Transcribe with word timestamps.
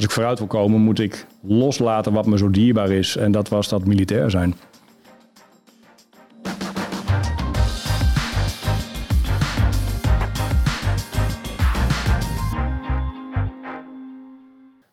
als 0.00 0.08
ik 0.08 0.14
vooruit 0.14 0.38
wil 0.38 0.48
komen, 0.48 0.80
moet 0.80 0.98
ik 0.98 1.26
loslaten 1.42 2.12
wat 2.12 2.26
me 2.26 2.38
zo 2.38 2.50
dierbaar 2.50 2.90
is. 2.90 3.16
En 3.16 3.32
dat 3.32 3.48
was 3.48 3.68
dat 3.68 3.84
militair 3.84 4.30
zijn. 4.30 4.54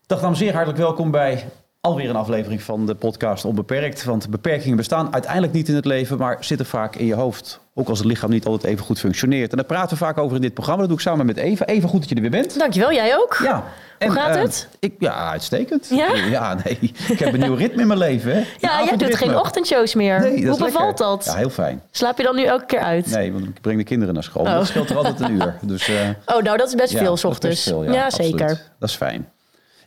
Dag 0.05 0.21
en 0.21 0.33
heren, 0.33 0.53
hartelijk 0.53 0.77
welkom 0.77 1.11
bij 1.11 1.49
alweer 1.87 2.09
een 2.09 2.15
aflevering 2.15 2.61
van 2.61 2.85
de 2.85 2.95
podcast 2.95 3.45
Onbeperkt. 3.45 4.03
Want 4.03 4.29
beperkingen 4.29 4.77
bestaan 4.77 5.13
uiteindelijk 5.13 5.53
niet 5.53 5.69
in 5.69 5.75
het 5.75 5.85
leven, 5.85 6.17
maar 6.17 6.37
zitten 6.39 6.65
vaak 6.65 6.95
in 6.95 7.05
je 7.05 7.13
hoofd. 7.13 7.59
Ook 7.73 7.89
als 7.89 7.97
het 7.97 8.07
lichaam 8.07 8.29
niet 8.29 8.45
altijd 8.45 8.73
even 8.73 8.85
goed 8.85 8.99
functioneert. 8.99 9.51
En 9.51 9.57
daar 9.57 9.65
praten 9.65 9.89
we 9.89 10.03
vaak 10.03 10.17
over 10.17 10.35
in 10.35 10.41
dit 10.41 10.53
programma. 10.53 10.79
Dat 10.79 10.89
doe 10.89 10.97
ik 10.97 11.03
samen 11.03 11.25
met 11.25 11.37
Eva. 11.37 11.65
Even 11.65 11.89
goed 11.89 11.99
dat 11.99 12.09
je 12.09 12.15
er 12.15 12.21
weer 12.21 12.29
bent. 12.29 12.59
Dankjewel, 12.59 12.93
jij 12.93 13.17
ook. 13.17 13.39
Ja. 13.43 13.63
Hoe 13.99 14.11
gaat 14.11 14.35
eh, 14.35 14.41
het? 14.41 14.67
Ik, 14.79 14.93
ja, 14.99 15.29
uitstekend. 15.29 15.87
Ja? 15.89 16.13
Ja, 16.37 16.57
nee. 16.63 16.77
Ik 17.07 17.19
heb 17.19 17.33
een 17.33 17.39
nieuw 17.39 17.55
ritme 17.55 17.81
in 17.81 17.87
mijn 17.87 17.99
leven. 17.99 18.31
Hè. 18.31 18.37
Ja, 18.59 18.83
jij 18.83 18.97
doet 18.97 19.15
geen 19.15 19.37
ochtendshows 19.37 19.95
meer. 19.95 20.19
Nee, 20.19 20.31
Hoe 20.31 20.45
lekker. 20.45 20.65
bevalt 20.65 20.97
dat? 20.97 21.25
Ja, 21.25 21.35
heel 21.35 21.49
fijn. 21.49 21.81
Slaap 21.91 22.17
je 22.17 22.23
dan 22.23 22.35
nu 22.35 22.43
elke 22.43 22.65
keer 22.65 22.79
uit? 22.79 23.05
Nee, 23.05 23.33
want 23.33 23.45
ik 23.45 23.61
breng 23.61 23.77
de 23.77 23.83
kinderen 23.83 24.13
naar 24.13 24.23
school. 24.23 24.43
Oh. 24.43 24.53
Dat 24.53 24.67
scheelt 24.67 24.89
er 24.89 24.97
altijd 24.97 25.19
een 25.19 25.31
uur. 25.31 25.57
Dus, 25.61 25.87
eh, 25.87 26.09
Oh, 26.25 26.41
nou 26.41 26.57
dat 26.57 26.67
is 26.67 26.75
best 26.75 26.91
ja, 26.91 26.99
veel, 26.99 27.17
s 27.17 27.23
ochtends. 27.23 27.63
veel, 27.63 27.83
ja, 27.83 28.09
zeker. 28.09 28.61
Dat 28.79 28.89
is 28.89 28.95
fijn. 28.95 29.27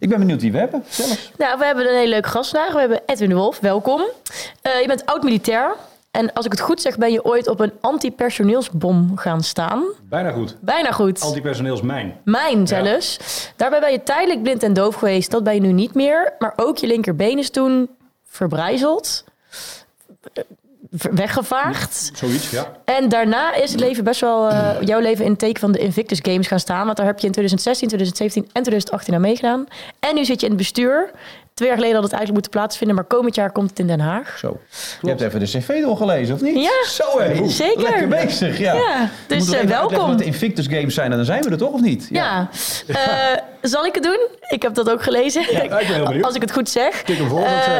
Ik 0.00 0.08
ben 0.08 0.18
benieuwd 0.18 0.40
wie 0.40 0.52
we 0.52 0.58
hebben. 0.58 0.84
Zelf. 0.88 1.30
Nou, 1.38 1.58
we 1.58 1.64
hebben 1.64 1.88
een 1.88 1.96
hele 1.96 2.08
leuke 2.08 2.28
gast 2.28 2.50
vandaag. 2.50 2.72
We 2.72 2.78
hebben 2.78 3.00
Edwin 3.06 3.34
Wolf, 3.34 3.60
welkom. 3.60 4.02
Eh, 4.62 4.80
je 4.80 4.86
bent 4.86 5.06
oud-militair. 5.06 5.74
En 6.10 6.32
als 6.32 6.44
ik 6.44 6.52
het 6.52 6.60
goed 6.60 6.80
zeg, 6.80 6.98
ben 6.98 7.12
je 7.12 7.24
ooit 7.24 7.48
op 7.48 7.60
een 7.60 7.72
antipersoneelsbom 7.80 9.16
gaan 9.16 9.42
staan. 9.42 9.84
Bijna 10.08 10.30
goed. 10.30 10.56
Bijna 10.60 10.90
goed. 10.90 11.20
Antipersoneelsmijn. 11.20 12.20
Mijn 12.24 12.66
zelfs. 12.66 13.18
Daarbij 13.56 13.80
ben 13.80 13.92
je 13.92 14.02
tijdelijk 14.02 14.42
blind 14.42 14.62
en 14.62 14.72
doof 14.72 14.94
geweest. 14.94 15.30
Dat 15.30 15.44
ben 15.44 15.54
je 15.54 15.60
nu 15.60 15.72
niet 15.72 15.94
meer. 15.94 16.32
Maar 16.38 16.52
ook 16.56 16.78
je 16.78 16.86
linkerbeen 16.86 17.38
is 17.38 17.50
toen 17.50 17.90
verbrijzeld. 18.24 19.24
Weggevaagd. 20.90 22.10
Zoiets, 22.14 22.50
ja. 22.50 22.72
En 22.84 23.08
daarna 23.08 23.54
is 23.54 23.70
het 23.70 23.80
leven 23.80 24.04
best 24.04 24.20
wel, 24.20 24.48
eh, 24.48 24.76
jouw 24.80 25.00
leven 25.00 25.24
in 25.24 25.30
het 25.30 25.38
teken 25.38 25.60
van 25.60 25.72
de 25.72 25.78
Invictus 25.78 26.18
Games 26.22 26.46
gaan 26.46 26.60
staan. 26.60 26.84
Want 26.84 26.96
daar 26.96 27.06
heb 27.06 27.18
je 27.18 27.26
in 27.26 27.32
2016, 27.32 27.88
2017 27.88 28.42
en 28.42 28.62
2018 28.62 29.14
aan 29.14 29.20
meegedaan. 29.20 29.66
En 29.98 30.14
nu 30.14 30.24
zit 30.24 30.40
je 30.40 30.46
in 30.46 30.52
het 30.52 30.60
bestuur. 30.60 31.10
Twee 31.60 31.72
jaar 31.72 31.80
geleden 31.80 32.00
had 32.00 32.10
het 32.10 32.20
eigenlijk 32.20 32.32
moeten 32.46 32.60
plaatsvinden, 32.60 32.96
maar 32.96 33.04
komend 33.18 33.34
jaar 33.34 33.52
komt 33.52 33.70
het 33.70 33.78
in 33.78 33.86
Den 33.86 34.00
Haag. 34.00 34.38
Zo. 34.38 34.60
Je 35.02 35.08
hebt 35.08 35.20
even 35.20 35.40
de 35.40 35.46
cv 35.46 35.82
doorgelezen, 35.82 36.34
of 36.34 36.40
niet? 36.40 36.54
Ja, 36.62 36.84
Zo 36.88 37.20
hé. 37.20 37.48
zeker. 37.48 37.82
Lekker 37.82 38.08
bezig, 38.08 38.58
ja. 38.58 38.74
Ja, 38.74 39.08
We 39.28 39.34
dus, 39.34 39.38
moeten 39.46 39.60
eh, 39.62 39.68
welkom. 39.68 40.06
wat 40.08 40.18
de 40.18 40.24
Invictus 40.24 40.66
Games 40.66 40.94
zijn 40.94 41.10
en 41.10 41.16
dan 41.16 41.26
zijn 41.26 41.42
we 41.42 41.50
er 41.50 41.58
toch, 41.58 41.72
of 41.72 41.80
niet? 41.80 42.06
Ja, 42.10 42.48
Eh, 42.86 42.96
zal 43.62 43.84
ik 43.86 43.94
het 43.94 44.02
doen? 44.04 44.18
Ik 44.48 44.62
heb 44.62 44.74
dat 44.74 44.90
ook 44.90 45.02
gelezen. 45.02 45.42
ik 45.62 45.68
ben 45.70 45.78
heel 45.78 46.04
benieuwd. 46.04 46.24
Als 46.24 46.34
ik 46.34 46.40
het 46.40 46.52
goed 46.52 46.68
zeg. 46.68 47.02
Ik 47.02 47.18
Eh, 47.18 47.24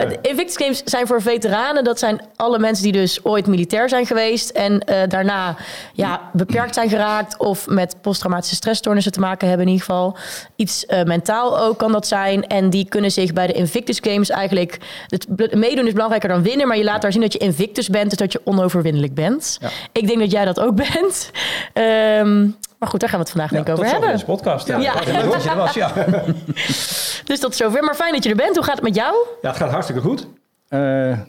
de 0.08 0.18
Invictus 0.22 0.56
Games 0.56 0.82
zijn 0.84 1.06
voor 1.06 1.22
veteranen. 1.22 1.84
Dat 1.84 1.98
zijn 1.98 2.20
alle 2.36 2.58
mensen 2.58 2.84
die 2.84 2.92
dus 2.92 3.24
ooit 3.24 3.46
militair 3.46 3.88
zijn 3.88 4.06
geweest. 4.06 4.50
En 4.50 4.82
daarna 5.08 5.56
ja, 5.92 6.20
beperkt 6.32 6.74
zijn 6.74 6.88
geraakt. 6.88 7.38
Of 7.38 7.66
met 7.66 7.96
posttraumatische 8.00 8.54
stressstoornissen 8.54 9.12
te 9.12 9.20
maken 9.20 9.48
hebben 9.48 9.66
in 9.66 9.72
ieder 9.72 9.86
geval. 9.86 10.16
Iets 10.56 10.86
mentaal 11.04 11.60
ook 11.60 11.78
kan 11.78 11.92
dat 11.92 12.06
zijn. 12.06 12.46
En 12.46 12.70
die 12.70 12.88
kunnen 12.88 13.10
zich 13.10 13.32
bij 13.32 13.46
de 13.46 13.52
Invictus 13.70 13.98
Games 14.02 14.30
eigenlijk... 14.30 14.78
Het 15.06 15.54
meedoen 15.54 15.86
is 15.86 15.92
belangrijker 15.92 16.28
dan 16.28 16.42
winnen. 16.42 16.68
Maar 16.68 16.76
je 16.76 16.84
laat 16.84 17.02
daar 17.02 17.12
zien 17.12 17.20
dat 17.20 17.32
je 17.32 17.38
Invictus 17.38 17.88
bent. 17.88 18.08
Dus 18.08 18.18
dat 18.18 18.32
je 18.32 18.40
onoverwinnelijk 18.44 19.14
bent. 19.14 19.58
Ja. 19.60 19.68
Ik 19.92 20.06
denk 20.06 20.18
dat 20.18 20.30
jij 20.30 20.44
dat 20.44 20.60
ook 20.60 20.74
bent. 20.92 21.30
Ehm, 21.72 22.40
maar 22.78 22.88
goed, 22.88 23.00
daar 23.00 23.08
gaan 23.08 23.18
we 23.18 23.24
het 23.24 23.30
vandaag 23.30 23.50
denk 23.50 23.68
ik 23.68 23.74
tot 23.74 23.78
over 23.78 23.90
zover 23.90 24.08
hebben. 24.08 24.10
deze 24.10 24.24
podcast. 24.24 24.66
Ja. 24.66 24.78
Ja. 24.78 24.94
Leuk 24.94 25.32
dat 25.32 25.42
je 25.42 25.50
er 25.50 25.56
was, 25.56 25.74
ja. 25.74 25.92
Dus 27.28 27.40
is 27.40 27.56
zover. 27.56 27.84
Maar 27.84 27.94
fijn 27.94 28.12
dat 28.12 28.22
je 28.24 28.30
er 28.30 28.36
bent. 28.36 28.56
Hoe 28.56 28.64
gaat 28.64 28.74
het 28.74 28.84
met 28.84 28.94
jou? 28.94 29.14
Ja, 29.42 29.48
het 29.48 29.56
gaat 29.58 29.70
hartstikke 29.70 30.00
goed. 30.00 30.26
Eh, 30.70 30.78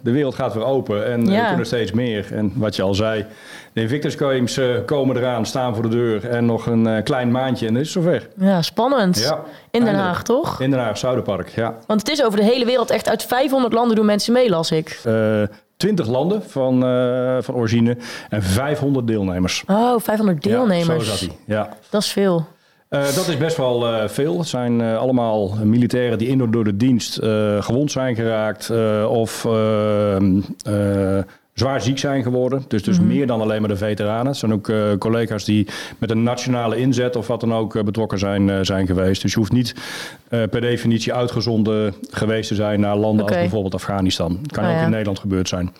de 0.03 0.11
wereld 0.11 0.35
gaat 0.35 0.53
weer 0.53 0.63
open 0.65 1.05
en 1.05 1.27
eh, 1.27 1.33
Ja. 1.33 1.41
we 1.41 1.47
kunnen 1.47 1.65
steeds 1.65 1.91
meer. 1.91 2.33
En 2.33 2.51
wat 2.55 2.75
je 2.75 2.81
al 2.81 2.93
zei, 2.95 3.25
de 3.73 3.81
Invictus 3.81 4.15
Games 4.15 4.57
eh, 4.57 4.67
komen 4.85 5.17
eraan, 5.17 5.45
staan 5.45 5.73
voor 5.73 5.83
de 5.83 5.89
deur. 5.89 6.29
En 6.29 6.45
nog 6.45 6.65
een 6.65 7.03
klein 7.03 7.31
maandje 7.31 7.67
en 7.67 7.73
dan 7.73 7.81
is 7.81 7.93
het 7.93 8.03
zover. 8.03 8.27
Ja, 8.37 8.61
spannend. 8.61 9.19
Ja, 9.19 9.39
In 9.71 9.83
Den. 9.85 9.95
Haag, 9.95 10.23
toch? 10.23 10.61
In 10.61 10.69
Den 10.71 10.79
Haag, 10.79 10.97
Zuiderpark, 10.97 11.49
ja. 11.49 11.75
Want 11.87 11.99
het 11.99 12.09
is 12.09 12.23
over 12.23 12.39
de 12.39 12.45
hele 12.45 12.65
wereld 12.65 12.89
echt 12.89 13.09
uit 13.09 13.23
500 13.23 13.73
landen 13.73 13.95
doen 13.95 14.05
mensen 14.05 14.33
mee, 14.33 14.49
las 14.49 14.71
ik. 14.71 14.99
Eh 15.03 15.41
20 15.77 16.07
landen 16.07 16.43
van, 16.43 16.79
van 17.43 17.55
origine 17.55 17.97
en 18.29 18.43
500 18.43 19.07
deelnemers. 19.07 19.63
Oh, 19.67 19.99
500 19.99 20.43
deelnemers. 20.43 20.87
Ja, 20.87 20.93
zo 21.03 21.09
zat 21.11 21.19
hij. 21.19 21.29
Ja. 21.45 21.69
Dat 21.89 22.01
is 22.01 22.11
veel. 22.11 22.47
Eh, 22.91 23.15
dat 23.15 23.27
is 23.27 23.37
best 23.37 23.57
wel 23.57 23.87
eh, 23.87 24.07
veel. 24.07 24.37
Het 24.37 24.47
zijn 24.47 24.81
eh, 24.81 24.97
allemaal 24.97 25.55
militairen 25.63 26.17
die 26.17 26.27
in 26.27 26.51
door 26.51 26.63
de 26.63 26.77
dienst 26.77 27.19
gewond 27.59 27.91
zijn 27.91 28.15
geraakt 28.15 28.69
of 29.07 29.45
eh, 29.45 30.15
eh, 30.15 31.23
zwaar 31.53 31.81
ziek 31.81 31.97
zijn 31.97 32.23
geworden. 32.23 32.65
Dus, 32.67 32.83
dus 32.83 32.99
meer 32.99 33.27
dan 33.27 33.41
alleen 33.41 33.59
maar 33.59 33.69
de 33.69 33.75
veteranen. 33.75 34.25
Het 34.27 34.37
zijn 34.37 34.53
ook 34.53 34.71
collega's 34.99 35.45
die 35.45 35.67
met 35.97 36.11
een 36.11 36.23
nationale 36.23 36.77
inzet 36.77 37.15
of 37.15 37.27
wat 37.27 37.39
dan 37.39 37.53
ook 37.53 37.83
betrokken 37.83 38.19
zijn, 38.19 38.65
zijn 38.65 38.85
geweest. 38.87 39.21
Dus 39.21 39.31
je 39.33 39.39
hoeft 39.39 39.51
niet 39.51 39.75
per 40.27 40.61
definitie 40.61 41.13
uitgezonden 41.13 41.93
geweest 42.09 42.47
te 42.47 42.55
zijn 42.55 42.79
naar 42.79 42.95
landen 42.97 43.25
als 43.25 43.35
bijvoorbeeld 43.35 43.73
Afghanistan. 43.73 44.39
Kan 44.45 44.63
Oh, 44.63 44.69
ook 44.69 44.75
ja. 44.75 44.83
in 44.83 44.89
Nederland 44.89 45.19
gebeurd 45.19 45.47
zijn. 45.49 45.71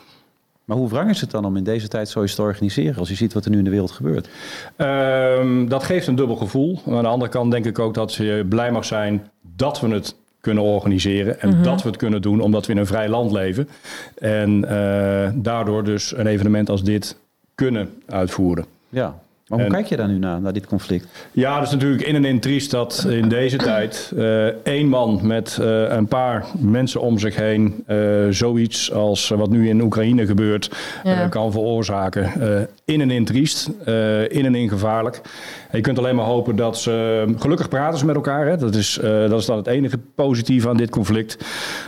Maar 0.72 0.80
hoe 0.80 0.90
wrang 0.90 1.10
is 1.10 1.22
het 1.22 1.32
dan 1.32 1.46
om 1.46 1.58
in 1.58 1.64
deze 1.64 1.88
tijd 1.88 2.10
zoiets 2.10 2.36
te 2.36 2.42
organiseren... 2.42 2.96
als 2.96 3.10
je 3.10 3.16
ziet 3.16 3.34
wat 3.34 3.46
er 3.46 3.52
nu 3.52 3.58
in 3.58 3.64
de 3.64 3.70
wereld 3.70 3.92
gebeurt? 3.92 4.30
Ehm, 4.76 5.68
dat 5.68 5.84
geeft 5.84 6.08
een 6.08 6.16
dubbel 6.16 6.36
gevoel. 6.36 6.80
Maar 6.86 6.98
aan 6.98 7.04
de 7.04 7.10
andere 7.10 7.32
kant 7.32 7.52
denk 7.52 7.66
ik 7.66 7.80
ook 7.80 7.94
dat 7.94 8.14
je 8.14 8.46
blij 8.50 8.72
mag 8.72 8.86
zijn 8.86 9.30
dat 9.56 9.80
we 9.80 9.88
het 9.88 10.16
kunnen 10.42 10.64
organiseren. 10.64 11.42
En 11.42 11.64
dat 11.64 11.84
we 11.84 11.88
het 11.88 11.98
kunnen 11.98 12.22
doen 12.22 12.40
omdat 12.40 12.66
we 12.66 12.72
in 12.72 12.78
een 12.78 12.86
vrij 12.86 13.10
land 13.10 13.32
leven. 13.32 13.70
En 14.18 14.66
eh, 14.66 15.32
daardoor 15.36 15.84
dus 15.84 16.18
een 16.18 16.28
evenement 16.28 16.70
als 16.70 16.84
dit 16.84 17.18
kunnen 17.56 17.90
uitvoeren. 18.06 18.66
Ja. 18.90 19.20
Maar 19.52 19.60
hoe 19.60 19.68
En- 19.70 19.74
kijk 19.76 19.88
je 19.88 19.96
daar 19.98 20.08
nu 20.08 20.18
naar, 20.18 20.42
naar 20.42 20.54
dit 20.54 20.66
conflict? 20.66 21.06
Ja, 21.32 21.56
dat 21.58 21.68
is 21.68 21.74
natuurlijk 21.74 22.02
in 22.02 22.16
en 22.16 22.26
in 22.26 22.40
triest 22.40 22.72
dat 22.72 23.06
in 23.10 23.30
deze 23.30 23.58
tijd 23.58 24.12
eh, 24.18 24.46
één 24.46 24.88
man 24.88 25.20
met 25.24 25.58
eh, 25.62 25.84
een 25.90 26.08
paar 26.08 26.46
mensen 26.60 27.02
om 27.02 27.20
zich 27.20 27.36
heen 27.36 27.84
eh, 27.88 27.98
zoiets 28.30 28.92
als 28.94 29.30
wat 29.30 29.50
nu 29.50 29.70
in 29.70 29.82
Oekraïne 29.82 30.26
gebeurt 30.26 30.72
Ja. 31.04 31.24
eh, 31.24 31.30
kan 31.30 31.52
veroorzaken. 31.52 32.24
Eh, 32.42 32.62
in 32.86 33.02
en 33.02 33.12
in 33.12 33.26
triest, 33.26 33.70
eh, 33.86 34.22
in 34.32 34.46
en 34.46 34.56
in 34.56 34.70
gevaarlijk. 34.70 35.22
En 35.70 35.78
je 35.78 35.84
kunt 35.84 35.98
alleen 35.98 36.16
maar 36.16 36.26
hopen 36.26 36.56
dat 36.56 36.78
ze 36.78 37.26
gelukkig 37.38 37.70
praten 37.70 38.00
ze 38.00 38.06
met 38.06 38.16
elkaar. 38.16 38.48
Hè. 38.48 38.58
Dat, 38.58 38.76
is, 38.76 38.98
eh, 39.00 39.10
dat 39.30 39.40
is 39.40 39.46
dan 39.46 39.58
het 39.58 39.68
enige 39.68 39.98
positieve 40.16 40.70
aan 40.70 40.78
dit 40.78 40.90
conflict. 40.90 41.38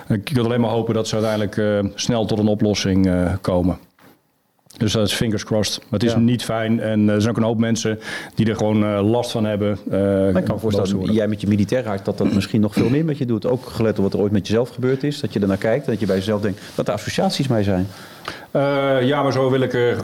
Je 0.07 0.17
kunt 0.17 0.45
alleen 0.45 0.61
maar 0.61 0.69
hopen 0.69 0.93
dat 0.93 1.07
ze 1.07 1.15
uiteindelijk 1.15 1.57
eh, 1.57 1.91
snel 1.95 2.25
tot 2.25 2.39
een 2.39 2.47
oplossing 2.47 3.07
eh, 3.07 3.33
komen. 3.41 3.77
Dus 4.77 4.91
dat 4.91 5.07
is 5.07 5.13
fingers 5.13 5.43
crossed. 5.43 5.77
Maar 5.89 5.99
het 5.99 6.03
is 6.03 6.11
Ja. 6.11 6.19
niet 6.19 6.43
fijn. 6.43 6.79
En 6.79 7.09
eh, 7.09 7.15
er 7.15 7.21
zijn 7.21 7.33
ook 7.33 7.39
een 7.39 7.47
hoop 7.47 7.57
mensen 7.59 7.99
die 8.35 8.49
er 8.49 8.55
gewoon 8.55 8.83
eh, 8.83 9.09
last 9.09 9.31
van 9.31 9.45
hebben. 9.45 9.77
eh, 9.91 9.99
Maar 9.99 10.27
ik 10.37 10.43
kan 10.45 10.55
me 10.55 10.59
voorstellen, 10.61 11.13
jij 11.13 11.27
met 11.27 11.41
je 11.41 11.47
militair 11.47 11.85
hart... 11.85 12.05
dat 12.05 12.17
dat 12.17 12.33
misschien 12.33 12.61
nog 12.61 12.73
veel 12.73 12.89
meer 12.89 13.05
met 13.05 13.17
je 13.17 13.25
doet. 13.25 13.45
Ook 13.47 13.65
gelet 13.65 13.97
op 13.97 14.03
wat 14.03 14.13
er 14.13 14.19
ooit 14.19 14.31
met 14.31 14.47
jezelf 14.47 14.69
gebeurd 14.69 15.03
is. 15.03 15.19
Dat 15.19 15.33
je 15.33 15.39
ernaar 15.39 15.57
kijkt 15.57 15.85
dat 15.85 15.99
je 15.99 16.05
bij 16.05 16.15
jezelf 16.15 16.41
denkt... 16.41 16.61
dat 16.75 16.87
er 16.87 16.93
associaties 16.93 17.47
mee 17.47 17.63
zijn. 17.63 17.87
Ja, 19.05 19.23
maar 19.23 19.31
zo 19.31 19.49
wil 19.49 19.61
ik 19.61 19.73
er 19.73 19.97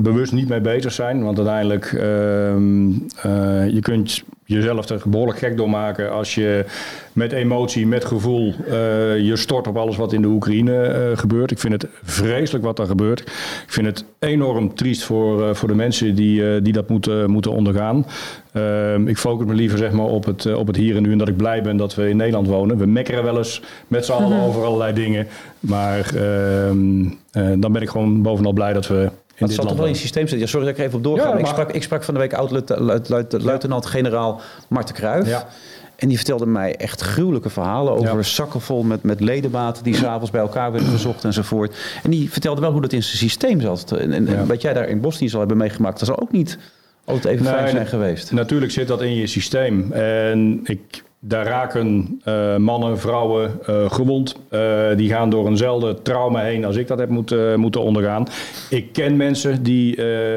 bewust 0.00 0.32
niet 0.32 0.48
mee 0.48 0.60
bezig 0.60 0.92
zijn. 0.92 1.22
Want 1.24 1.36
uiteindelijk, 1.38 1.84
ehm 1.92 2.90
eh, 3.22 3.68
je 3.68 3.78
kunt 3.80 4.22
jezelf 4.48 4.88
er 4.88 5.02
behoorlijk 5.06 5.38
gek 5.38 5.56
door 5.56 5.70
maken 5.70 6.12
als 6.12 6.34
je 6.34 6.64
met 7.12 7.32
emotie, 7.32 7.86
met 7.86 8.04
gevoel, 8.04 8.54
eh, 8.66 9.18
je 9.18 9.36
stort 9.36 9.66
op 9.66 9.76
alles 9.76 9.96
wat 9.96 10.12
in 10.12 10.22
de 10.22 10.28
Oekraïne 10.28 10.82
eh, 10.82 11.18
gebeurt. 11.18 11.50
Ik 11.50 11.58
vind 11.58 11.72
het 11.72 11.86
vreselijk 12.02 12.64
wat 12.64 12.76
daar 12.76 12.86
gebeurt. 12.86 13.20
Ik 13.20 13.64
vind 13.66 13.86
het 13.86 14.04
enorm 14.18 14.74
triest 14.74 15.04
voor, 15.04 15.48
eh, 15.48 15.54
voor 15.54 15.68
de 15.68 15.74
mensen 15.74 16.14
die, 16.14 16.62
die 16.62 16.72
dat 16.72 16.88
moeten, 16.88 17.30
moeten 17.30 17.52
ondergaan. 17.52 18.06
Ehm, 18.52 19.08
ik 19.08 19.18
focus 19.18 19.46
me 19.46 19.54
liever 19.54 19.78
zeg 19.78 19.92
maar, 19.92 20.06
op, 20.06 20.24
het, 20.24 20.54
op 20.54 20.66
het 20.66 20.76
hier 20.76 20.96
en 20.96 21.02
nu 21.02 21.12
en 21.12 21.18
dat 21.18 21.28
ik 21.28 21.36
blij 21.36 21.62
ben 21.62 21.76
dat 21.76 21.94
we 21.94 22.08
in 22.08 22.16
Nederland 22.16 22.46
wonen. 22.46 22.78
We 22.78 22.86
mekkeren 22.86 23.24
wel 23.24 23.36
eens 23.36 23.62
met 23.88 24.04
z'n 24.04 24.12
allen 24.12 24.40
over 24.46 24.64
allerlei 24.64 24.92
dingen. 24.92 25.26
Maar 25.60 26.14
ehm, 26.14 27.04
eh, 27.30 27.52
dan 27.56 27.72
ben 27.72 27.82
ik 27.82 27.88
gewoon 27.88 28.22
bovenal 28.22 28.52
blij 28.52 28.72
dat 28.72 28.86
we 28.86 29.10
dit 29.46 29.54
zal 29.54 29.66
toch 29.66 29.76
wel 29.76 29.84
in 29.84 29.90
het 29.92 30.00
systeem 30.00 30.22
zitten. 30.22 30.40
Ja, 30.40 30.46
sorry 30.46 30.66
dat 30.66 30.78
ik 30.78 30.84
even 30.84 30.96
op 30.96 31.04
doorga. 31.04 31.22
Ja, 31.22 31.30
maar 31.30 31.40
ik, 31.40 31.46
sprak, 31.46 31.72
ik 31.72 31.82
sprak 31.82 32.04
van 32.04 32.14
de 32.14 32.20
week 32.20 32.32
oud-luitenant-generaal 32.32 34.40
Marten 34.68 34.94
Kruijf. 34.94 35.28
Ja. 35.28 35.46
En 35.96 36.08
die 36.08 36.16
vertelde 36.16 36.46
mij 36.46 36.76
echt 36.76 37.00
gruwelijke 37.00 37.50
verhalen 37.50 37.92
over 37.92 38.24
zakken 38.24 38.60
vol 38.60 38.82
met, 38.82 39.02
met 39.02 39.20
ledematen 39.20 39.84
die 39.84 39.94
s'avonds 40.02 40.30
bij 40.30 40.40
elkaar 40.40 40.72
werden 40.72 40.90
gezocht 40.90 41.24
enzovoort. 41.24 41.76
En 42.02 42.10
die 42.10 42.30
vertelde 42.30 42.60
wel 42.60 42.72
hoe 42.72 42.80
dat 42.80 42.92
in 42.92 43.02
zijn 43.02 43.16
systeem 43.16 43.60
zat. 43.60 43.92
En, 43.92 44.12
en 44.12 44.46
wat 44.46 44.62
jij 44.62 44.72
daar 44.72 44.88
in 44.88 45.00
Bosnië 45.00 45.28
zal 45.28 45.38
hebben 45.38 45.56
meegemaakt, 45.56 45.98
dat 45.98 46.08
zal 46.08 46.20
ook 46.20 46.32
niet 46.32 46.58
altijd 47.04 47.34
even 47.34 47.44
Nee, 47.44 47.54
fijn 47.54 47.66
zijn 47.68 47.80
nee. 47.80 47.86
geweest. 47.86 48.32
Natuurlijk 48.32 48.72
zit 48.72 48.88
dat 48.88 49.02
in 49.02 49.14
je 49.14 49.26
systeem. 49.26 49.92
En 49.92 50.60
ik 50.64 51.02
daar 51.20 51.46
raken 51.46 52.20
eh, 52.24 52.56
mannen, 52.56 52.98
vrouwen 52.98 53.60
eh, 53.66 53.90
gewond. 53.90 54.36
Eh, 54.48 54.60
die 54.96 55.08
gaan 55.08 55.30
door 55.30 55.46
eenzelfde 55.46 56.02
trauma 56.02 56.40
heen 56.40 56.64
als 56.64 56.76
ik 56.76 56.86
dat 56.86 56.98
heb 56.98 57.08
moeten, 57.08 57.60
moeten 57.60 57.82
ondergaan. 57.82 58.26
Ik 58.70 58.92
ken 58.92 59.16
mensen 59.16 59.62
die 59.62 59.96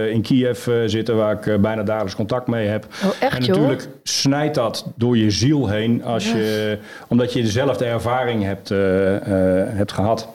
in 0.10 0.22
Kiev 0.22 0.68
zitten 0.86 1.16
waar 1.16 1.48
ik 1.48 1.62
bijna 1.62 1.83
dagelijks 1.83 2.16
contact 2.16 2.48
mee 2.48 2.68
heb. 2.68 2.86
Oh, 3.04 3.10
echt, 3.19 3.33
en 3.33 3.39
natuurlijk 3.39 3.88
snijdt 4.04 4.56
dat 4.56 4.92
door 4.95 5.18
je 5.18 5.31
ziel 5.31 5.68
heen 5.68 6.04
als 6.04 6.31
je, 6.31 6.78
omdat 7.07 7.33
je 7.33 7.42
dezelfde 7.42 7.86
ervaring 7.86 8.44
hebt, 8.44 8.69
hebt 9.75 9.92
gehad. 9.92 10.28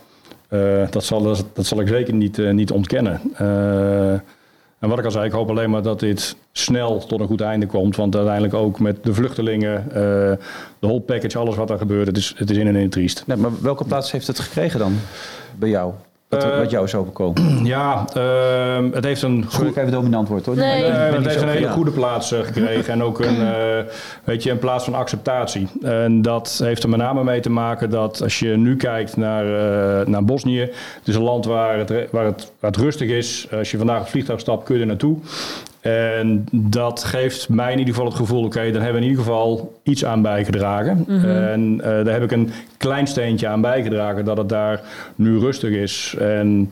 dat, 0.91 1.05
zal, 1.05 1.23
dat 1.53 1.67
zal 1.67 1.81
ik 1.81 1.89
zeker 1.89 2.15
niet, 2.15 2.53
niet 2.53 2.71
ontkennen. 2.71 3.21
En 4.87 4.93
wat 4.93 5.01
ik 5.01 5.05
al 5.05 5.11
zei, 5.11 5.27
ik 5.27 5.33
hoop 5.33 5.51
alleen 5.51 5.71
maar 5.71 5.83
dat 5.83 6.01
dit 6.01 6.37
snel 6.53 7.07
tot 7.07 7.21
een 7.21 7.27
goed 7.27 7.41
einde 7.41 7.67
komt. 7.67 7.97
Want 7.97 8.15
uiteindelijk 8.15 8.55
ook 8.55 8.81
met 8.81 9.05
de 9.05 9.15
vluchtelingen, 9.15 9.85
uh, 9.89 9.93
de 9.93 10.39
whole 10.81 11.01
package, 11.01 11.39
alles 11.39 11.57
wat 11.57 11.71
er 11.71 11.79
gebeurt, 11.79 12.07
het 12.07 12.17
is, 12.17 12.35
het 12.37 12.51
is 12.51 12.57
in 12.57 12.67
en 12.67 12.77
in 12.77 12.91
triest. 12.91 13.25
Maar 13.27 13.63
welke 13.63 13.85
plaats 13.85 14.13
heeft 14.13 14.27
het 14.27 14.39
gekregen 14.39 14.79
dan 14.79 14.99
bij 15.59 15.69
jou? 15.69 15.93
Wat, 16.29 16.45
uh, 16.45 16.59
wat 16.59 16.71
jou 16.71 16.85
is 16.85 16.95
overkomen? 16.95 17.65
Ja, 17.67 18.05
uh, 18.17 18.93
het 18.93 19.05
heeft 19.05 19.23
een... 19.23 19.45
Sorry, 19.49 19.69
ik 19.69 19.77
even 19.77 19.91
dominant 19.91 20.29
woord 20.29 20.47
hoor. 20.47 20.57
Nee. 20.57 20.85
het 20.85 21.27
heeft 21.27 21.43
een 21.43 21.49
hele 21.49 21.69
goede 21.69 21.91
plaats 21.91 22.33
uh, 22.33 22.41
gekregen. 22.41 22.93
en 22.93 23.03
ook 23.03 23.21
een, 23.21 23.41
uh, 23.41 23.79
weet 24.25 24.43
je, 24.43 24.51
een 24.51 24.59
plaats 24.59 24.85
van 24.85 24.95
acceptatie. 24.95 25.69
En 25.83 26.23
dat 26.23 26.61
heeft 26.63 26.83
er 26.83 26.89
met 26.89 26.99
name 26.99 27.25
mee 27.25 27.41
te 27.41 27.51
maken 27.51 27.91
dat 27.91 28.23
als 28.23 28.39
je 28.39 28.57
nu 28.57 28.77
kijkt 28.77 29.17
naar, 29.17 29.45
naar 30.09 30.25
Bosnië... 30.25 30.61
Het 30.61 31.09
is 31.09 31.15
een 31.15 31.23
land 31.23 31.45
waar 31.45 31.79
het, 31.79 32.11
waar, 32.11 32.25
het, 32.25 32.53
waar 32.61 32.71
het 32.71 32.81
rustig 32.81 33.09
is. 33.09 33.47
Als 33.53 33.71
je 33.71 33.77
vandaag 33.77 33.97
op 33.97 34.03
het 34.03 34.11
vliegtuig 34.11 34.41
stapt, 34.41 34.65
kun 34.65 34.75
je 34.75 34.81
er 34.81 34.87
naartoe. 34.87 35.19
En 35.87 36.45
dat 36.53 37.05
geeft 37.05 37.49
mij 37.49 37.73
in 37.73 37.79
ieder 37.79 37.95
geval 37.95 38.09
het 38.09 38.19
gevoel, 38.19 38.45
oké, 38.45 38.71
dan 38.71 38.83
hebben 38.83 39.01
we 39.01 39.07
in 39.07 39.11
ieder 39.11 39.25
geval 39.25 39.79
iets 39.83 40.05
aan 40.05 40.23
bijgedragen. 40.23 41.05
Mhm. 41.07 41.29
En 41.29 41.75
uh, 41.75 41.83
daar 41.83 42.13
heb 42.13 42.23
ik 42.23 42.33
een 42.33 42.51
klein 42.77 43.07
steentje 43.07 43.49
aan 43.49 43.61
bijgedragen 43.61 44.25
dat 44.25 44.37
het 44.37 44.49
daar 44.49 44.81
nu 45.15 45.39
rustig 45.39 45.71
is. 45.71 46.15
En 46.19 46.71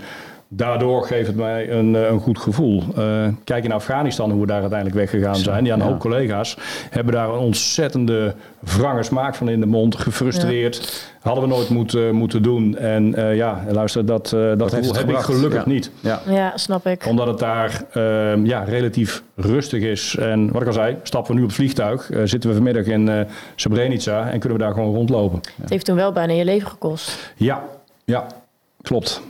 daardoor 0.56 1.06
geeft 1.06 1.26
het 1.26 1.36
mij 1.36 1.70
een, 1.70 1.96
eh, 1.96 2.10
een 2.10 2.20
goed 2.20 2.38
gevoel. 2.38 2.82
Uh, 2.98 3.26
kijk 3.44 3.64
in 3.64 3.72
Afghanistan 3.72 4.30
hoe 4.30 4.40
we 4.40 4.46
daar 4.46 4.60
uiteindelijk 4.60 4.98
weggegaan 4.98 5.36
zijn. 5.36 5.64
Ja, 5.64 5.74
een 5.74 5.80
hoop 5.80 5.98
collega's 5.98 6.56
hebben 6.90 7.14
daar 7.14 7.28
een 7.28 7.38
ontzettende 7.38 8.34
wrange 8.60 9.02
smaak 9.02 9.34
van 9.34 9.48
in 9.48 9.60
de 9.60 9.66
mond. 9.66 9.96
Gefrustreerd. 9.96 11.12
Hadden 11.20 11.42
we 11.44 11.50
nooit 11.50 11.68
moeten, 11.68 12.14
moeten 12.14 12.42
doen. 12.42 12.76
En 12.76 13.18
uh, 13.18 13.36
ja, 13.36 13.64
luister, 13.68 14.06
dat, 14.06 14.32
uh, 14.34 14.52
dat 14.56 14.74
gevoel 14.74 14.94
heb 14.94 15.10
ik 15.10 15.16
gelukkig 15.16 15.66
niet. 15.66 15.90
Ja. 16.00 16.20
ja, 16.28 16.56
snap 16.56 16.86
ik. 16.86 17.06
Omdat 17.06 17.26
het 17.26 17.38
daar 17.38 17.82
uh, 17.96 18.44
ja, 18.44 18.62
relatief 18.62 19.22
rustig 19.36 19.82
is. 19.82 20.16
En 20.16 20.52
wat 20.52 20.60
ik 20.60 20.66
al 20.66 20.72
zei, 20.72 20.96
stappen 21.02 21.30
we 21.30 21.36
nu 21.36 21.42
op 21.42 21.48
het 21.48 21.58
vliegtuig. 21.58 22.10
zitten 22.24 22.50
we 22.50 22.56
vanmiddag 22.56 22.86
in 22.86 23.26
Srebrenica 23.54 24.30
en 24.30 24.38
kunnen 24.38 24.58
we 24.58 24.64
daar 24.64 24.72
gewoon 24.72 24.94
rondlopen. 24.94 25.40
Het 25.60 25.70
heeft 25.70 25.84
toen 25.84 25.96
wel 25.96 26.12
bijna 26.12 26.32
je 26.32 26.44
leven 26.44 26.68
gekost. 26.68 27.32
Ja, 27.36 27.64
ja 28.04 28.26
klopt. 28.82 29.22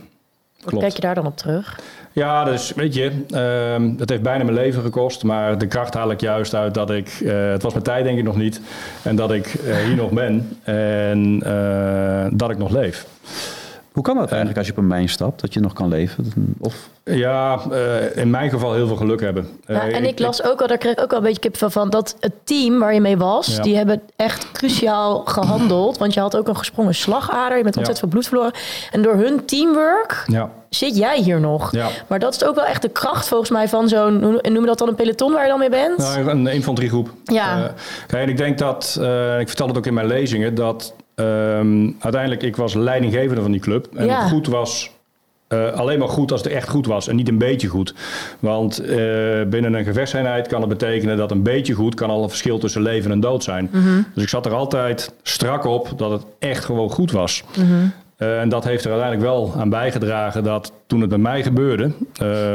Hoe 0.69 0.79
kijk 0.79 0.95
je 0.95 1.01
daar 1.01 1.15
dan 1.15 1.25
op 1.25 1.37
terug? 1.37 1.79
Ja, 2.11 2.43
dus 2.43 2.73
weet 2.75 2.93
je, 2.93 3.11
uh, 3.29 3.99
het 3.99 4.09
heeft 4.09 4.21
bijna 4.21 4.43
mijn 4.43 4.55
leven 4.57 4.81
gekost. 4.81 5.23
Maar 5.23 5.57
de 5.57 5.67
kracht 5.67 5.93
haal 5.93 6.11
ik 6.11 6.21
juist 6.21 6.55
uit 6.55 6.73
dat 6.73 6.91
ik, 6.91 7.19
uh, 7.21 7.51
het 7.51 7.63
was 7.63 7.71
mijn 7.71 7.83
tijd 7.83 8.03
denk 8.03 8.17
ik 8.17 8.23
nog 8.23 8.37
niet. 8.37 8.61
En 9.03 9.15
dat 9.15 9.31
ik 9.31 9.53
uh, 9.53 9.75
hier 9.75 9.95
nog 9.95 10.11
ben 10.11 10.57
en 10.63 11.41
uh, 11.45 12.25
dat 12.31 12.49
ik 12.49 12.57
nog 12.57 12.71
leef. 12.71 13.05
Hoe 13.95 14.03
kan 14.03 14.15
dat 14.15 14.27
eigenlijk 14.27 14.57
als 14.57 14.67
je 14.67 14.71
op 14.71 14.77
een 14.77 14.87
mijn 14.87 15.09
stapt, 15.09 15.41
dat 15.41 15.53
je 15.53 15.59
nog 15.59 15.73
kan 15.73 15.87
leven? 15.87 16.33
Of? 16.59 16.89
Ja, 17.03 17.59
uh, 17.71 18.17
in 18.17 18.29
mijn 18.29 18.49
geval 18.49 18.73
heel 18.73 18.87
veel 18.87 18.95
geluk 18.95 19.21
hebben. 19.21 19.47
Ja, 19.67 19.87
en 19.87 20.03
ik, 20.03 20.09
ik 20.09 20.19
las 20.19 20.43
ook 20.43 20.61
al, 20.61 20.67
daar 20.67 20.77
kreeg 20.77 20.91
ik 20.91 21.01
ook 21.01 21.11
al 21.11 21.17
een 21.17 21.23
beetje 21.23 21.49
kip 21.49 21.71
van, 21.71 21.89
dat 21.89 22.15
het 22.19 22.33
team 22.43 22.79
waar 22.79 22.93
je 22.93 23.01
mee 23.01 23.17
was, 23.17 23.55
ja. 23.55 23.61
die 23.61 23.75
hebben 23.75 24.01
echt 24.15 24.51
cruciaal 24.51 25.19
gehandeld. 25.25 25.97
Want 25.97 26.13
je 26.13 26.19
had 26.19 26.37
ook 26.37 26.47
een 26.47 26.57
gesprongen 26.57 26.95
slagader, 26.95 27.57
je 27.57 27.63
bent 27.63 27.77
ontzettend 27.77 27.97
ja. 27.97 27.99
veel 27.99 28.07
bloed 28.07 28.27
verloren. 28.27 28.53
En 28.91 29.01
door 29.01 29.13
hun 29.13 29.45
teamwork 29.45 30.23
ja. 30.27 30.49
zit 30.69 30.97
jij 30.97 31.19
hier 31.19 31.39
nog. 31.39 31.71
Maar 32.07 32.19
dat 32.19 32.33
is 32.33 32.43
ook 32.43 32.55
wel 32.55 32.65
echt 32.65 32.81
de 32.81 32.89
kracht 32.89 33.27
volgens 33.27 33.49
mij 33.49 33.67
van 33.67 33.87
zo'n, 33.87 34.19
noem 34.19 34.59
je 34.59 34.65
dat 34.65 34.77
dan 34.77 34.87
een 34.87 34.95
peloton 34.95 35.33
waar 35.33 35.43
je 35.43 35.49
dan 35.49 35.59
mee 35.59 35.69
bent? 35.69 35.97
Nou, 35.97 36.29
een 36.29 36.47
infanteriegroep. 36.47 37.09
Ja. 37.23 37.57
Uh, 37.57 37.63
kijk, 38.07 38.23
en 38.23 38.29
ik 38.29 38.37
denk 38.37 38.57
dat, 38.57 38.97
uh, 38.99 39.39
ik 39.39 39.47
vertel 39.47 39.67
het 39.67 39.77
ook 39.77 39.85
in 39.85 39.93
mijn 39.93 40.07
lezingen, 40.07 40.55
dat 40.55 40.93
Um, 41.15 41.95
uiteindelijk, 41.99 42.43
ik 42.43 42.55
was 42.55 42.73
leidinggevende 42.73 43.41
van 43.41 43.51
die 43.51 43.61
club. 43.61 43.87
En 43.93 44.05
ja. 44.05 44.27
goed 44.27 44.47
was 44.47 44.91
uh, 45.49 45.71
alleen 45.71 45.99
maar 45.99 46.07
goed 46.07 46.31
als 46.31 46.43
het 46.43 46.51
echt 46.51 46.69
goed 46.69 46.85
was 46.85 47.07
en 47.07 47.15
niet 47.15 47.27
een 47.27 47.37
beetje 47.37 47.67
goed. 47.67 47.93
Want 48.39 48.81
uh, 48.81 48.87
binnen 49.47 49.73
een 49.73 49.83
gevechtseenheid 49.83 50.47
kan 50.47 50.59
het 50.59 50.69
betekenen 50.69 51.17
dat 51.17 51.31
een 51.31 51.43
beetje 51.43 51.73
goed 51.73 51.95
kan 51.95 52.09
al 52.09 52.23
een 52.23 52.29
verschil 52.29 52.57
tussen 52.57 52.81
leven 52.81 53.11
en 53.11 53.19
dood 53.19 53.43
zijn. 53.43 53.69
Mm 53.71 53.83
-hmm. 53.83 54.05
Dus 54.13 54.23
ik 54.23 54.29
zat 54.29 54.45
er 54.45 54.53
altijd 54.53 55.13
strak 55.23 55.65
op 55.65 55.93
dat 55.97 56.11
het 56.11 56.25
echt 56.39 56.65
gewoon 56.65 56.89
goed 56.89 57.11
was. 57.11 57.43
Mm 57.57 57.65
-hmm. 57.65 57.91
uh, 58.17 58.41
en 58.41 58.49
dat 58.49 58.63
heeft 58.63 58.85
er 58.85 58.91
uiteindelijk 58.91 59.29
wel 59.31 59.53
aan 59.57 59.69
bijgedragen 59.69 60.43
dat 60.43 60.71
toen 60.87 61.01
het 61.01 61.09
bij 61.09 61.17
mij 61.17 61.43
gebeurde, 61.43 61.91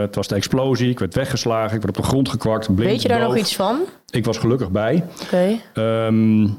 het 0.00 0.14
was 0.14 0.28
de 0.28 0.34
explosie, 0.34 0.90
ik 0.90 0.98
werd 0.98 1.14
weggeslagen, 1.14 1.76
ik 1.76 1.82
werd 1.82 1.96
op 1.96 2.02
de 2.02 2.08
grond 2.08 2.28
gekwakt. 2.28 2.74
Blind, 2.74 2.90
Weet 2.90 3.02
je 3.02 3.08
daar 3.08 3.18
doof. 3.18 3.28
nog 3.28 3.36
iets 3.36 3.56
van? 3.56 3.80
Ik 4.10 4.24
was 4.24 4.38
gelukkig 4.38 4.70
bij. 4.70 5.04
Oké. 5.22 5.60
Okay. 5.74 6.06
Um, 6.06 6.58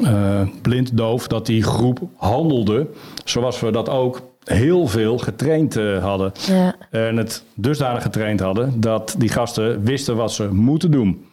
uh, 0.00 0.40
blind, 0.62 0.96
doof, 0.96 1.26
dat 1.26 1.46
die 1.46 1.62
groep 1.62 2.00
handelde 2.16 2.86
zoals 3.24 3.60
we 3.60 3.70
dat 3.70 3.88
ook 3.88 4.22
heel 4.44 4.86
veel 4.86 5.18
getraind 5.18 5.76
uh, 5.76 6.04
hadden. 6.04 6.32
Ja. 6.46 6.74
En 6.90 7.16
het 7.16 7.44
dusdanig 7.54 8.02
getraind 8.02 8.40
hadden 8.40 8.80
dat 8.80 9.14
die 9.18 9.28
gasten 9.28 9.82
wisten 9.82 10.16
wat 10.16 10.32
ze 10.32 10.52
moeten 10.52 10.90
doen. 10.90 11.26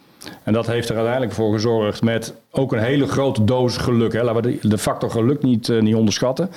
En 0.43 0.53
dat 0.53 0.67
heeft 0.67 0.89
er 0.89 0.95
uiteindelijk 0.95 1.33
voor 1.33 1.53
gezorgd 1.53 2.01
met 2.01 2.33
ook 2.55 2.71
een 2.71 2.79
hele 2.79 3.07
grote 3.07 3.43
dosis 3.43 3.81
geluk. 3.81 4.13
Hè. 4.13 4.23
Laten 4.23 4.43
we 4.43 4.67
de, 4.67 4.77
factor 4.77 5.11
geluk 5.11 5.43
niet, 5.43 5.67
uh, 5.67 5.81
niet 5.81 5.95
onderschatten. 5.95 6.49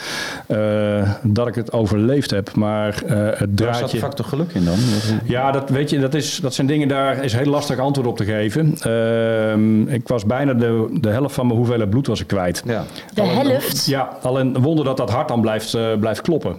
Uh, 0.48 1.10
dat 1.22 1.46
ik 1.46 1.54
het 1.54 1.72
overleefd 1.72 2.30
heb. 2.30 2.54
Maar 2.54 3.02
uh, 3.04 3.10
het 3.10 3.56
draadje... 3.56 3.64
Waar 3.64 3.74
zat 3.74 3.90
de 3.90 3.98
factor 3.98 4.24
geluk 4.24 4.52
in 4.52 4.64
dan? 4.64 4.78
Ja, 5.24 5.50
dat, 5.50 5.70
weet 5.70 5.90
je, 5.90 5.98
dat, 5.98 6.14
is, 6.14 6.36
dat 6.36 6.54
zijn 6.54 6.66
dingen, 6.66 6.88
daar 6.88 7.24
is 7.24 7.32
heel 7.32 7.50
lastig 7.50 7.78
antwoord 7.78 8.08
op 8.08 8.16
te 8.16 8.24
geven. 8.24 8.78
Uh, 8.86 9.94
ik 9.94 10.08
was 10.08 10.24
bijna 10.24 10.54
de, 10.54 10.98
de 11.00 11.08
helft 11.08 11.34
van 11.34 11.46
mijn 11.46 11.58
hoeveelheid 11.58 11.90
bloed 11.90 12.06
was 12.06 12.20
ik 12.20 12.26
kwijt. 12.26 12.62
Ja. 12.66 12.84
De 13.14 13.20
al 13.20 13.28
helft? 13.28 13.86
Een, 13.86 13.92
ja, 13.92 14.18
al 14.22 14.40
een 14.40 14.60
wonder 14.60 14.84
dat 14.84 14.96
dat 14.96 15.10
hart 15.10 15.28
dan 15.28 15.40
blijft, 15.40 15.76
blijft 16.00 16.20
kloppen. 16.20 16.56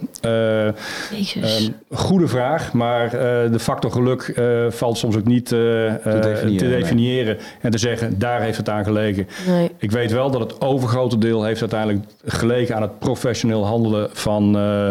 Jezus. 1.10 1.70
goede 1.90 2.28
vraag, 2.28 2.72
maar 2.72 3.10
de 3.50 3.58
factor 3.58 3.90
geluk 3.90 4.40
valt 4.68 4.98
soms 4.98 5.16
ook 5.16 5.24
niet 5.24 5.46
te 5.46 5.98
definiëren, 6.04 6.56
te 6.56 6.68
definiëren 6.68 7.36
nee. 7.36 7.46
en 7.60 7.70
te 7.70 7.78
zeggen, 7.78 8.18
daar 8.18 8.40
heeft 8.40 8.56
het 8.56 8.68
aan 8.68 8.84
gelegen. 8.84 9.27
Nee. 9.46 9.70
Ik 9.78 9.90
weet 9.90 10.12
wel 10.12 10.30
dat 10.30 10.40
het 10.40 10.60
overgrote 10.60 11.18
deel 11.18 11.44
heeft 11.44 11.60
uiteindelijk 11.60 12.04
gelegen 12.24 12.76
aan 12.76 12.82
het 12.82 12.98
professioneel 12.98 13.66
handelen 13.66 14.08
van, 14.12 14.56
uh, 14.56 14.90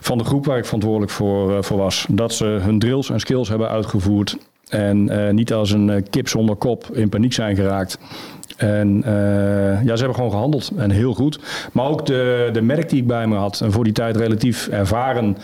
van 0.00 0.18
de 0.18 0.24
groep 0.24 0.46
waar 0.46 0.58
ik 0.58 0.64
verantwoordelijk 0.64 1.12
voor, 1.12 1.50
uh, 1.50 1.56
voor 1.60 1.78
was. 1.78 2.06
Dat 2.10 2.34
ze 2.34 2.44
hun 2.44 2.78
drills 2.78 3.10
en 3.10 3.20
skills 3.20 3.48
hebben 3.48 3.68
uitgevoerd 3.68 4.36
en 4.68 5.12
uh, 5.12 5.30
niet 5.30 5.52
als 5.52 5.70
een 5.70 6.06
kip 6.10 6.28
zonder 6.28 6.56
kop 6.56 6.86
in 6.92 7.08
paniek 7.08 7.32
zijn 7.32 7.56
geraakt. 7.56 7.98
En 8.56 9.02
ja, 9.84 9.92
ze 9.96 9.96
hebben 9.96 10.14
gewoon 10.14 10.30
gehandeld 10.30 10.70
en 10.76 10.90
heel 10.90 11.14
goed. 11.14 11.38
Maar 11.72 11.86
ook 11.86 12.06
de, 12.06 12.48
de 12.52 12.62
merk 12.62 12.88
die 12.88 13.00
ik 13.00 13.06
bij 13.06 13.26
me 13.26 13.36
had, 13.36 13.60
en 13.60 13.72
voor 13.72 13.84
die 13.84 13.92
tijd 13.92 14.16
relatief 14.16 14.68
ervaren 14.68 15.36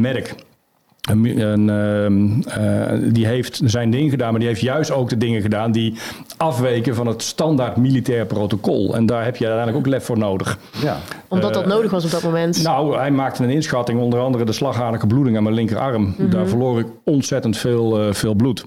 merk. 0.00 0.34
En, 1.10 1.68
uh, 1.68 3.02
uh, 3.02 3.12
die 3.12 3.26
heeft 3.26 3.60
zijn 3.64 3.90
ding 3.90 4.10
gedaan, 4.10 4.30
maar 4.30 4.38
die 4.38 4.48
heeft 4.48 4.60
juist 4.60 4.90
ook 4.90 5.08
de 5.08 5.16
dingen 5.16 5.42
gedaan 5.42 5.72
die 5.72 5.94
afweken 6.36 6.94
van 6.94 7.06
het 7.06 7.22
standaard 7.22 7.76
militair 7.76 8.26
protocol. 8.26 8.94
En 8.94 9.06
daar 9.06 9.24
heb 9.24 9.36
je 9.36 9.44
uiteindelijk 9.46 9.86
ook 9.86 9.92
lef 9.92 10.04
voor 10.04 10.18
nodig. 10.18 10.58
Ja. 10.82 10.96
Omdat 11.28 11.54
dat 11.54 11.66
nodig 11.66 11.90
was 11.90 12.04
op 12.04 12.10
dat 12.10 12.22
moment? 12.22 12.62
Nou, 12.62 12.96
hij 12.96 13.10
maakte 13.10 13.42
een 13.42 13.50
inschatting, 13.50 14.00
onder 14.00 14.20
andere 14.20 14.44
de 14.44 14.52
slagaderlijke 14.52 15.06
bloeding 15.06 15.36
aan 15.36 15.42
mijn 15.42 15.54
linkerarm. 15.54 16.02
Mm 16.02 16.14
-hmm. 16.16 16.30
Daar 16.30 16.46
verloor 16.46 16.78
ik 16.78 16.86
ontzettend 17.04 17.56
veel, 17.56 18.06
uh, 18.06 18.12
veel 18.12 18.34
bloed. 18.34 18.64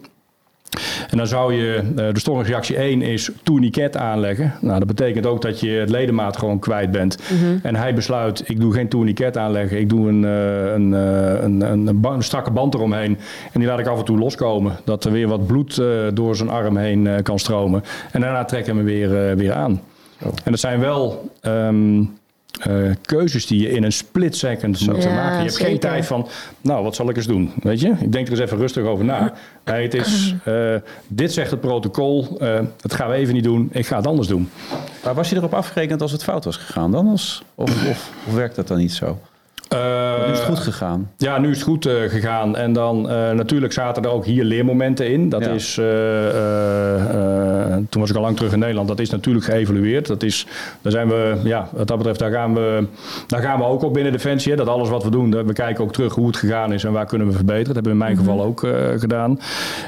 En 1.09 1.17
dan 1.17 1.27
zou 1.27 1.53
je, 1.53 1.93
de 1.95 2.19
stormingsreactie 2.19 2.75
1 2.75 3.01
is 3.01 3.29
tourniquet 3.43 3.97
aanleggen. 3.97 4.53
Nou, 4.61 4.77
dat 4.79 4.87
betekent 4.87 5.25
ook 5.25 5.41
dat 5.41 5.59
je 5.59 5.69
het 5.69 5.89
ledemaat 5.89 6.37
gewoon 6.37 6.59
kwijt 6.59 6.91
bent. 6.91 7.17
Mhm. 7.17 7.33
Mm 7.33 7.49
-hmm. 7.49 7.59
En 7.63 7.75
hij 7.75 7.93
besluit, 7.93 8.49
ik 8.49 8.59
doe 8.59 8.73
geen 8.73 8.87
tourniquet 8.87 9.37
aanleggen. 9.37 9.79
Ik 9.79 9.89
doe 9.89 10.09
een, 10.09 10.23
een, 10.23 10.91
een, 10.91 11.61
een, 11.61 11.87
een, 11.87 12.03
een 12.03 12.23
strakke 12.23 12.51
band 12.51 12.73
eromheen. 12.73 13.17
En 13.51 13.59
die 13.59 13.69
laat 13.69 13.79
ik 13.79 13.87
af 13.87 13.99
en 13.99 14.05
toe 14.05 14.17
loskomen. 14.17 14.75
Dat 14.85 15.05
er 15.05 15.11
weer 15.11 15.27
wat 15.27 15.47
bloed 15.47 15.81
door 16.13 16.35
zijn 16.35 16.49
arm 16.49 16.77
heen 16.77 17.09
kan 17.23 17.39
stromen. 17.39 17.83
En 18.11 18.21
daarna 18.21 18.45
trekken 18.45 18.73
we 18.73 18.91
hem 18.91 19.09
weer, 19.09 19.35
weer 19.37 19.53
aan. 19.53 19.81
Oh. 20.21 20.31
En 20.43 20.51
dat 20.51 20.59
zijn 20.59 20.79
wel... 20.79 21.29
Um, 21.41 22.21
uh, 22.67 22.91
keuzes 23.05 23.45
die 23.45 23.61
je 23.61 23.69
in 23.71 23.83
een 23.83 23.91
split 23.91 24.35
second 24.35 24.87
moet 24.87 25.03
ja, 25.03 25.13
maken. 25.13 25.35
Je 25.35 25.39
hebt 25.39 25.53
zeker. 25.53 25.67
geen 25.67 25.79
tijd 25.79 26.05
van, 26.05 26.27
nou, 26.61 26.83
wat 26.83 26.95
zal 26.95 27.09
ik 27.09 27.15
eens 27.17 27.27
doen? 27.27 27.51
Weet 27.61 27.79
je? 27.79 27.93
Ik 27.99 28.11
denk 28.11 28.25
er 28.25 28.31
eens 28.31 28.41
even 28.41 28.57
rustig 28.57 28.83
over 28.83 29.05
na. 29.05 29.33
Het 29.63 29.93
is, 29.93 30.35
uh, 30.47 30.75
dit 31.07 31.33
zegt 31.33 31.51
het 31.51 31.59
protocol, 31.59 32.37
uh, 32.41 32.59
dat 32.81 32.93
gaan 32.93 33.09
we 33.09 33.15
even 33.15 33.33
niet 33.33 33.43
doen, 33.43 33.69
ik 33.71 33.87
ga 33.87 33.95
het 33.97 34.07
anders 34.07 34.27
doen. 34.27 34.49
Maar 35.03 35.13
was 35.13 35.29
je 35.29 35.35
erop 35.35 35.53
afgerekend 35.53 36.01
als 36.01 36.11
het 36.11 36.23
fout 36.23 36.45
was 36.45 36.57
gegaan 36.57 36.91
dan? 36.91 37.07
Als, 37.07 37.43
of, 37.55 37.89
of, 37.89 38.11
of 38.27 38.33
werkt 38.33 38.55
dat 38.55 38.67
dan 38.67 38.77
niet 38.77 38.93
zo? 38.93 39.19
Nu 40.25 40.31
is 40.31 40.37
het 40.37 40.47
goed 40.47 40.59
gegaan. 40.59 41.11
Ja, 41.17 41.37
nu 41.37 41.49
is 41.49 41.55
het 41.57 41.65
goed 41.65 41.85
uh, 41.87 42.09
gegaan. 42.09 42.55
En 42.55 42.73
dan 42.73 43.11
uh, 43.11 43.31
natuurlijk 43.31 43.73
zaten 43.73 44.03
er 44.03 44.09
ook 44.09 44.25
hier 44.25 44.43
leermomenten 44.43 45.09
in. 45.09 45.29
Dat 45.29 45.45
Ja. 45.45 45.51
is, 45.51 45.77
uh, 45.77 45.85
toen 47.89 48.01
was 48.01 48.09
ik 48.09 48.15
al 48.15 48.21
lang 48.21 48.35
terug 48.35 48.53
in 48.53 48.59
Nederland, 48.59 48.87
dat 48.87 48.99
is 48.99 49.09
natuurlijk 49.09 49.45
geëvalueerd. 49.45 50.07
Dat 50.07 50.23
is, 50.23 50.47
daar 50.81 50.91
zijn 50.91 51.07
we, 51.07 51.39
ja, 51.43 51.67
wat 51.71 51.87
dat 51.87 51.97
betreft, 51.97 52.19
daar 52.19 52.31
gaan 52.31 52.53
we, 52.53 52.87
daar 53.27 53.41
gaan 53.41 53.59
we 53.59 53.65
ook 53.65 53.83
op 53.83 53.93
binnen 53.93 54.11
Defensie. 54.11 54.51
Hè, 54.51 54.57
dat 54.57 54.67
alles 54.67 54.89
wat 54.89 55.03
we 55.03 55.09
doen, 55.09 55.45
we 55.45 55.53
kijken 55.53 55.83
ook 55.83 55.93
terug 55.93 56.15
hoe 56.15 56.27
het 56.27 56.37
gegaan 56.37 56.73
is 56.73 56.83
en 56.83 56.91
waar 56.91 57.05
kunnen 57.05 57.27
we 57.27 57.33
verbeteren. 57.33 57.73
Dat 57.73 57.75
hebben 57.75 57.97
we 57.97 57.99
in 57.99 58.05
mijn 58.05 58.17
geval 58.17 58.43
ook 58.43 58.63
eh, 58.63 58.71
gedaan. 58.97 59.39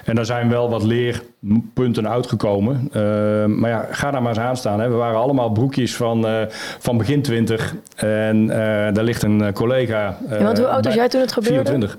En 0.03 0.15
daar 0.15 0.25
zijn 0.25 0.49
wel 0.49 0.69
wat 0.69 0.83
leerpunten 0.83 2.09
uitgekomen. 2.09 2.89
Eh, 2.91 3.01
maar 3.45 3.69
ja, 3.69 3.87
ga 3.91 4.11
daar 4.11 4.21
maar 4.21 4.31
eens 4.31 4.39
aan 4.39 4.57
staan. 4.57 4.79
Hè. 4.79 4.89
We 4.89 4.95
waren 4.95 5.19
allemaal 5.19 5.49
broekjes 5.49 5.95
van, 5.95 6.27
eh, 6.27 6.41
van 6.79 6.97
begin 6.97 7.21
20. 7.21 7.75
En 7.95 8.49
eh, 8.49 8.57
daar 8.93 9.03
ligt 9.03 9.23
een 9.23 9.41
eh, 9.41 9.53
collega. 9.53 10.17
Ja, 10.29 10.43
want 10.43 10.57
hoe 10.57 10.67
oud 10.67 10.85
was 10.85 10.93
jij 10.93 11.09
toen 11.09 11.21
het 11.21 11.33
gebeurde? 11.33 11.69
24. 11.69 11.97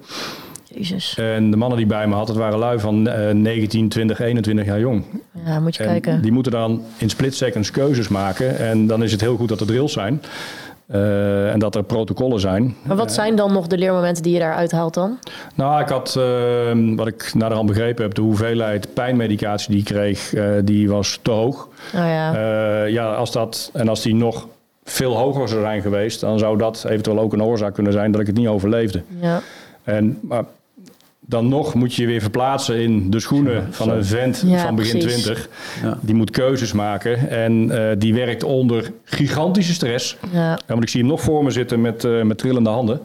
Jezus. 0.78 1.14
En 1.18 1.50
de 1.50 1.56
mannen 1.56 1.78
die 1.78 1.86
bij 1.86 2.06
me 2.06 2.14
had, 2.14 2.28
het 2.28 2.36
waren 2.36 2.58
lui 2.58 2.78
van 2.78 3.08
eh, 3.08 3.34
19, 3.34 3.88
20, 3.88 4.18
21 4.20 4.66
jaar 4.66 4.80
jong. 4.80 5.04
Ja, 5.44 5.60
moet 5.60 5.76
je 5.76 5.82
En 5.82 5.88
kijken. 5.88 6.22
die 6.22 6.32
moeten 6.32 6.52
dan 6.52 6.82
in 6.98 7.10
split 7.10 7.34
seconds 7.34 7.70
keuzes 7.70 8.08
maken. 8.08 8.58
En 8.58 8.86
dan 8.86 9.02
is 9.02 9.12
het 9.12 9.20
heel 9.20 9.36
goed 9.36 9.48
dat 9.48 9.60
er 9.60 9.66
drills 9.66 9.92
zijn. 9.92 10.22
eh, 10.86 11.52
en 11.52 11.58
dat 11.58 11.74
er 11.74 11.82
protocollen 11.82 12.40
zijn. 12.40 12.74
Maar 12.82 12.96
wat 12.96 13.12
zijn 13.12 13.36
dan 13.36 13.52
nog 13.52 13.66
de 13.66 13.78
leermomenten 13.78 14.22
die 14.22 14.32
je 14.32 14.38
daaruit 14.38 14.72
haalt 14.72 14.94
dan? 14.94 15.18
Nou, 15.54 15.80
ik 15.82 15.88
had, 15.88 16.16
eh, 16.18 16.94
wat 16.96 17.06
ik 17.06 17.30
naderhand 17.34 17.68
begrepen 17.68 18.02
heb, 18.04 18.14
de 18.14 18.20
hoeveelheid 18.20 18.94
pijnmedicatie 18.94 19.70
die 19.70 19.78
ik 19.78 19.84
kreeg, 19.84 20.34
eh, 20.34 20.44
die 20.64 20.88
was 20.88 21.18
te 21.22 21.30
hoog. 21.30 21.68
Oh 21.94 22.00
ja. 22.00 22.34
Eh, 22.34 22.92
ja, 22.92 23.14
als 23.14 23.32
dat, 23.32 23.70
en 23.72 23.88
als 23.88 24.02
die 24.02 24.14
nog 24.14 24.46
veel 24.84 25.16
hoger 25.16 25.48
zou 25.48 25.60
zijn 25.60 25.82
geweest, 25.82 26.20
dan 26.20 26.38
zou 26.38 26.58
dat 26.58 26.84
eventueel 26.88 27.18
ook 27.18 27.32
een 27.32 27.42
oorzaak 27.42 27.74
kunnen 27.74 27.92
zijn 27.92 28.10
dat 28.12 28.20
ik 28.20 28.26
het 28.26 28.36
niet 28.36 28.48
overleefde. 28.48 29.02
ja. 29.20 29.40
En, 29.84 30.18
maar 30.22 30.44
dan 31.26 31.48
nog 31.48 31.74
moet 31.74 31.94
je 31.94 32.02
je 32.02 32.08
weer 32.08 32.20
verplaatsen 32.20 32.80
in 32.80 33.10
de 33.10 33.20
schoenen 33.20 33.66
van 33.70 33.90
een 33.90 34.04
vent 34.04 34.42
Ja, 34.46 34.58
van 34.58 34.74
begin 34.74 34.98
precies. 34.98 35.22
20. 35.22 35.48
Ja. 35.82 35.98
Die 36.00 36.14
moet 36.14 36.30
keuzes 36.30 36.72
maken 36.72 37.30
en 37.30 37.70
eh, 37.70 37.96
die 37.98 38.14
werkt 38.14 38.42
onder 38.42 38.90
gigantische 39.04 39.72
stress. 39.72 40.16
ja. 40.32 40.50
Ja, 40.50 40.58
want 40.66 40.82
ik 40.82 40.88
zie 40.88 41.00
hem 41.00 41.08
nog 41.10 41.20
voor 41.20 41.44
me 41.44 41.50
zitten 41.50 41.80
met, 41.80 42.04
eh, 42.04 42.22
met 42.22 42.38
trillende 42.38 42.70
handen. 42.70 43.00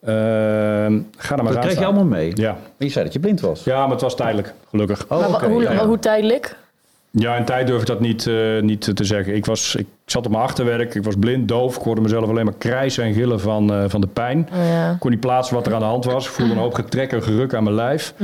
Eh, 0.00 0.10
ga 0.10 1.36
er 1.36 1.42
maar 1.42 1.44
Dat 1.44 1.56
aan 1.56 1.60
kreeg 1.60 1.78
je 1.78 1.84
allemaal 1.84 2.04
mee. 2.04 2.30
Ja. 2.34 2.50
Maar 2.52 2.60
je 2.76 2.88
zei 2.88 3.04
dat 3.04 3.12
je 3.12 3.20
blind 3.20 3.40
was. 3.40 3.64
ja, 3.64 3.80
maar 3.80 3.90
het 3.90 4.00
was 4.00 4.16
tijdelijk, 4.16 4.54
gelukkig. 4.70 5.06
Oh, 5.08 5.30
Maar 5.30 5.48
hoe, 5.48 5.76
hoe 5.76 5.98
tijdelijk? 5.98 6.56
Ja, 7.16 7.36
in 7.36 7.44
tijd 7.44 7.66
durf 7.66 7.80
ik 7.80 7.86
dat 7.86 8.00
niet, 8.00 8.26
eh, 8.26 8.60
niet 8.60 8.96
te 8.96 9.04
zeggen. 9.04 9.34
Ik, 9.34 9.46
was, 9.46 9.74
ik 9.76 9.86
zat 10.04 10.24
op 10.24 10.30
mijn 10.32 10.44
achterwerk, 10.44 10.94
ik 10.94 11.04
was 11.04 11.14
blind, 11.18 11.48
doof. 11.48 11.76
Ik 11.76 11.82
hoorde 11.82 12.00
mezelf 12.00 12.28
alleen 12.28 12.44
maar 12.44 12.54
krijsen 12.58 13.04
en 13.04 13.14
gillen 13.14 13.40
van, 13.40 13.72
eh, 13.72 13.84
van 13.88 14.00
de 14.00 14.06
pijn. 14.06 14.48
Oh 14.52 14.64
ja. 14.64 14.90
Ik 14.90 14.98
kon 14.98 15.10
niet 15.10 15.20
plaatsen 15.20 15.54
wat 15.54 15.66
er 15.66 15.74
aan 15.74 15.80
de 15.80 15.86
hand 15.86 16.04
was. 16.04 16.26
Ik 16.26 16.32
voelde 16.32 16.52
een 16.52 16.58
hoop 16.58 16.74
getrek 16.74 17.12
en 17.12 17.22
geruk 17.22 17.54
aan 17.54 17.64
mijn 17.64 17.76
lijf. 17.76 18.14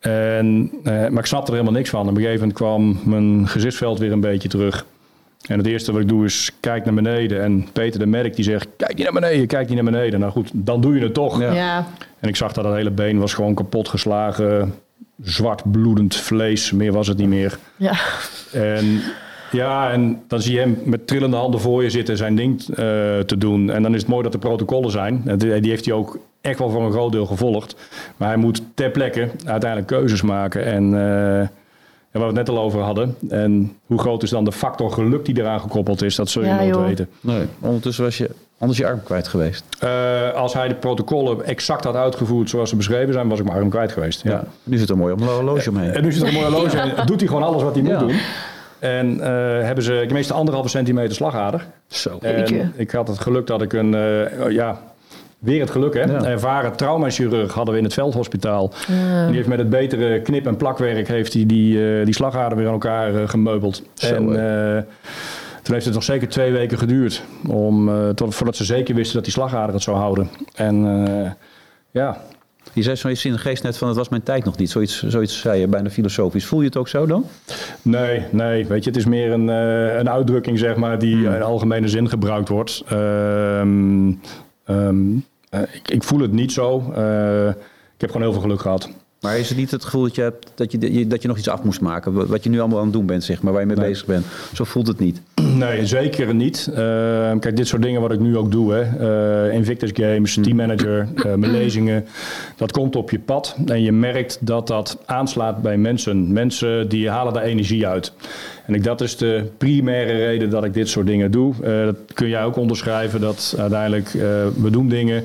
en, 0.00 0.70
eh, 0.84 0.92
maar 0.92 1.18
ik 1.18 1.26
snapte 1.26 1.50
er 1.50 1.58
helemaal 1.58 1.78
niks 1.78 1.90
van. 1.90 2.00
Op 2.00 2.08
een 2.08 2.16
gegeven 2.16 2.38
moment 2.38 2.56
kwam 2.56 2.98
mijn 3.04 3.48
gezichtsveld 3.48 3.98
weer 3.98 4.12
een 4.12 4.20
beetje 4.20 4.48
terug. 4.48 4.86
En 5.48 5.58
het 5.58 5.66
eerste 5.66 5.92
wat 5.92 6.00
ik 6.00 6.08
doe 6.08 6.24
is 6.24 6.52
kijk 6.60 6.84
naar 6.84 6.94
beneden. 6.94 7.42
En 7.42 7.66
Peter 7.72 8.00
de 8.00 8.06
Merk 8.06 8.34
die 8.36 8.44
zegt, 8.44 8.68
kijk 8.76 8.94
niet 8.94 9.04
naar 9.04 9.20
beneden, 9.20 9.46
kijk 9.46 9.68
niet 9.68 9.82
naar 9.82 9.92
beneden. 9.92 10.20
Nou 10.20 10.32
goed, 10.32 10.50
dan 10.52 10.80
doe 10.80 10.94
je 10.94 11.02
het 11.02 11.14
toch. 11.14 11.40
Ja. 11.40 11.52
Ja. 11.52 11.86
En 12.20 12.28
ik 12.28 12.36
zag 12.36 12.52
dat 12.52 12.64
het 12.64 12.74
hele 12.74 12.90
been 12.90 13.18
was 13.18 13.34
gewoon 13.34 13.54
kapot 13.54 13.88
geslagen. 13.88 14.74
Zwart 15.22 15.70
bloedend 15.72 16.16
vlees, 16.16 16.72
meer 16.72 16.92
was 16.92 17.08
het 17.08 17.18
niet 17.18 17.28
meer. 17.28 17.58
Ja. 17.76 17.94
En 18.52 19.00
ja, 19.50 19.90
en 19.90 20.22
dan 20.28 20.40
zie 20.40 20.54
je 20.54 20.60
hem 20.60 20.78
met 20.84 21.06
trillende 21.06 21.36
handen 21.36 21.60
voor 21.60 21.82
je 21.82 21.90
zitten 21.90 22.16
zijn 22.16 22.36
ding 22.36 22.60
eh, 22.60 22.76
te 23.18 23.34
doen. 23.38 23.70
En 23.70 23.82
dan 23.82 23.94
is 23.94 24.00
het 24.00 24.10
mooi 24.10 24.22
dat 24.22 24.32
er 24.32 24.38
protocollen 24.38 24.90
zijn. 24.90 25.22
En 25.24 25.38
die 25.38 25.70
heeft 25.70 25.84
hij 25.84 25.94
ook 25.94 26.18
echt 26.40 26.58
wel 26.58 26.70
voor 26.70 26.82
een 26.82 26.92
groot 26.92 27.12
deel 27.12 27.26
gevolgd. 27.26 27.76
Maar 28.16 28.28
hij 28.28 28.36
moet 28.36 28.62
ter 28.74 28.90
plekke 28.90 29.30
uiteindelijk 29.44 29.90
keuzes 29.90 30.22
maken. 30.22 30.64
En, 30.64 30.84
eh, 30.84 31.48
en 32.16 32.22
waar 32.22 32.32
we 32.32 32.38
het 32.38 32.46
net 32.48 32.56
al 32.56 32.62
over 32.64 32.80
hadden. 32.80 33.16
En 33.28 33.76
hoe 33.86 33.98
groot 33.98 34.22
is 34.22 34.30
dan 34.30 34.44
de 34.44 34.52
factor 34.52 34.90
geluk 34.92 35.24
die 35.24 35.38
eraan 35.40 35.60
gekoppeld 35.60 36.02
is, 36.02 36.14
dat 36.14 36.28
zul 36.28 36.42
je 36.42 36.48
Ja, 36.48 36.56
nooit 36.56 36.68
joh. 36.74 36.86
weten. 36.86 37.08
Nee, 37.20 37.42
ondertussen 37.60 38.04
was 38.04 38.18
je 38.18 38.30
anders 38.58 38.78
je 38.78 38.86
arm 38.86 39.02
kwijt 39.02 39.28
geweest. 39.28 39.64
Eh, 39.80 40.32
als 40.34 40.54
hij 40.54 40.68
de 40.68 40.74
protocollen 40.74 41.44
exact 41.44 41.84
had 41.84 41.94
uitgevoerd 41.94 42.50
zoals 42.50 42.68
ze 42.70 42.76
beschreven 42.76 43.12
zijn, 43.12 43.28
was 43.28 43.38
ik 43.38 43.44
mijn 43.44 43.56
arm 43.56 43.68
kwijt 43.68 43.92
geweest. 43.92 44.22
Ja. 44.22 44.30
Ja. 44.30 44.44
Nu 44.62 44.78
zit 44.78 44.88
er 44.90 44.96
mooi 44.96 45.12
op 45.12 45.20
een 45.20 45.26
horloge 45.26 45.70
omheen. 45.70 45.90
En 45.92 46.02
nu 46.02 46.12
zit 46.12 46.22
er 46.22 46.28
een 46.28 46.34
mooi 46.34 46.46
horloge 46.52 46.78
en 46.78 47.06
doet 47.06 47.18
hij 47.20 47.28
gewoon 47.28 47.42
alles 47.42 47.62
wat 47.62 47.74
hij 47.74 47.84
Ja. 47.84 47.90
moet 48.00 48.08
doen. 48.08 48.18
En 48.78 49.20
eh, 49.20 49.28
hebben 49.64 49.84
ze 49.84 50.04
de 50.08 50.14
meeste 50.14 50.32
anderhalve 50.34 50.68
centimeter 50.68 51.14
slagader. 51.14 51.66
Zo. 51.86 52.18
En 52.20 52.72
ik 52.76 52.90
had 52.90 53.08
het 53.08 53.18
geluk 53.18 53.46
dat 53.46 53.62
ik 53.62 53.72
een, 53.72 53.94
eh, 53.94 54.50
ja, 54.50 54.80
weer 55.46 55.60
het 55.60 55.70
geluk 55.70 55.94
hè, 55.94 56.00
Ja. 56.00 56.08
een 56.08 56.24
ervaren 56.24 56.76
traumachirurg 56.76 57.52
hadden 57.52 57.72
we 57.72 57.78
in 57.80 57.84
het 57.86 57.94
veldhospitaal. 57.94 58.72
En 58.88 59.26
die 59.26 59.36
heeft 59.36 59.48
met 59.48 59.58
het 59.58 59.70
betere 59.70 60.20
knip- 60.20 60.46
en 60.46 60.56
plakwerk 60.56 61.08
heeft 61.08 61.32
hij 61.32 61.46
die, 61.46 61.98
eh, 61.98 62.04
die 62.04 62.14
slagader 62.14 62.56
weer 62.58 62.66
aan 62.66 62.72
elkaar 62.72 63.14
eh, 63.14 63.28
gemeubeld. 63.28 63.82
Zo, 63.94 64.14
en 64.14 64.22
eh, 64.76 64.82
toen 65.62 65.74
heeft 65.74 65.84
het 65.86 65.94
nog 65.94 66.02
zeker 66.04 66.28
twee 66.28 66.52
weken 66.52 66.78
geduurd 66.78 67.22
om, 67.48 67.90
tot, 68.14 68.34
voordat 68.34 68.56
ze 68.56 68.64
zeker 68.64 68.94
wisten 68.94 69.14
dat 69.14 69.24
die 69.24 69.32
slagader 69.32 69.74
het 69.74 69.82
zou 69.82 69.96
houden. 69.96 70.28
En 70.54 70.76
ja, 71.90 72.16
Je 72.72 72.82
zei 72.82 72.96
zoiets 72.96 73.24
in 73.24 73.32
de 73.32 73.38
geest 73.38 73.62
net 73.62 73.78
van 73.78 73.88
het 73.88 73.96
was 73.96 74.08
mijn 74.08 74.22
tijd 74.22 74.44
nog 74.44 74.56
niet. 74.56 74.70
Zoiets, 74.70 75.06
zoiets 75.06 75.40
zei 75.40 75.60
je 75.60 75.68
bijna 75.68 75.90
filosofisch. 75.90 76.46
Voel 76.46 76.60
je 76.60 76.66
het 76.66 76.76
ook 76.76 76.88
zo 76.88 77.06
dan? 77.06 77.24
Nee, 77.82 78.22
nee. 78.30 78.66
Weet 78.66 78.84
je, 78.84 78.90
het 78.90 78.98
is 78.98 79.04
meer 79.04 79.32
een, 79.32 79.48
een 79.98 80.10
uitdrukking, 80.10 80.58
zeg 80.58 80.76
maar, 80.76 80.98
die 80.98 81.24
in 81.24 81.42
algemene 81.42 81.88
zin 81.88 82.08
gebruikt 82.08 82.48
wordt. 82.48 82.84
Eh, 82.88 83.62
ik, 85.62 85.90
ik 85.90 86.02
voel 86.02 86.20
het 86.20 86.32
niet 86.32 86.52
zo. 86.52 86.92
Eh, 86.92 87.48
ik 87.94 88.00
heb 88.00 88.10
gewoon 88.10 88.22
heel 88.22 88.32
veel 88.32 88.42
geluk 88.42 88.60
gehad. 88.60 88.90
Maar 89.20 89.38
is 89.38 89.48
het 89.48 89.58
niet 89.58 89.70
het 89.70 89.84
gevoel 89.84 90.02
dat 90.02 90.14
je, 90.14 90.22
hebt, 90.22 90.50
dat 90.54 90.72
je, 90.72 91.06
dat 91.06 91.22
je 91.22 91.28
nog 91.28 91.38
iets 91.38 91.48
af 91.48 91.62
moest 91.62 91.80
maken? 91.80 92.26
Wat- 92.28 92.44
je 92.44 92.50
nu 92.50 92.58
allemaal 92.60 92.78
aan 92.78 92.84
het 92.84 92.92
doen 92.92 93.06
bent, 93.06 93.24
zeg 93.24 93.42
maar, 93.42 93.52
waar 93.52 93.60
je 93.60 93.66
mee 93.66 93.76
bezig 93.76 94.06
bent. 94.06 94.26
Zo 94.54 94.64
voelt 94.64 94.86
het 94.86 94.98
niet. 94.98 95.20
Nee, 95.56 95.86
zeker 95.86 96.34
niet. 96.34 96.70
Ehm, 96.74 97.38
kijk, 97.38 97.56
dit 97.56 97.66
soort 97.66 97.82
dingen 97.82 98.00
wat 98.00 98.12
ik 98.12 98.20
nu 98.20 98.36
ook 98.36 98.52
doe, 98.52 98.72
hè. 98.72 98.80
eh, 99.48 99.54
Invictus 99.54 99.90
Games, 99.94 100.38
teammanager, 100.42 101.08
eh, 101.16 101.34
mijn 101.34 101.52
lezingen, 101.60 102.04
dat 102.56 102.72
komt 102.72 102.96
op 102.96 103.10
je 103.10 103.18
pad. 103.18 103.56
En 103.66 103.82
je 103.82 103.92
merkt 103.92 104.38
dat 104.40 104.66
dat 104.66 104.98
aanslaat 105.06 105.62
bij 105.62 105.76
mensen. 105.78 106.32
Mensen 106.32 106.88
die 106.88 107.08
halen 107.10 107.32
daar 107.32 107.42
energie 107.42 107.86
uit. 107.86 108.12
En 108.66 108.74
ik, 108.74 108.84
dat 108.84 109.00
is 109.00 109.16
de 109.16 109.44
primaire 109.58 110.12
reden 110.12 110.50
dat 110.50 110.64
ik 110.64 110.74
dit 110.74 110.88
soort 110.88 111.06
dingen 111.06 111.30
doe. 111.30 111.54
Eh, 111.62 111.84
dat 111.84 111.96
kun 112.14 112.28
jij 112.28 112.44
ook 112.44 112.56
onderschrijven, 112.56 113.20
dat 113.20 113.54
uiteindelijk 113.58 114.08
we 114.62 114.70
doen 114.70 114.88
dingen 114.88 115.24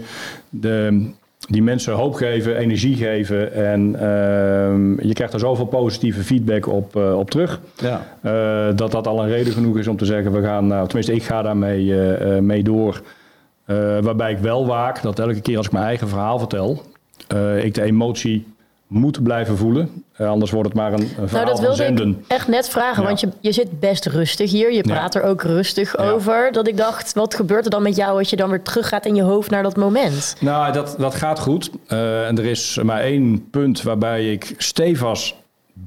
de, 0.49 1.05
die 1.49 1.63
mensen 1.63 1.93
hoop 1.93 2.13
geven, 2.13 2.57
energie 2.57 2.95
geven. 2.95 3.53
En 3.53 3.95
ehm, 3.95 5.07
je 5.07 5.13
krijgt 5.13 5.33
er 5.33 5.39
zoveel 5.39 5.65
positieve 5.65 6.23
feedback 6.23 6.67
op, 6.67 6.95
eh, 6.95 7.17
op 7.17 7.29
terug. 7.29 7.61
Ja. 7.75 8.05
Eh, 8.21 8.75
dat 8.75 8.91
dat 8.91 9.07
al 9.07 9.23
een 9.23 9.29
reden 9.29 9.53
genoeg 9.53 9.77
is 9.77 9.87
om 9.87 9.97
te 9.97 10.05
zeggen, 10.05 10.31
we 10.31 10.41
gaan, 10.41 10.67
nou, 10.67 10.85
tenminste 10.85 11.13
ik 11.13 11.23
ga 11.23 11.41
daarmee 11.41 12.05
eh, 12.05 12.39
mee 12.39 12.63
door. 12.63 13.01
Waarbij 14.01 14.31
ik 14.31 14.37
wel 14.37 14.65
waak 14.65 15.01
dat 15.01 15.19
elke 15.19 15.41
keer 15.41 15.57
als 15.57 15.65
ik 15.65 15.71
mijn 15.71 15.85
eigen 15.85 16.07
verhaal 16.07 16.39
vertel, 16.39 16.81
ik 17.61 17.73
de 17.73 17.81
emotie 17.81 18.45
moet 18.91 19.23
blijven 19.23 19.57
voelen. 19.57 20.03
Eh, 20.13 20.27
anders 20.29 20.51
wordt 20.51 20.67
het 20.67 20.77
maar 20.77 20.93
een, 20.93 20.99
een 20.99 21.07
verhaal 21.07 21.27
Nou, 21.31 21.45
dat 21.45 21.55
van 21.55 21.61
wilde 21.65 21.75
zenden. 21.83 22.09
ik 22.09 22.15
echt 22.27 22.47
net 22.47 22.69
vragen, 22.69 23.01
Ja. 23.01 23.07
want 23.07 23.19
je, 23.19 23.29
je 23.39 23.51
zit 23.51 23.79
best 23.79 24.05
rustig 24.05 24.51
hier. 24.51 24.73
Je 24.73 24.81
praat 24.81 25.15
er 25.15 25.23
ook 25.23 25.43
rustig 25.43 25.97
Ja. 25.97 26.09
over. 26.09 26.49
Dat 26.51 26.67
ik 26.67 26.77
dacht, 26.77 27.13
wat 27.13 27.35
gebeurt 27.35 27.65
er 27.65 27.71
dan 27.71 27.81
met 27.83 27.95
jou 27.95 28.17
als 28.17 28.29
je 28.29 28.35
dan 28.35 28.49
weer 28.49 28.61
teruggaat 28.61 29.05
in 29.05 29.15
je 29.15 29.21
hoofd 29.21 29.49
naar 29.49 29.63
dat 29.63 29.75
moment? 29.77 30.35
Nou, 30.39 30.73
dat, 30.73 30.95
dat 30.97 31.15
gaat 31.15 31.39
goed. 31.39 31.69
Eh, 31.87 32.27
en 32.27 32.37
er 32.37 32.45
is 32.45 32.79
maar 32.83 33.01
één 33.01 33.49
punt 33.49 33.81
waarbij 33.81 34.31
ik 34.31 34.53
stevast 34.57 35.35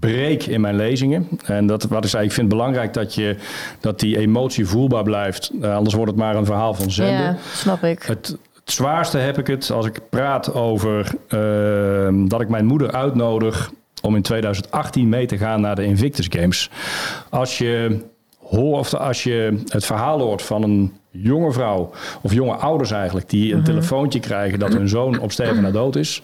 breek 0.01 0.47
in 0.47 0.61
mijn 0.61 0.77
lezingen. 0.77 1.29
En 1.47 1.67
dat 1.67 1.83
wat 1.85 2.05
ik 2.05 2.11
zei, 2.11 2.25
ik 2.25 2.33
vind 2.33 2.47
het 2.47 2.57
belangrijk 2.57 2.93
dat, 2.95 3.15
je, 3.15 3.37
dat 3.81 4.01
die 4.01 4.19
emotie 4.19 4.67
voelbaar 4.67 5.03
blijft. 5.03 5.51
Eh, 5.63 5.77
anders 5.77 5.95
wordt 5.95 6.11
het 6.11 6.21
maar 6.21 6.37
een 6.37 6.45
verhaal 6.47 6.75
van 6.75 6.91
zenden. 6.91 7.23
Ja, 7.23 7.37
snap 7.55 7.83
ik. 7.85 8.03
Het, 8.03 8.37
het 8.65 8.73
zwaarste 8.73 9.19
heb 9.19 9.39
ik 9.39 9.47
het 9.47 9.71
als 9.71 9.87
ik 9.87 10.01
praat 10.11 10.55
over 10.55 11.15
ehm, 11.29 12.29
dat 12.29 12.41
ik 12.41 12.49
mijn 12.49 12.67
moeder 12.67 12.93
uitnodig 12.93 13.71
om 14.03 14.17
in 14.17 14.23
2018 14.23 15.09
mee 15.09 15.27
te 15.27 15.39
gaan 15.39 15.61
naar 15.61 15.77
de 15.77 15.85
Invictus 15.85 16.27
Games. 16.29 16.71
Als 17.31 17.59
je, 17.59 18.01
hoort, 18.39 18.81
of 18.81 18.95
als 18.95 19.23
je 19.23 19.63
het 19.69 19.87
verhaal 19.87 20.21
hoort 20.21 20.43
van 20.43 20.63
een 20.63 20.93
jonge 21.11 21.53
vrouw, 21.53 21.91
of 22.23 22.33
jonge 22.33 22.55
ouders 22.55 22.91
eigenlijk, 22.91 23.31
die 23.31 23.55
een 23.55 23.65
telefoontje 23.65 24.21
krijgen 24.21 24.59
dat 24.59 24.73
hun 24.73 24.89
zoon 24.89 25.19
op 25.19 25.33
sterven 25.33 25.63
na 25.63 25.71
dood 25.71 25.97
is. 25.97 26.23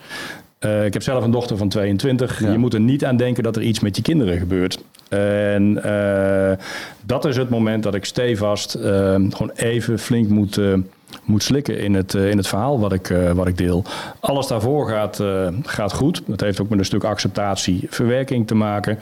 Eh, 0.58 0.84
ik 0.84 0.92
heb 0.92 1.02
zelf 1.02 1.24
een 1.24 1.30
dochter 1.30 1.56
van 1.56 1.68
22. 1.68 2.40
Ja. 2.40 2.50
Je 2.50 2.58
moet 2.58 2.74
er 2.74 2.80
niet 2.80 3.04
aan 3.04 3.16
denken 3.16 3.42
dat 3.42 3.56
er 3.56 3.62
iets 3.62 3.80
met 3.80 3.96
je 3.96 4.02
kinderen 4.02 4.38
gebeurt. 4.38 4.78
En 5.10 5.82
eh, 5.82 6.56
dat 7.02 7.24
is 7.24 7.36
het 7.36 7.50
moment 7.50 7.82
dat 7.82 7.94
ik 7.94 8.04
stevast 8.04 8.74
eh, 8.74 8.82
gewoon 9.12 9.50
even 9.54 9.98
flink 9.98 10.28
moet, 10.28 10.58
eh, 10.58 10.74
moet 11.24 11.42
slikken 11.42 11.78
in 11.78 11.94
het, 11.94 12.14
eh, 12.14 12.30
in 12.30 12.36
het 12.36 12.46
verhaal 12.48 12.80
wat 12.80 12.92
ik, 12.92 13.10
eh, 13.10 13.30
wat 13.30 13.46
ik 13.46 13.56
deel. 13.56 13.84
Alles 14.20 14.46
daarvoor 14.46 14.88
gaat, 14.88 15.20
eh, 15.20 15.48
gaat 15.62 15.92
goed. 15.92 16.22
Dat 16.26 16.40
heeft 16.40 16.60
ook 16.60 16.68
met 16.68 16.78
een 16.78 16.84
stuk 16.84 17.04
acceptatie, 17.04 17.86
verwerking 17.90 18.46
te 18.46 18.54
maken. 18.54 18.98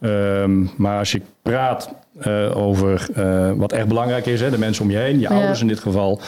Ehm, 0.00 0.64
maar 0.76 0.98
als 0.98 1.12
je 1.12 1.20
praat 1.42 1.94
over 2.54 3.08
wat 3.56 3.72
echt 3.72 3.88
belangrijk 3.88 4.26
is, 4.26 4.40
hè, 4.40 4.50
de 4.50 4.58
mensen 4.58 4.84
om 4.84 4.90
je 4.90 4.96
heen, 4.96 5.14
je 5.14 5.28
Ja. 5.28 5.28
ouders 5.28 5.60
in 5.60 5.66
dit 5.66 5.80
geval, 5.80 6.20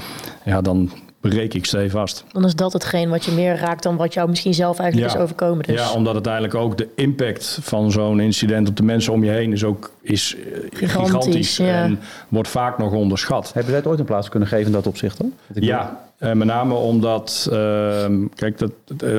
ja, 0.44 0.60
dan 0.60 0.90
breek 1.20 1.54
ik 1.54 1.64
stevast. 1.64 2.24
Dan 2.32 2.44
is 2.44 2.54
dat 2.54 2.72
hetgeen 2.72 3.08
wat 3.08 3.24
je 3.24 3.32
meer 3.32 3.56
raakt 3.56 3.82
dan 3.82 3.96
wat 3.96 4.14
jou 4.14 4.28
misschien 4.28 4.54
zelf 4.54 4.78
eigenlijk 4.78 5.12
Ja. 5.12 5.16
is 5.18 5.22
overkomen. 5.24 5.64
Dus. 5.66 5.80
Ja, 5.80 5.92
omdat 5.92 6.14
uiteindelijk 6.14 6.54
ook 6.54 6.78
de 6.78 6.88
impact 6.94 7.58
van 7.62 7.90
zo'n 7.92 8.20
incident 8.20 8.68
op 8.68 8.76
de 8.76 8.82
mensen 8.82 9.12
om 9.12 9.24
je 9.24 9.30
heen 9.30 9.52
is 9.52 9.64
ook 9.64 9.90
is, 10.02 10.36
eh, 10.36 10.58
Gigantisch, 10.72 11.10
gigantisch. 11.12 11.56
ja. 11.56 11.82
En 11.82 11.98
wordt 12.28 12.48
vaak 12.48 12.78
nog 12.78 12.92
onderschat. 12.92 13.44
Hebben 13.52 13.66
zij 13.70 13.76
het 13.76 13.86
ooit 13.86 13.98
een 13.98 14.04
plaats 14.04 14.28
kunnen 14.28 14.48
geven 14.48 14.66
in 14.66 14.72
dat 14.72 14.86
opzicht 14.86 15.18
dan? 15.18 15.32
Ja, 15.54 16.04
eh, 16.18 16.32
met 16.32 16.46
name 16.46 16.74
omdat, 16.74 17.48
ehm, 17.52 18.12
kijk, 18.34 18.58
dat, 18.58 18.70
eh, 19.04 19.10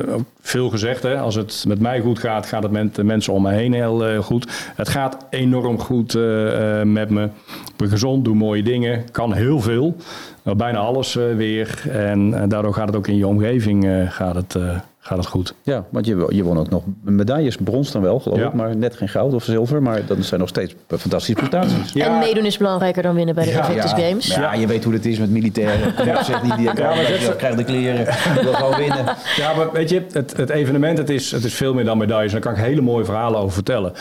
veel 0.41 0.69
gezegd, 0.69 1.03
hè, 1.03 1.17
als 1.19 1.35
het 1.35 1.63
met 1.67 1.79
mij 1.79 1.99
goed 1.99 2.19
gaat, 2.19 2.45
gaat 2.45 2.63
het 2.63 2.71
met 2.71 2.95
de 2.95 3.03
mensen 3.03 3.33
om 3.33 3.41
me 3.41 3.51
heen 3.51 3.73
heel 3.73 4.21
goed. 4.21 4.47
Het 4.75 4.89
gaat 4.89 5.17
enorm 5.29 5.79
goed 5.79 6.15
eh, 6.15 6.79
eh, 6.81 6.87
met 6.87 7.09
me. 7.09 7.29
Ben 7.77 7.89
gezond, 7.89 8.25
doe 8.25 8.35
mooie 8.35 8.63
dingen, 8.63 9.11
kan 9.11 9.33
heel 9.33 9.61
veel. 9.61 9.95
Nou, 10.43 10.57
bijna 10.57 10.77
alles 10.77 11.15
eh, 11.15 11.35
weer. 11.35 11.83
En 11.89 12.33
eh, 12.33 12.49
daardoor 12.49 12.73
gaat 12.73 12.87
het 12.87 12.95
ook 12.95 13.07
in 13.07 13.17
je 13.17 13.27
omgeving 13.27 13.85
eh, 13.85 14.11
gaat 14.11 14.35
het, 14.35 14.55
eh, 14.55 14.79
gaat 15.07 15.17
het 15.17 15.27
goed. 15.27 15.53
Ja, 15.63 15.85
want 15.89 16.05
je, 16.05 16.25
je 16.29 16.43
won 16.43 16.57
ook 16.59 16.69
nog 16.69 16.83
medailles, 17.03 17.55
brons 17.57 17.91
dan 17.91 18.01
wel, 18.01 18.19
geloof 18.19 18.39
Ja. 18.39 18.47
ik, 18.47 18.53
maar 18.53 18.75
net 18.75 18.95
geen 18.95 19.09
goud 19.09 19.33
of 19.33 19.43
zilver. 19.43 19.81
Maar 19.81 20.05
dat 20.05 20.17
zijn 20.21 20.39
nog 20.39 20.49
steeds 20.49 20.75
fantastische 20.87 21.33
prestaties. 21.33 21.93
Ja. 21.93 22.05
En 22.05 22.19
meedoen 22.19 22.45
is 22.45 22.57
belangrijker 22.57 23.03
dan 23.03 23.15
winnen 23.15 23.35
bij 23.35 23.43
de 23.43 23.49
Ja, 23.49 23.57
Invictus 23.67 23.91
ja, 23.91 23.97
Games. 24.07 24.27
Ja, 24.35 24.53
je 24.53 24.67
weet 24.67 24.83
hoe 24.83 24.93
het 24.93 25.05
is 25.05 25.19
met 25.19 25.29
militairen. 25.29 25.93
Kom 25.95 26.09
op, 26.09 26.17
zeg 26.23 26.43
niet 26.43 26.55
die 26.55 26.65
ja, 26.65 26.73
maar 26.73 27.35
krijg 27.37 27.55
de 27.55 27.63
kleren. 27.63 28.01
Ik 28.01 28.39
wil 28.41 28.53
gewoon 28.53 28.77
winnen. 28.77 29.05
Ja, 29.35 29.53
maar 29.55 29.71
weet 29.71 29.89
je, 29.89 30.01
het, 30.11 30.37
het 30.37 30.49
evenement 30.49 30.97
het 30.97 31.09
is, 31.09 31.31
het 31.31 31.43
is 31.43 31.53
veel 31.53 31.73
meer 31.73 31.85
dan 31.85 31.97
medailles. 31.97 32.31
Daar 32.31 32.41
kan 32.41 32.51
ik 32.51 32.57
hele 32.57 32.81
mooie 32.81 33.05
verhalen 33.05 33.39
over 33.39 33.53
vertellen. 33.53 33.93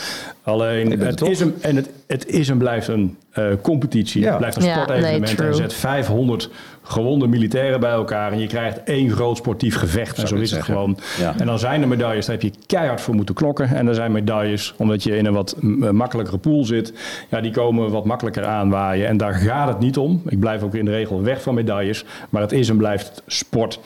Alleen, 0.43 0.91
Ik 0.91 0.97
ben 0.99 1.07
het 1.07 1.19
het 1.19 1.29
is, 1.29 1.39
een, 1.39 1.55
en 1.61 1.75
het, 1.75 1.89
het 2.07 2.25
is 2.27 2.49
en 2.49 2.57
blijft 2.57 2.87
een 2.87 3.17
eh, 3.31 3.45
competitie. 3.61 4.21
Ja. 4.21 4.27
Het 4.29 4.37
blijft 4.37 4.57
een 4.57 4.63
Ja, 4.65 4.73
sportevenement. 4.73 5.37
nee, 5.37 5.47
je 5.47 5.53
zet 5.55 5.73
500 5.73 6.49
gewonde 6.87 7.27
militairen 7.27 7.79
bij 7.79 7.91
elkaar. 7.91 8.31
En 8.31 8.39
je 8.39 8.47
krijgt 8.47 8.83
één 8.83 9.11
groot 9.11 9.37
sportief 9.37 9.75
gevecht. 9.75 10.17
En 10.17 10.27
zo 10.27 10.35
is 10.35 10.41
het 10.41 10.49
zeggen. 10.49 10.73
gewoon. 10.73 10.97
Ja. 11.19 11.33
En 11.37 11.45
dan 11.45 11.59
zijn 11.59 11.81
er 11.81 11.87
medailles, 11.87 12.25
daar 12.25 12.35
heb 12.35 12.43
je 12.43 12.59
keihard 12.65 13.01
voor 13.01 13.15
moeten 13.15 13.35
klokken. 13.35 13.67
En 13.75 13.87
er 13.87 13.95
zijn 13.95 14.11
medailles, 14.11 14.73
omdat 14.77 15.03
je 15.03 15.17
in 15.17 15.25
een 15.25 15.33
wat 15.33 15.55
eh, 15.61 15.89
makkelijkere 15.89 16.37
pool 16.37 16.65
zit. 16.65 16.93
Ja, 17.29 17.41
die 17.41 17.51
komen 17.51 17.91
wat 17.91 18.05
makkelijker 18.05 18.45
aanwaaien. 18.45 19.07
En 19.07 19.17
daar 19.17 19.33
gaat 19.33 19.67
het 19.67 19.79
niet 19.79 19.97
om. 19.97 20.21
Ik 20.27 20.39
blijf 20.39 20.63
ook 20.63 20.75
in 20.75 20.85
de 20.85 20.91
regel 20.91 21.21
weg 21.23 21.41
van 21.41 21.53
medailles. 21.53 22.05
Maar 22.29 22.41
het 22.41 22.51
is 22.51 22.69
en 22.69 22.77
blijft 22.77 23.21
sport. 23.27 23.79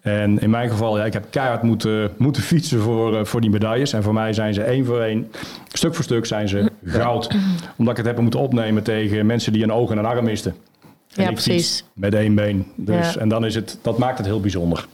En 0.00 0.38
in 0.38 0.50
mijn 0.50 0.70
geval, 0.70 0.98
ja, 0.98 1.04
ik 1.04 1.12
heb 1.12 1.24
keihard 1.30 1.62
moeten, 1.62 2.10
moeten 2.16 2.42
fietsen 2.42 2.80
voor, 2.80 3.16
eh, 3.16 3.24
voor 3.24 3.40
die 3.40 3.50
medailles. 3.50 3.92
En 3.92 4.02
voor 4.02 4.14
mij 4.14 4.32
zijn 4.32 4.54
ze 4.54 4.62
één 4.62 4.84
voor 4.84 5.00
één, 5.00 5.30
stuk 5.72 5.94
voor 5.94 6.04
stuk 6.04 6.26
zijn 6.26 6.48
ze 6.48 6.70
goud. 6.84 7.34
Omdat 7.76 7.98
ik 7.98 8.04
het 8.04 8.06
heb 8.06 8.18
moeten 8.20 8.40
opnemen 8.40 8.82
tegen 8.82 9.26
mensen 9.26 9.52
die 9.52 9.62
een 9.62 9.72
oog 9.72 9.90
en 9.90 9.98
een 9.98 10.06
arm 10.06 10.24
misten. 10.24 10.54
En 11.14 11.22
Ja, 11.24 11.30
precies. 11.30 11.84
Met 11.92 12.14
één 12.14 12.34
been. 12.34 12.66
Dus, 12.74 13.14
Ja. 13.14 13.20
En 13.20 13.28
dan 13.28 13.44
is 13.44 13.54
het, 13.54 13.78
dat 13.82 13.98
maakt 13.98 14.18
het 14.18 14.26
heel 14.26 14.40
bijzonder. 14.40 14.86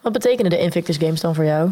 Wat 0.00 0.12
betekenen 0.12 0.50
de 0.50 0.58
Invictus 0.58 0.96
Games 0.96 1.20
dan 1.20 1.34
voor 1.34 1.44
jou? 1.44 1.70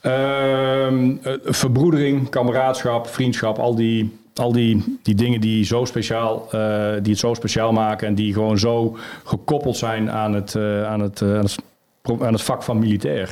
Ehm, 0.00 1.10
eh, 1.22 1.32
verbroedering, 1.44 2.28
kameraadschap, 2.28 3.06
vriendschap, 3.06 3.58
al 3.58 3.74
die, 3.74 4.18
al 4.34 4.52
die, 4.52 4.98
die 5.02 5.14
dingen 5.14 5.40
die, 5.40 5.64
zo 5.64 5.84
speciaal, 5.84 6.46
eh, 6.52 6.92
die 7.02 7.10
het 7.10 7.18
zo 7.18 7.34
speciaal 7.34 7.72
maken 7.72 8.06
en 8.08 8.14
die 8.14 8.32
gewoon 8.32 8.58
zo 8.58 8.96
gekoppeld 9.24 9.76
zijn 9.76 10.10
aan 10.10 10.32
het, 10.34 10.54
eh, 10.54 10.84
aan 10.86 11.00
het, 11.00 11.22
aan 11.22 11.28
het, 11.28 11.56
pro- 12.02 12.24
aan 12.24 12.32
het 12.32 12.42
vak 12.42 12.62
van 12.62 12.78
militair. 12.78 13.30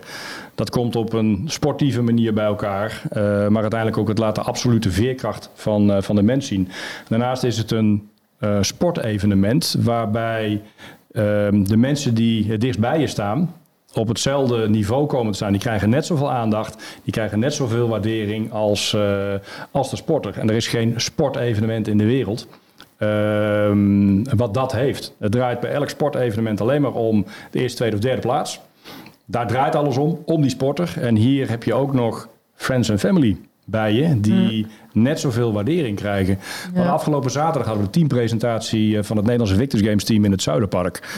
Dat 0.54 0.70
komt 0.70 0.97
op 0.97 1.12
een 1.12 1.44
sportieve 1.47 2.02
manier 2.02 2.35
bij 2.35 2.44
elkaar, 2.44 3.02
maar 3.50 3.62
uiteindelijk 3.62 3.99
ook 3.99 4.08
het 4.08 4.18
laat 4.18 4.35
de 4.35 4.40
absolute 4.42 4.90
veerkracht 4.90 5.50
van, 5.54 6.02
van 6.02 6.16
de 6.16 6.23
mens 6.23 6.47
zien. 6.47 6.68
Daarnaast 7.08 7.42
is 7.44 7.58
het 7.58 7.70
een 7.70 8.08
eh, 8.38 8.59
sportevenement 8.61 9.76
waarbij 9.78 10.62
ehm, 11.12 11.62
de 11.62 11.76
mensen 11.76 12.14
die 12.14 12.50
het 12.50 12.61
dichtst 12.61 12.80
bij 12.80 13.00
je 13.00 13.07
staan, 13.07 13.54
op 13.95 14.09
hetzelfde 14.09 14.68
niveau 14.68 15.07
komen 15.07 15.30
te 15.30 15.37
staan. 15.37 15.52
Die 15.52 15.61
krijgen 15.61 15.90
net 15.90 16.07
zoveel 16.07 16.30
aandacht, 16.30 16.99
die 17.02 17.12
krijgen 17.12 17.38
net 17.38 17.54
zoveel 17.54 17.88
waardering 17.88 18.52
als, 18.52 18.95
eh, 18.95 19.35
als 19.71 19.90
de 19.90 19.97
sporter. 19.97 20.38
En 20.38 20.49
er 20.49 20.57
is 20.57 20.66
geen 20.66 20.95
sportevenement 20.97 21.88
in 21.88 21.99
de 21.99 22.04
wereld 22.04 22.49
ehm, 22.99 24.23
wat 24.37 24.54
dat 24.54 24.73
heeft. 24.73 25.14
Het 25.18 25.33
draait 25.33 25.61
bij 25.61 25.71
elk 25.71 25.88
sportevenement 25.88 26.61
alleen 26.61 26.83
maar 26.83 26.95
om 26.95 27.25
de 27.50 27.59
eerste, 27.59 27.76
tweede 27.76 27.97
of 27.97 28.02
derde 28.02 28.21
plaats. 28.21 28.61
Daar 29.25 29.47
draait 29.47 29.75
alles 29.75 29.97
om, 29.97 30.23
om 30.25 30.40
die 30.40 30.50
sporter. 30.50 30.95
En 31.00 31.16
hier 31.16 31.49
heb 31.49 31.62
je 31.62 31.75
ook 31.75 31.92
nog 31.92 32.28
friends 32.54 32.88
en 32.88 32.99
family 32.99 33.37
bij 33.70 33.92
je, 33.92 34.20
die 34.20 34.66
net 34.92 35.20
zoveel 35.20 35.52
waardering 35.52 35.96
krijgen. 35.96 36.38
Want 36.75 36.88
afgelopen 36.88 37.30
zaterdag 37.30 37.66
hadden 37.66 37.84
we 37.84 37.90
de 37.90 37.98
teampresentatie 37.98 38.98
eh, 38.98 39.04
van 39.04 39.16
het 39.16 39.25
Nederlandse 39.25 39.58
Victors 39.58 39.82
Games 39.82 40.04
team 40.04 40.25
in 40.25 40.30
het 40.30 40.42
Zuiderpark. 40.42 41.16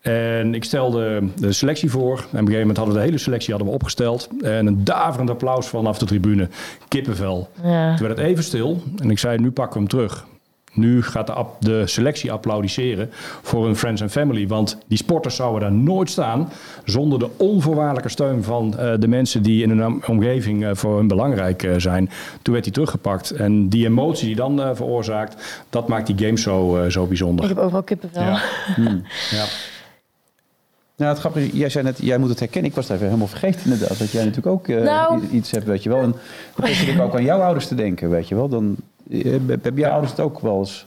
En 0.00 0.54
ik 0.54 0.64
stelde 0.64 1.22
de 1.36 1.52
selectie 1.52 1.90
voor. 1.90 2.16
En 2.18 2.24
op 2.24 2.32
een 2.32 2.38
gegeven 2.38 2.58
moment 2.58 2.76
hadden 2.76 2.94
we 2.94 3.00
de 3.00 3.06
hele 3.06 3.18
selectie 3.18 3.50
hadden 3.50 3.68
we 3.68 3.74
opgesteld. 3.74 4.28
En 4.42 4.66
een 4.66 4.84
daverend 4.84 5.30
applaus 5.30 5.66
vanaf 5.66 5.98
de 5.98 6.06
tribune. 6.06 6.48
Kippenvel. 6.88 7.48
Ja. 7.62 7.96
Toen 7.96 8.06
werd 8.06 8.18
het 8.18 8.26
even 8.26 8.44
stil. 8.44 8.82
En 9.02 9.10
ik 9.10 9.18
zei, 9.18 9.38
nu 9.38 9.50
pakken 9.50 9.72
we 9.72 9.78
hem 9.78 9.88
terug. 9.88 10.26
Nu 10.72 11.02
gaat 11.02 11.26
de, 11.26 11.44
de 11.58 11.86
selectie 11.86 12.32
applaudisseren 12.32 13.10
voor 13.42 13.64
hun 13.64 13.76
friends 13.76 14.00
en 14.00 14.10
family. 14.10 14.46
Want 14.46 14.78
die 14.86 14.98
sporters 14.98 15.36
zouden 15.36 15.60
daar 15.60 15.72
nooit 15.72 16.10
staan 16.10 16.48
zonder 16.84 17.18
de 17.18 17.28
onvoorwaardelijke 17.36 18.08
steun 18.08 18.42
van 18.44 18.78
eh, 18.78 18.92
de 18.98 19.08
mensen 19.08 19.42
die 19.42 19.62
in 19.62 19.68
hun 19.70 19.86
om- 19.86 20.02
omgeving 20.06 20.64
eh, 20.64 20.70
voor 20.74 20.96
hun 20.96 21.08
belangrijk 21.08 21.62
eh, 21.62 21.74
zijn. 21.76 22.10
Toen 22.42 22.52
werd 22.52 22.64
hij 22.64 22.74
teruggepakt. 22.74 23.30
En 23.30 23.68
die 23.68 23.86
emotie 23.86 24.26
die 24.26 24.36
dan 24.36 24.62
eh, 24.62 24.70
veroorzaakt, 24.74 25.62
dat 25.70 25.88
maakt 25.88 26.06
die 26.06 26.26
game 26.26 26.38
zo, 26.38 26.76
eh, 26.82 26.90
zo 26.90 27.02
Ik 27.02 27.08
bijzonder. 27.08 27.48
heb 27.48 27.58
overal 27.58 27.82
kippenvel. 27.82 28.22
Ja. 28.22 28.40
ja. 29.30 29.44
Nou, 30.96 31.12
het 31.12 31.20
grappige, 31.20 31.56
jij 31.56 31.68
zei 31.68 31.84
net, 31.84 31.98
jij 32.02 32.18
moet 32.18 32.28
het 32.28 32.38
herkennen. 32.38 32.70
Ik 32.70 32.76
was 32.76 32.84
het 32.84 32.94
even 32.94 33.06
helemaal 33.06 33.28
vergeten 33.28 33.60
inderdaad. 33.64 33.98
Dat 33.98 34.10
jij 34.10 34.24
natuurlijk 34.24 34.54
ook 34.54 34.68
eh, 34.68 34.82
Nou. 34.82 35.22
iets 35.30 35.50
hebt, 35.50 35.64
weet 35.64 35.82
je 35.82 35.88
wel. 35.88 35.98
En 36.02 36.14
dan 36.56 36.68
zit 36.68 36.88
ik 36.88 37.00
ook 37.00 37.14
aan 37.14 37.24
jouw 37.24 37.40
ouders 37.40 37.66
te 37.66 37.74
denken, 37.74 38.10
weet 38.10 38.28
je 38.28 38.34
wel. 38.34 38.48
Dan 38.48 38.76
eh, 39.10 39.32
heb 39.48 39.64
heb 39.64 39.76
jouw 39.76 39.90
ouders 39.90 40.10
het 40.10 40.20
ook 40.20 40.40
wel 40.40 40.58
eens... 40.58 40.86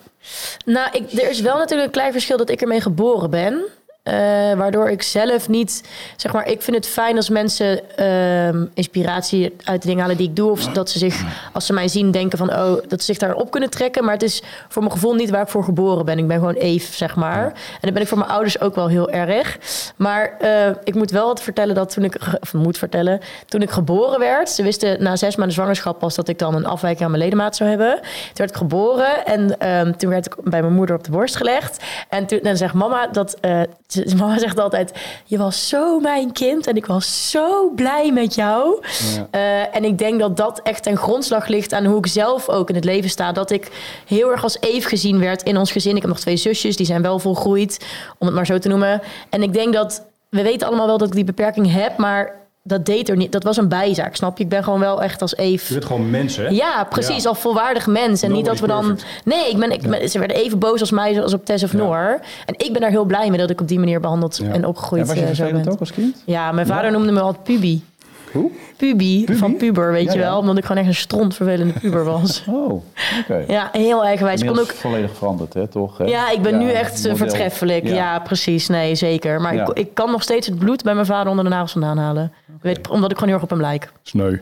Nou, 0.66 0.90
ik, 0.92 1.12
er 1.12 1.30
is 1.30 1.42
wel 1.42 1.58
natuurlijk 1.58 1.88
een 1.88 1.94
klein 1.94 2.12
verschil 2.12 2.38
dat 2.38 2.50
ik 2.50 2.62
ermee 2.62 2.82
geboren 2.82 3.30
ben. 3.30 3.64
Eh, 4.04 4.14
waardoor 4.54 4.90
ik 4.90 5.02
zelf 5.02 5.50
niet, 5.50 5.84
zeg 6.16 6.34
maar, 6.34 6.48
ik 6.48 6.62
vind 6.62 6.76
het 6.76 6.88
fijn 6.88 7.16
als 7.16 7.30
mensen 7.30 7.98
ehm, 7.98 8.66
inspiratie 8.74 9.56
uit 9.64 9.82
de 9.82 9.88
dingen 9.88 10.02
halen 10.02 10.18
die 10.18 10.30
ik 10.30 10.36
doe. 10.36 10.52
Of 10.52 10.68
dat 10.68 10.90
ze 10.90 10.98
zich, 10.98 11.24
als 11.54 11.66
ze 11.66 11.74
mij 11.74 11.88
zien, 11.88 12.12
denken 12.12 12.38
van, 12.38 12.50
oh, 12.50 12.74
dat 12.88 13.00
ze 13.00 13.06
zich 13.06 13.18
daarop 13.18 13.52
kunnen 13.52 13.70
trekken. 13.70 14.04
Maar 14.04 14.14
het 14.14 14.24
is 14.24 14.44
voor 14.70 14.82
mijn 14.82 14.94
gevoel 14.94 15.14
niet 15.14 15.30
waar 15.30 15.42
ik 15.42 15.48
voor 15.48 15.64
geboren 15.64 16.06
ben. 16.06 16.18
Ik 16.18 16.28
ben 16.28 16.38
gewoon 16.38 16.54
Eve, 16.54 16.94
zeg 16.94 17.16
maar. 17.16 17.46
En 17.46 17.80
dat 17.82 17.94
ben 17.94 18.02
ik 18.02 18.08
voor 18.08 18.18
mijn 18.18 18.30
ouders 18.30 18.62
ook 18.62 18.76
wel 18.76 18.88
heel 18.88 19.10
erg. 19.10 19.58
Maar 19.96 20.38
eh, 20.40 20.70
ik 20.84 20.96
moet 20.96 21.12
wel 21.12 21.28
wat 21.28 21.42
vertellen 21.42 21.76
dat 21.76 21.94
toen 21.94 22.04
ik, 22.04 22.18
of 22.42 22.54
moet 22.54 22.78
vertellen, 22.78 23.20
toen 23.48 23.62
ik 23.62 23.70
geboren 23.70 24.20
werd, 24.20 24.50
ze 24.50 24.64
wisten 24.64 25.04
na 25.04 25.16
zes 25.16 25.36
maanden 25.36 25.56
zwangerschap 25.56 26.00
pas 26.00 26.16
dat 26.16 26.28
ik 26.28 26.40
dan 26.40 26.56
een 26.56 26.66
afwijking 26.66 27.04
aan 27.04 27.12
mijn 27.12 27.24
ledemaat 27.24 27.56
zou 27.56 27.70
hebben. 27.70 27.96
Toen 28.02 28.34
werd 28.34 28.50
ik 28.50 28.58
geboren 28.58 29.26
en 29.26 29.60
ehm, 29.60 29.92
toen 29.92 30.10
werd 30.10 30.26
ik 30.26 30.36
bij 30.44 30.62
mijn 30.62 30.74
moeder 30.74 30.96
op 30.96 31.04
de 31.04 31.12
borst 31.12 31.36
gelegd. 31.36 31.84
En 32.10 32.26
toen 32.26 32.40
dan 32.42 32.58
zegt 32.58 32.74
mama 32.74 33.08
dat, 33.08 33.38
mama 34.18 34.40
zegt 34.40 34.60
altijd, 34.60 34.92
je 35.26 35.38
was 35.38 35.68
zo 35.68 36.00
mijn 36.00 36.32
kind 36.32 36.68
en 36.68 36.76
ik 36.76 36.86
was 36.86 37.30
zo 37.30 37.72
blij 37.76 38.12
met 38.12 38.36
jou. 38.36 38.84
Eh, 39.32 39.76
en 39.76 39.84
ik 39.84 39.98
denk 39.98 40.20
dat 40.20 40.38
dat 40.38 40.60
echt 40.64 40.84
ten 40.84 40.98
grondslag 40.98 41.48
ligt 41.48 41.74
aan 41.74 41.86
hoe 41.86 41.98
ik 41.98 42.08
zelf 42.08 42.50
ook 42.50 42.70
in 42.70 42.76
het 42.76 42.84
leven 42.84 43.10
sta. 43.10 43.32
Dat 43.32 43.52
ik 43.52 43.72
heel 44.08 44.32
erg 44.32 44.44
als 44.44 44.58
Eve 44.60 44.88
gezien 44.88 45.20
werd 45.20 45.44
in 45.44 45.58
ons 45.58 45.72
gezin. 45.72 45.96
Ik 45.96 46.02
heb 46.02 46.12
nog 46.12 46.20
twee 46.20 46.38
zusjes, 46.38 46.76
die 46.76 46.86
zijn 46.86 47.02
wel 47.02 47.20
volgroeid, 47.20 47.86
om 48.18 48.28
het 48.28 48.36
maar 48.36 48.46
zo 48.46 48.58
te 48.58 48.68
noemen. 48.68 49.02
En 49.30 49.44
ik 49.44 49.54
denk 49.54 49.74
dat, 49.74 50.06
we 50.30 50.42
weten 50.42 50.68
allemaal 50.68 50.88
wel 50.88 50.98
dat 50.98 51.08
ik 51.08 51.14
die 51.14 51.24
beperking 51.24 51.72
heb, 51.72 51.98
maar 51.98 52.43
dat 52.66 52.86
deed 52.86 53.10
er 53.10 53.16
niet. 53.16 53.32
Dat 53.32 53.44
was 53.44 53.58
een 53.58 53.68
bijzaak, 53.68 54.16
snap 54.16 54.38
je? 54.38 54.44
Ik 54.44 54.50
ben 54.50 54.64
gewoon 54.64 54.80
wel 54.80 55.02
echt 55.02 55.22
als 55.22 55.32
Je 55.32 55.38
Eve... 55.38 55.74
bent 55.74 55.86
gewoon 55.86 56.10
mensen, 56.10 56.44
hè? 56.46 56.50
Ja, 56.50 56.84
precies. 56.90 57.24
Ja. 57.24 57.30
Als 57.30 57.40
volwaardig 57.40 57.88
mens. 57.88 58.22
En 58.22 58.32
niet 58.32 58.46
dat 58.46 58.60
we 58.60 58.68
dan. 58.68 58.86
perfect. 58.88 59.26
Nee, 59.26 59.50
ik 59.50 59.58
ben, 59.58 59.72
ik 59.72 59.82
ben- 59.82 60.10
ze 60.10 60.20
werden 60.20 60.38
even 60.38 60.60
boos 60.60 60.80
als 60.80 60.92
mij 60.92 61.22
als 61.22 61.34
op 61.34 61.46
Tess 61.46 61.64
of 61.64 61.72
Ja. 61.72 61.78
Noor. 61.78 62.20
En 62.46 62.54
ik 62.58 62.70
ben 62.72 62.82
daar 62.82 62.90
heel 62.90 63.06
blij 63.06 63.30
mee 63.30 63.40
dat 63.40 63.50
ik 63.50 63.62
op 63.62 63.68
die 63.68 63.80
manier 63.80 64.00
behandeld 64.00 64.38
Ja. 64.44 64.50
en 64.52 64.62
Ja, 64.62 64.68
opgegroeid 64.68 65.08
was 65.08 65.16
je 65.18 65.26
eh, 65.26 65.34
zo 65.34 65.52
ben. 65.52 65.70
ook 65.72 65.80
als 65.80 65.92
kind? 65.92 66.24
Ja, 66.26 66.52
mijn 66.52 66.68
vader 66.68 66.92
noemde 66.92 67.12
me 67.12 67.20
altijd 67.22 67.44
Pubi. 67.44 67.84
Hoe? 68.34 68.52
Pubi, 68.78 69.26
van 69.32 69.56
puber, 69.58 69.92
weet 69.92 70.06
Ja, 70.06 70.12
je 70.14 70.20
ja. 70.20 70.24
wel. 70.26 70.38
Omdat 70.38 70.58
ik 70.58 70.64
gewoon 70.66 70.78
echt 70.78 70.88
een 70.88 70.96
strontvervelende 71.02 71.74
puber 71.80 72.04
was. 72.04 72.44
Oh, 72.48 72.84
oké. 73.22 73.44
ja, 73.48 73.70
heel 73.72 74.04
eigenwijs. 74.06 74.42
Ik 74.42 74.48
kon 74.48 74.60
ook 74.60 74.72
volledig 74.74 75.12
veranderd, 75.18 75.54
hè, 75.54 75.68
toch? 75.68 75.98
hè? 75.98 76.04
Ja, 76.06 76.30
ik 76.32 76.42
ben 76.42 76.58
nu 76.58 76.70
echt 76.72 76.96
eh, 76.98 77.02
model. 77.12 77.18
voortreffelijk. 77.18 77.88
Ja. 77.88 78.20
precies. 78.20 78.68
Nee, 78.68 78.96
zeker. 78.96 79.42
Maar 79.42 79.56
Ja. 79.56 79.64
ik, 79.68 79.78
ik 79.78 79.94
kan 79.94 80.12
nog 80.12 80.22
steeds 80.24 80.48
het 80.48 80.60
bloed 80.60 80.84
bij 80.84 80.94
mijn 80.94 81.06
vader 81.06 81.30
onder 81.30 81.44
de 81.44 81.50
nagels 81.50 81.72
vandaan 81.72 81.98
halen. 81.98 82.34
Weet, 82.62 82.88
omdat 82.88 83.12
ik 83.12 83.18
gewoon 83.18 83.34
heel 83.34 83.42
erg 83.42 83.52
op 83.52 83.58
hem 83.58 83.68
lijk. 83.68 83.92
Sneu. 84.04 84.38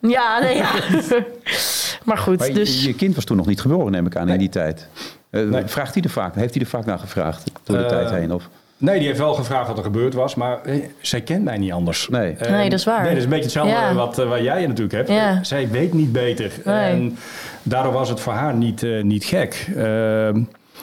Ja, 0.00 0.38
nee, 0.40 0.56
ja. 0.56 0.70
maar 2.04 2.18
goed, 2.18 2.38
Maar 2.38 2.48
je- 2.48 2.54
dus... 2.54 2.84
je 2.84 2.94
kind 2.94 3.14
was 3.14 3.24
toen 3.24 3.36
nog 3.36 3.46
niet 3.46 3.60
geboren, 3.60 3.92
neem 3.92 4.06
ik 4.06 4.16
aan, 4.16 4.28
in 4.28 4.38
die 4.38 4.48
tijd. 4.48 4.88
Eh, 5.30 5.42
Nee. 5.42 5.62
Vraagt 5.66 5.94
hij 5.94 6.02
er 6.02 6.10
vaak, 6.10 6.34
heeft 6.34 6.54
hij 6.54 6.62
er 6.62 6.68
vaak 6.68 6.84
naar 6.84 6.98
gevraagd 6.98 7.50
door 7.64 7.76
de 7.76 7.82
Eh, 7.82 7.88
tijd 7.88 8.10
heen? 8.10 8.32
Of? 8.32 8.48
Nee, 8.84 8.98
die 8.98 9.06
heeft 9.06 9.18
wel 9.18 9.34
gevraagd 9.34 9.68
wat 9.68 9.78
er 9.78 9.84
gebeurd 9.84 10.14
was, 10.14 10.34
maar 10.34 10.62
eh, 10.62 10.82
zij 11.00 11.20
kent 11.20 11.44
mij 11.44 11.58
niet 11.58 11.72
anders. 11.72 12.08
Nee. 12.08 12.32
En- 12.38 12.52
Nee, 12.52 12.70
dat 12.70 12.78
is 12.78 12.84
waar. 12.84 13.00
Nee, 13.00 13.08
dat 13.08 13.16
is 13.18 13.24
een 13.24 13.28
beetje 13.28 13.44
hetzelfde 13.44 13.72
Ja. 13.72 13.94
wat, 13.94 14.18
eh, 14.18 14.28
wat 14.28 14.40
jij 14.42 14.66
natuurlijk 14.66 14.92
hebt. 14.94 15.08
Ja. 15.08 15.42
Zij 15.44 15.68
weet 15.70 15.92
niet 15.92 16.12
beter. 16.12 16.50
Nee. 16.64 16.90
En 16.92 17.16
daardoor 17.62 17.92
was 17.92 18.08
het 18.08 18.20
voor 18.20 18.32
haar 18.32 18.54
niet, 18.54 18.82
eh, 18.82 19.02
niet 19.02 19.24
gek. 19.24 19.68
Ehm, 19.76 20.42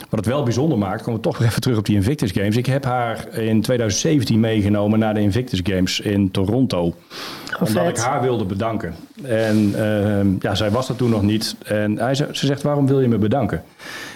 Wat 0.09 0.19
het 0.19 0.29
wel 0.29 0.43
bijzonder 0.43 0.77
maakt, 0.77 1.01
komen 1.03 1.19
we 1.21 1.27
toch 1.27 1.37
weer 1.37 1.47
even 1.47 1.61
terug 1.61 1.77
op 1.77 1.85
die 1.85 1.95
Invictus 1.95 2.31
Games. 2.31 2.55
Ik 2.57 2.65
heb 2.65 2.83
haar 2.85 3.27
in 3.37 3.61
2017 3.61 4.39
meegenomen 4.39 4.99
naar 4.99 5.13
de 5.13 5.19
Invictus 5.19 5.59
Games 5.63 5.99
in 5.99 6.31
Toronto. 6.31 6.81
omdat 7.59 7.69
vet. 7.83 7.97
ik 7.97 8.03
haar 8.03 8.21
wilde 8.21 8.45
bedanken. 8.45 8.95
En 9.23 9.71
ehm, 9.77 10.27
ja, 10.39 10.55
zij 10.55 10.69
was 10.71 10.89
er 10.89 10.95
toen 10.95 11.09
nog 11.09 11.21
niet. 11.21 11.55
En 11.65 11.97
hij, 11.97 12.15
ze 12.15 12.27
ze 12.31 12.45
zegt, 12.45 12.61
waarom 12.61 12.87
wil 12.87 13.01
je 13.01 13.07
me 13.07 13.17
bedanken? 13.17 13.63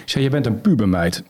Ik 0.02 0.10
zeg, 0.10 0.22
je 0.22 0.30
bent 0.30 0.46
een 0.46 0.60
pubermeid. 0.60 1.22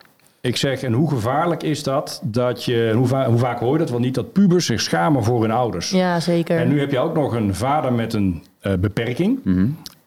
Ik 0.47 0.57
zeg, 0.57 0.83
en 0.83 0.93
hoe 0.93 1.09
gevaarlijk 1.09 1.63
is 1.63 1.83
dat, 1.83 2.21
dat 2.25 2.65
je, 2.65 2.93
hoe, 2.97 3.07
va- 3.07 3.27
hoe 3.29 3.39
vaak 3.39 3.59
hoor 3.59 3.73
je 3.73 3.79
dat 3.79 3.91
wel 3.91 3.99
niet, 3.99 4.15
dat 4.15 4.33
pubers 4.33 4.67
zich 4.67 4.81
schamen 4.81 5.25
voor 5.25 5.41
hun 5.41 5.51
ouders. 5.51 5.91
Ja, 5.91 6.21
zeker. 6.21 6.59
En 6.59 6.69
nu 6.69 6.81
heb 6.81 6.91
je 6.91 6.99
ook 6.99 7.15
nog 7.15 7.35
een 7.35 7.55
vader 7.55 7.93
met 7.93 8.13
een 8.15 8.43
eh, 8.61 8.73
beperking. 8.81 9.39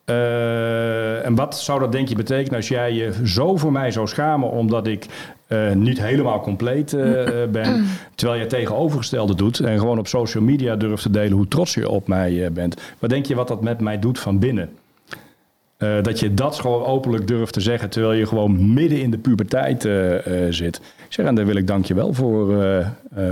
Eh, 0.05 1.25
en 1.25 1.35
wat 1.35 1.57
zou 1.59 1.79
dat 1.79 1.91
denk 1.91 2.07
je 2.07 2.15
betekenen 2.15 2.55
als 2.55 2.67
jij 2.67 2.93
je 2.93 3.13
zo 3.25 3.57
voor 3.57 3.71
mij 3.71 3.91
zou 3.91 4.07
schamen 4.07 4.49
omdat 4.51 4.87
ik 4.87 5.05
eh, 5.47 5.71
niet 5.71 6.01
helemaal 6.01 6.41
compleet 6.41 6.91
ben, 7.51 7.85
terwijl 8.15 8.37
je 8.39 8.45
het 8.45 8.53
tegenovergestelde 8.53 9.35
doet 9.35 9.59
en 9.59 9.79
gewoon 9.79 9.99
op 9.99 10.07
social 10.07 10.43
media 10.43 10.75
durft 10.75 11.03
te 11.03 11.09
delen 11.09 11.31
hoe 11.31 11.47
trots 11.47 11.73
je 11.73 11.89
op 11.89 12.07
mij 12.07 12.45
eh, 12.45 12.51
bent. 12.51 12.81
Wat 12.99 13.09
denk 13.09 13.25
je 13.25 13.35
wat 13.35 13.47
dat 13.47 13.61
met 13.63 13.79
mij 13.81 13.99
doet 13.99 14.19
van 14.19 14.39
binnen? 14.39 14.69
Eh, 15.79 16.01
dat 16.01 16.19
je 16.19 16.33
dat 16.33 16.59
gewoon 16.59 16.85
openlijk 16.85 17.27
durft 17.27 17.53
te 17.53 17.61
zeggen 17.61 17.89
terwijl 17.89 18.13
je 18.13 18.25
gewoon 18.25 18.73
midden 18.73 19.01
in 19.01 19.11
de 19.11 19.17
puberteit 19.17 19.85
eh, 19.85 20.45
eh, 20.45 20.53
zit. 20.53 20.77
Ik 20.77 21.13
zeg, 21.13 21.25
en 21.25 21.35
daar 21.35 21.45
wil 21.45 21.55
ik 21.55 21.67
dank 21.67 21.85
je 21.85 21.93
wel 21.93 22.13
voor, 22.13 22.55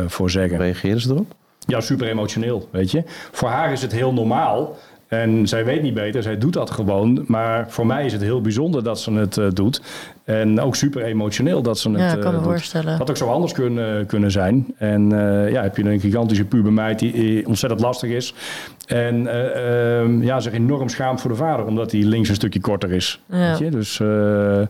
voor 0.07 0.29
zeggen. 0.29 0.57
Reageerden 0.57 1.01
ze 1.01 1.09
erop? 1.09 1.35
Ja, 1.59 1.81
super 1.81 2.07
emotioneel, 2.07 2.67
weet 2.71 2.91
je. 2.91 3.03
Voor 3.31 3.49
haar 3.49 3.71
is 3.71 3.81
het 3.81 3.91
heel 3.91 4.13
normaal. 4.13 4.77
En 5.07 5.47
zij 5.47 5.65
weet 5.65 5.81
niet 5.81 5.93
beter, 5.93 6.23
zij 6.23 6.37
doet 6.37 6.53
dat 6.53 6.71
gewoon. 6.71 7.23
Maar 7.27 7.65
voor 7.69 7.85
mij 7.85 8.05
is 8.05 8.13
het 8.13 8.21
heel 8.21 8.41
bijzonder 8.41 8.83
dat 8.83 8.99
ze 8.99 9.11
het 9.11 9.37
eh, 9.37 9.45
doet. 9.53 9.81
En 10.23 10.59
ook 10.61 10.75
super 10.75 11.03
emotioneel 11.03 11.61
dat 11.61 11.79
ze 11.79 11.89
het 11.89 11.99
Ja, 11.99 12.13
ik 12.13 12.19
kan 12.21 12.33
eh, 12.33 12.39
me 12.39 12.43
voorstellen. 12.43 12.97
Had 12.97 13.09
ook 13.09 13.17
zo 13.17 13.27
anders 13.27 13.53
kunnen, 13.53 14.05
kunnen 14.05 14.31
zijn. 14.31 14.65
En 14.77 15.11
eh, 15.11 15.51
ja, 15.51 15.61
heb 15.61 15.77
je 15.77 15.83
een 15.83 15.99
gigantische 15.99 16.45
pubermeid 16.45 16.99
die 16.99 17.39
eh, 17.41 17.47
ontzettend 17.47 17.81
lastig 17.81 18.09
is. 18.09 18.33
En 18.87 19.27
eh, 19.27 19.99
ehm, 19.99 20.21
ja, 20.23 20.39
zich 20.39 20.53
enorm 20.53 20.89
schaamt 20.89 21.21
voor 21.21 21.29
de 21.29 21.35
vader, 21.35 21.65
omdat 21.65 21.91
hij 21.91 22.01
links 22.01 22.29
een 22.29 22.35
stukje 22.35 22.59
korter 22.61 22.91
is. 22.91 23.19
Ja. 23.25 23.49
Weet 23.49 23.57
je? 23.57 23.69
Dus 23.69 23.99
eh, 23.99 24.61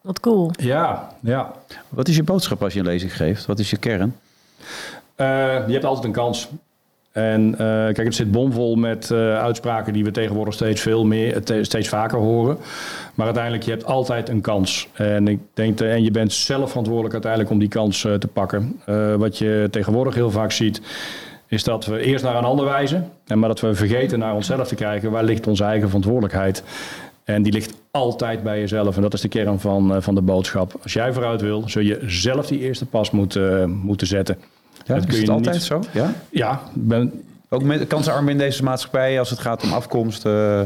Wat 0.00 0.20
cool. 0.20 0.50
ja, 0.56 1.08
ja. 1.20 1.52
Wat 1.88 2.08
is 2.08 2.16
je 2.16 2.22
boodschap 2.22 2.62
als 2.62 2.72
je 2.72 2.78
een 2.78 2.86
lezing 2.86 3.16
geeft? 3.16 3.46
Wat 3.46 3.58
is 3.58 3.70
je 3.70 3.76
kern? 3.76 4.16
Eh, 5.14 5.26
je 5.66 5.72
hebt 5.72 5.84
altijd 5.84 6.04
een 6.06 6.12
kans. 6.12 6.48
En 7.12 7.52
eh, 7.52 7.58
kijk, 7.58 8.04
het 8.04 8.14
zit 8.14 8.30
bomvol 8.30 8.74
met 8.76 9.10
eh, 9.10 9.38
uitspraken 9.38 9.92
die 9.92 10.04
we 10.04 10.10
tegenwoordig 10.10 10.54
steeds 10.54 10.80
veel 10.80 11.04
meer, 11.04 11.42
te- 11.42 11.64
steeds 11.64 11.88
vaker 11.88 12.18
horen. 12.18 12.56
Maar 13.14 13.26
uiteindelijk, 13.26 13.64
je 13.64 13.70
hebt 13.70 13.84
altijd 13.84 14.28
een 14.28 14.40
kans. 14.40 14.88
En 14.92 15.28
ik 15.28 15.38
denk, 15.54 15.80
en 15.80 16.02
je 16.02 16.10
bent 16.10 16.32
zelf 16.32 16.68
verantwoordelijk 16.68 17.12
uiteindelijk 17.12 17.52
om 17.52 17.58
die 17.58 17.68
kans 17.68 18.04
eh, 18.04 18.14
te 18.14 18.26
pakken. 18.26 18.80
Eh, 18.84 19.14
wat 19.14 19.38
je 19.38 19.68
tegenwoordig 19.70 20.14
heel 20.14 20.30
vaak 20.30 20.52
ziet, 20.52 20.80
is 21.46 21.64
dat 21.64 21.86
we 21.86 22.00
eerst 22.00 22.24
naar 22.24 22.36
een 22.36 22.44
ander 22.44 22.64
wijzen. 22.64 23.10
En 23.26 23.38
maar 23.38 23.48
dat 23.48 23.60
we 23.60 23.74
vergeten 23.74 24.18
naar 24.18 24.34
onszelf 24.34 24.68
te 24.68 24.74
kijken, 24.74 25.10
waar 25.10 25.24
ligt 25.24 25.46
onze 25.46 25.64
eigen 25.64 25.86
verantwoordelijkheid? 25.86 26.62
En 27.24 27.42
die 27.42 27.52
ligt 27.52 27.74
altijd 27.90 28.42
bij 28.42 28.58
jezelf. 28.60 28.96
En 28.96 29.02
dat 29.02 29.14
is 29.14 29.20
de 29.20 29.28
kern 29.28 29.60
van, 29.60 29.94
eh, 29.94 30.00
van 30.00 30.14
de 30.14 30.22
boodschap. 30.22 30.72
Als 30.82 30.92
jij 30.92 31.12
vooruit 31.12 31.40
wil, 31.40 31.62
zul 31.66 31.82
je 31.82 31.98
zelf 32.06 32.46
die 32.46 32.58
eerste 32.60 32.86
pas 32.86 33.10
moeten, 33.10 33.70
moeten 33.70 34.06
zetten. 34.06 34.36
Ja, 34.86 34.94
Dat 34.94 34.96
is 34.96 35.04
kun 35.04 35.14
je 35.14 35.20
het 35.20 35.30
altijd 35.30 35.54
niet- 35.54 35.64
zo? 35.64 35.80
Ja? 35.92 36.12
Ja, 36.30 36.60
ben, 36.74 37.22
Ook 37.52 37.62
met 37.62 37.86
kansenarmen 37.86 38.32
in 38.32 38.38
deze 38.38 38.62
maatschappij, 38.62 39.18
als 39.18 39.30
het 39.30 39.38
gaat 39.38 39.62
om 39.62 39.72
afkomst, 39.72 40.24
eh, 40.26 40.60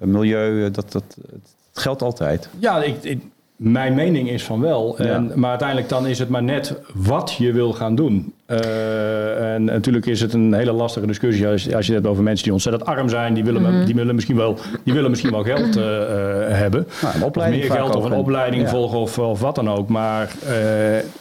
milieu, 0.00 0.64
eh, 0.66 0.72
dat, 0.72 0.92
dat, 0.92 1.16
het 1.32 1.54
geldt 1.72 2.02
altijd. 2.02 2.48
ja 2.58 2.82
ik, 2.82 3.02
ik- 3.02 3.22
mijn 3.64 3.94
mening 3.94 4.30
is 4.30 4.44
van 4.44 4.60
wel. 4.60 4.94
Ja. 4.98 5.04
En, 5.04 5.32
maar 5.34 5.50
uiteindelijk 5.50 5.88
dan 5.88 6.06
is 6.06 6.18
het 6.18 6.28
maar 6.28 6.42
net 6.42 6.80
wat 6.94 7.34
je 7.38 7.52
wil 7.52 7.72
gaan 7.72 7.94
doen. 7.94 8.32
Eh, 8.46 9.54
en 9.54 9.64
natuurlijk 9.64 10.06
is 10.06 10.20
het 10.20 10.32
een 10.32 10.54
hele 10.54 10.72
lastige 10.72 11.06
discussie 11.06 11.46
als, 11.46 11.74
als 11.74 11.86
je 11.86 11.92
het 11.92 12.02
hebt 12.02 12.06
over 12.06 12.22
mensen 12.22 12.44
die 12.44 12.52
ontzettend 12.52 12.84
arm 12.84 13.08
zijn. 13.08 13.34
Die 13.34 13.44
willen, 13.44 13.86
die 13.86 13.94
willen, 13.94 14.14
misschien, 14.14 14.36
wel, 14.36 14.58
die 14.84 14.94
willen 14.94 15.10
misschien 15.10 15.30
wel 15.30 15.42
geld 15.42 15.76
eh, 15.76 15.82
hebben. 16.48 16.86
Nou, 17.02 17.22
Of 17.22 17.48
meer 17.48 17.70
geld 17.70 17.94
of 17.94 18.04
een 18.04 18.12
opleiding 18.12 18.62
Ja. 18.62 18.68
volgen 18.68 18.98
of, 18.98 19.18
of 19.18 19.40
wat 19.40 19.54
dan 19.54 19.70
ook. 19.70 19.88
Maar 19.88 20.32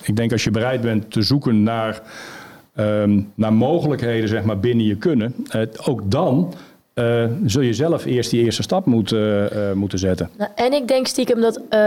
ik 0.01 0.15
denk 0.15 0.31
als 0.31 0.43
je 0.43 0.51
bereid 0.51 0.81
bent 0.81 1.11
te 1.11 1.21
zoeken 1.21 1.63
naar, 1.63 2.01
ehm, 2.75 3.21
naar 3.35 3.53
mogelijkheden 3.53 4.29
zeg 4.29 4.43
maar, 4.43 4.59
binnen 4.59 4.85
je 4.85 4.95
kunnen. 4.95 5.35
ook 5.85 6.11
dan 6.11 6.53
eh, 6.93 7.25
zul 7.45 7.61
je 7.61 7.73
zelf 7.73 8.05
eerst 8.05 8.29
die 8.31 8.43
eerste 8.43 8.61
stap 8.61 8.85
moeten, 8.85 9.51
eh, 9.51 9.71
moeten 9.71 9.99
zetten. 9.99 10.29
Nou, 10.37 10.51
en 10.55 10.73
ik 10.73 10.87
denk 10.87 11.07
stiekem 11.07 11.41
dat 11.41 11.61
eh, 11.69 11.79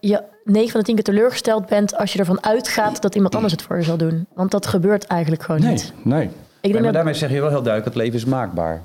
je 0.00 0.22
9 0.44 0.70
van 0.70 0.80
de 0.80 0.86
10 0.86 0.94
keer 0.94 1.04
teleurgesteld 1.04 1.66
bent 1.66 1.96
als 1.96 2.12
je 2.12 2.18
ervan 2.18 2.44
uitgaat 2.44 3.02
dat 3.02 3.14
iemand 3.14 3.34
anders 3.34 3.52
het 3.52 3.62
voor 3.62 3.76
je 3.76 3.82
zal 3.82 3.96
doen. 3.96 4.26
Want 4.34 4.50
dat 4.50 4.66
gebeurt 4.66 5.04
eigenlijk 5.06 5.42
gewoon 5.42 5.60
Nee, 5.60 5.70
niet. 5.70 5.92
nee. 6.02 6.22
Ik 6.24 6.30
Nee, 6.62 6.72
denk 6.72 6.74
maar 6.74 6.82
dat, 6.82 6.92
daarmee 6.92 7.14
zeg 7.14 7.30
je 7.30 7.40
wel 7.40 7.50
heel 7.50 7.62
duidelijk, 7.62 7.94
het 7.94 8.02
leven 8.04 8.18
is 8.18 8.24
maakbaar. 8.24 8.82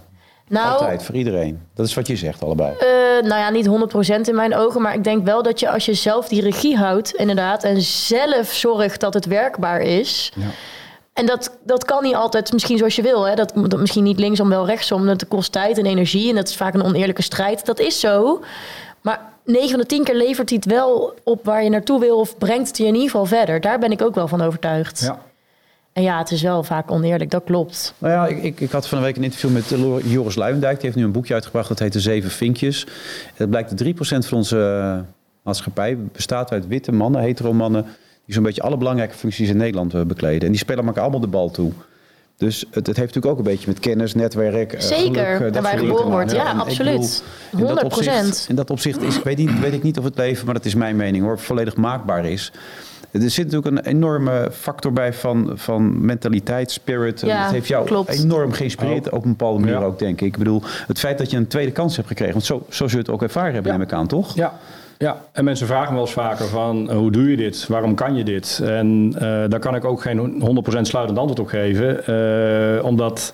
nou, 0.48 0.72
Altijd, 0.72 1.04
voor 1.04 1.16
iedereen. 1.16 1.60
Dat 1.74 1.86
is 1.86 1.94
wat 1.94 2.08
je 2.08 2.16
zegt 2.16 2.44
allebei. 2.44 2.72
eh, 2.80 2.88
nou 3.28 3.40
ja, 3.40 3.50
niet 3.50 3.68
100% 3.68 4.28
in 4.28 4.36
mijn 4.36 4.56
ogen, 4.56 4.82
maar 4.82 4.94
ik 4.94 5.04
denk 5.04 5.26
wel 5.26 5.44
dat 5.44 5.60
je 5.60 5.70
als 5.70 5.86
je 5.86 5.94
zelf 5.94 6.28
die 6.28 6.42
regie 6.42 6.78
houdt, 6.78 7.14
inderdaad, 7.14 7.64
en 7.64 7.82
zelf 7.82 8.52
zorgt 8.54 9.00
dat 9.00 9.14
het 9.14 9.26
werkbaar 9.26 9.82
is. 9.82 10.32
Ja. 10.36 10.46
En 11.20 11.26
dat, 11.26 11.58
dat 11.64 11.86
kan 11.86 12.04
niet 12.04 12.16
altijd 12.16 12.54
misschien 12.54 12.78
zoals 12.78 12.96
je 12.96 13.02
wil. 13.02 13.28
Hè? 13.28 13.36
Dat, 13.36 13.52
dat 13.56 13.80
misschien 13.80 14.04
niet 14.04 14.20
linksom, 14.20 14.50
wel 14.50 14.66
rechtsom. 14.66 15.06
Dat 15.06 15.28
kost 15.28 15.52
tijd 15.52 15.78
en 15.78 15.86
energie 15.86 16.30
en 16.30 16.36
dat 16.36 16.48
is 16.48 16.56
vaak 16.56 16.74
een 16.74 16.84
oneerlijke 16.84 17.22
strijd. 17.22 17.66
Dat 17.66 17.80
is 17.80 18.00
zo. 18.00 18.44
Maar 19.02 19.22
9 19.46 19.70
van 19.70 19.80
de 19.80 19.86
10 19.86 20.04
keer 20.04 20.16
levert 20.16 20.50
hij 20.50 20.60
het 20.64 20.72
wel 20.72 21.14
op 21.24 21.46
waar 21.46 21.64
je 21.64 21.70
naartoe 21.70 22.00
wil 22.00 22.20
of 22.20 22.38
brengt 22.38 22.68
het 22.68 22.78
je 22.78 22.86
in 22.86 22.94
ieder 22.94 23.10
geval 23.10 23.26
verder. 23.26 23.62
Daar 23.62 23.80
ben 23.80 23.92
ik 23.92 24.02
ook 24.02 24.16
wel 24.16 24.28
van 24.28 24.42
overtuigd. 24.42 25.00
Ja. 25.00 25.20
En 25.94 26.04
ja, 26.04 26.18
het 26.18 26.32
is 26.32 26.42
wel 26.42 26.64
vaak 26.64 26.92
oneerlijk, 26.92 27.32
dat 27.32 27.44
klopt. 27.44 27.94
Nou 27.98 28.14
ja, 28.14 28.28
ik, 28.28 28.44
ik, 28.44 28.60
ik 28.60 28.72
had 28.72 28.88
van 28.88 28.98
de 28.98 29.04
week 29.04 29.18
een 29.18 29.24
interview 29.24 29.52
met 29.52 29.72
eh, 29.72 30.12
Joris 30.12 30.36
Luijendijk. 30.36 30.76
Die 30.76 30.86
heeft 30.86 30.96
nu 30.96 31.04
een 31.04 31.12
boekje 31.12 31.34
uitgebracht, 31.34 31.68
dat 31.68 31.80
heet 31.80 31.94
De 31.94 32.00
Zeven 32.00 32.32
Vinkjes. 32.32 32.88
Het 33.36 33.50
blijkt 33.50 33.78
dat 33.78 33.88
3% 33.88 34.28
van 34.28 34.38
onze 34.38 34.58
eh, 34.58 35.00
maatschappij 35.44 35.98
bestaat 35.98 36.52
uit 36.52 36.68
witte 36.68 36.92
mannen, 36.92 37.22
hetero 37.22 37.54
mannen... 37.54 37.86
die 38.30 38.38
zo'n 38.38 38.48
beetje 38.48 38.62
alle 38.62 38.78
belangrijke 38.78 39.16
functies 39.16 39.50
in 39.50 39.58
Nederland 39.58 39.94
eh, 39.94 40.02
bekleden. 40.02 40.42
En 40.42 40.50
die 40.50 40.58
spelen 40.60 40.86
elkaar 40.86 41.02
allemaal 41.02 41.20
de 41.20 41.28
bal 41.28 41.50
toe. 41.52 41.72
Dus 42.38 42.60
het, 42.60 42.88
het 42.88 42.98
heeft 42.98 42.98
natuurlijk 43.00 43.26
ook 43.26 43.38
een 43.38 43.52
beetje 43.52 43.68
met 43.68 43.80
kennis, 43.80 44.14
netwerk, 44.14 44.74
eh, 44.74 44.80
Zeker, 44.82 45.26
geluk, 45.36 45.48
eh, 45.48 45.54
dat 45.54 45.64
waar 45.64 45.74
je 45.74 45.80
geboren 45.88 46.10
wordt. 46.12 46.32
Ja, 46.32 46.50
En 46.52 46.60
absoluut. 46.60 47.24
bedoel, 47.52 47.68
in 47.70 47.76
dat 47.76 47.84
100%. 47.84 47.84
opzicht- 47.86 48.46
In 48.50 48.56
dat 48.56 48.70
opzicht 48.70 49.02
is, 49.02 49.24
weet, 49.24 49.38
niet, 49.38 49.60
weet 49.60 49.74
ik 49.74 49.84
niet 49.84 49.98
of 49.98 50.04
het 50.04 50.18
leven, 50.18 50.46
maar 50.46 50.54
dat 50.54 50.66
is 50.66 50.76
mijn 50.76 50.96
mening 50.96 51.24
hoor, 51.24 51.40
volledig 51.40 51.76
maakbaar 51.76 52.26
is. 52.26 52.52
Er 53.12 53.30
zit 53.30 53.52
natuurlijk 53.52 53.86
een 53.86 53.92
enorme 53.92 54.50
factor 54.52 54.94
bij 54.94 55.14
van, 55.14 55.52
van 55.56 56.06
mentaliteit, 56.06 56.72
spirit. 56.72 57.20
Ja, 57.22 57.44
dat 57.44 57.52
heeft 57.52 57.68
jou 57.68 57.86
klopt. 57.86 58.10
enorm 58.10 58.52
geïnspireerd, 58.52 59.10
op 59.10 59.24
een 59.24 59.30
bepaalde 59.30 59.60
manier 59.60 59.76
Ja. 59.80 59.84
ook, 59.86 60.00
denk 60.00 60.22
ik. 60.22 60.28
Ik 60.28 60.38
bedoel, 60.38 60.62
het 60.88 61.00
feit 61.00 61.18
dat 61.18 61.32
je 61.32 61.38
een 61.38 61.48
tweede 61.48 61.72
kans 61.72 61.96
hebt 61.96 62.08
gekregen, 62.08 62.34
want 62.34 62.46
zo, 62.46 62.66
zo 62.70 62.88
zul 62.88 62.88
je 62.88 62.98
het 62.98 63.10
ook 63.10 63.22
ervaren 63.24 63.54
hebben, 63.54 63.72
Ja. 63.72 63.78
neem 63.78 63.88
ik 63.88 63.94
aan, 63.94 64.08
toch? 64.08 64.36
Ja. 64.36 64.60
Ja, 65.02 65.22
en 65.32 65.44
mensen 65.44 65.68
vragen 65.68 65.88
me 65.88 65.94
wel 65.94 66.02
eens 66.02 66.12
vaker 66.14 66.46
van 66.48 66.90
eh, 66.90 66.96
hoe 66.98 67.12
doe 67.12 67.30
je 67.30 67.38
dit? 67.38 67.68
Waarom 67.68 67.96
kan 67.96 68.16
je 68.16 68.24
dit? 68.24 68.60
En 68.64 69.12
eh, 69.16 69.22
daar 69.22 69.60
kan 69.60 69.76
ik 69.76 69.86
ook 69.86 70.02
geen 70.02 70.42
100% 70.78 70.82
sluitend 70.82 71.18
antwoord 71.18 71.40
op 71.40 71.48
geven. 71.48 72.06
eh, 72.80 72.86
omdat, 72.86 73.34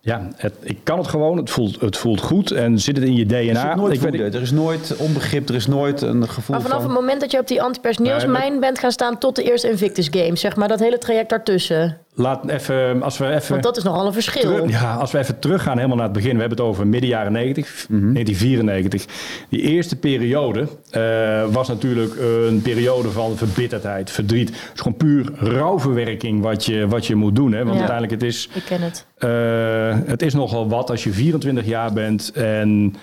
ja, 0.00 0.28
het, 0.36 0.52
ik 0.60 0.78
kan 0.82 0.98
het 0.98 1.06
gewoon. 1.06 1.36
Het 1.36 1.50
voelt, 1.50 1.80
het 1.80 1.96
voelt 1.96 2.20
goed 2.20 2.50
en 2.50 2.78
zit 2.78 2.96
het 2.96 3.04
in 3.04 3.14
je 3.16 3.34
Er 3.34 3.44
DNA. 3.52 3.74
nooit 3.74 3.92
ik 3.94 4.00
weet- 4.00 4.34
er 4.34 4.40
is 4.42 4.50
nooit 4.50 4.96
onbegrip, 4.96 5.48
er 5.48 5.54
is 5.54 5.66
nooit 5.66 6.00
een 6.02 6.28
gevoel 6.28 6.56
Maar 6.56 6.64
vanaf 6.66 6.82
van... 6.82 6.90
het 6.90 7.00
moment 7.00 7.20
dat 7.20 7.30
je 7.30 7.38
op 7.38 7.46
die 7.48 7.62
antipersoneelsmijn 7.62 8.60
bent 8.60 8.78
gaan 8.78 8.92
staan 8.92 9.18
tot 9.18 9.36
de 9.36 9.42
eerste 9.42 9.70
Invictus 9.70 10.08
Games, 10.10 10.40
zeg 10.40 10.56
maar, 10.56 10.68
dat 10.68 10.78
hele 10.80 10.98
traject 10.98 11.30
daartussen. 11.30 11.98
Laat 12.14 12.48
even, 12.48 13.02
als 13.02 13.18
we 13.18 13.28
even... 13.30 13.50
Want 13.50 13.62
dat 13.62 13.76
is 13.76 13.82
nogal 13.82 14.06
een 14.06 14.12
verschil. 14.12 14.40
Terug- 14.42 14.70
ja, 14.70 14.94
als 14.94 15.12
we 15.12 15.18
even 15.18 15.38
teruggaan 15.38 15.76
helemaal 15.76 15.96
naar 15.96 16.04
het 16.06 16.14
begin. 16.14 16.34
We 16.34 16.40
hebben 16.40 16.58
het 16.58 16.66
over 16.66 16.86
midden 16.86 17.08
jaren 17.10 17.32
90, 17.32 17.86
1994. 17.88 19.04
Die 19.48 19.60
eerste 19.60 19.96
periode 19.96 20.66
eh, 20.90 21.44
was 21.52 21.68
natuurlijk 21.68 22.14
een 22.48 22.62
periode 22.62 23.10
van 23.10 23.36
verbitterdheid, 23.36 24.10
verdriet. 24.10 24.48
Het 24.48 24.58
is 24.74 24.80
gewoon 24.80 24.96
puur 24.96 25.26
rouwverwerking 25.36 26.42
wat 26.42 26.64
je, 26.64 26.86
wat 26.88 27.06
je 27.06 27.14
moet 27.14 27.36
doen. 27.36 27.52
Hè? 27.52 27.58
Want 27.58 27.70
Ja. 27.70 27.78
uiteindelijk, 27.78 28.20
het 28.20 28.30
is, 28.30 28.48
Ik 28.54 28.62
ken 28.64 28.80
het. 28.82 29.06
eh, 29.18 29.98
het 30.10 30.22
is 30.22 30.34
nogal 30.34 30.68
wat 30.68 30.90
als 30.90 31.04
je 31.04 31.10
24 31.12 31.64
jaar 31.66 31.92
bent 31.92 32.32
en... 32.32 32.94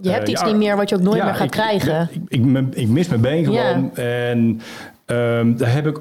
Je 0.00 0.10
hebt 0.10 0.24
eh, 0.26 0.30
iets 0.32 0.40
ja, 0.40 0.46
niet 0.46 0.56
meer 0.56 0.76
wat 0.76 0.88
je 0.88 0.94
ook 0.94 1.00
nooit 1.02 1.16
ja, 1.18 1.24
meer 1.24 1.34
gaat 1.34 1.44
ik- 1.44 1.50
krijgen. 1.50 2.08
Ik, 2.12 2.20
ik, 2.28 2.56
ik, 2.56 2.74
ik 2.74 2.88
mis 2.88 3.08
mijn 3.08 3.20
been 3.20 3.50
Ja. 3.52 3.68
gewoon. 3.72 3.96
En 3.96 4.60
ehm, 5.06 5.56
daar 5.56 5.72
heb 5.72 5.86
ik 5.86 5.98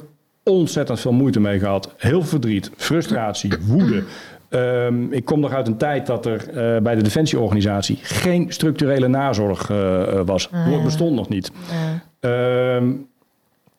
ontzettend 0.49 0.99
veel 0.99 1.13
moeite 1.13 1.39
mee 1.39 1.59
gehad. 1.59 1.93
Heel 1.97 2.19
veel 2.19 2.29
verdriet, 2.29 2.71
frustratie, 2.77 3.51
woede. 3.67 4.03
Ehm, 4.49 5.11
ik 5.11 5.25
kom 5.25 5.39
nog 5.39 5.51
uit 5.53 5.67
een 5.67 5.77
tijd 5.77 6.05
dat 6.05 6.25
er 6.25 6.49
eh, 6.49 6.81
bij 6.81 6.95
de 6.95 7.03
Defensieorganisatie 7.03 7.99
geen 8.01 8.45
structurele 8.53 9.07
nazorg 9.07 9.69
eh, 9.69 10.01
eh, 10.01 10.25
was. 10.25 10.49
Het 10.51 10.67
woord 10.67 10.83
bestond 10.83 11.15
nog 11.15 11.29
niet. 11.29 11.51
Ehm, 12.19 12.91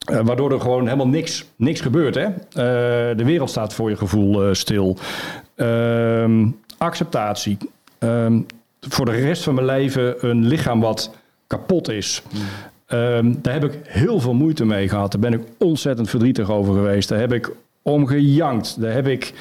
eh, 0.06 0.20
waardoor 0.24 0.52
er 0.52 0.60
gewoon 0.60 0.84
helemaal 0.84 1.08
niks, 1.08 1.44
niks 1.56 1.80
gebeurt. 1.80 2.14
Hè? 2.14 2.24
Eh, 2.24 3.16
de 3.16 3.24
wereld 3.24 3.50
staat 3.50 3.74
voor 3.74 3.90
je 3.90 3.96
gevoel 3.96 4.42
eh, 4.42 4.52
stil. 4.52 4.96
Ehm, 5.54 6.46
acceptatie. 6.78 7.58
Ehm, 7.98 8.40
voor 8.80 9.04
de 9.04 9.10
rest 9.12 9.42
van 9.42 9.54
mijn 9.54 9.66
leven 9.66 10.28
een 10.28 10.46
lichaam 10.46 10.80
wat 10.80 11.14
kapot 11.46 11.88
is. 11.88 12.22
Ehm, 12.86 13.32
daar 13.42 13.52
heb 13.52 13.64
ik 13.64 13.78
heel 13.82 14.20
veel 14.20 14.34
moeite 14.34 14.64
mee 14.64 14.88
gehad. 14.88 15.12
Daar 15.12 15.20
ben 15.20 15.32
ik 15.32 15.40
ontzettend 15.58 16.10
verdrietig 16.10 16.50
over 16.50 16.74
geweest. 16.74 17.08
Daar 17.08 17.18
heb 17.18 17.32
ik 17.32 17.50
om 17.82 18.06
gejankt. 18.06 18.80
Daar 18.80 18.92
heb 18.92 19.06
ik... 19.06 19.32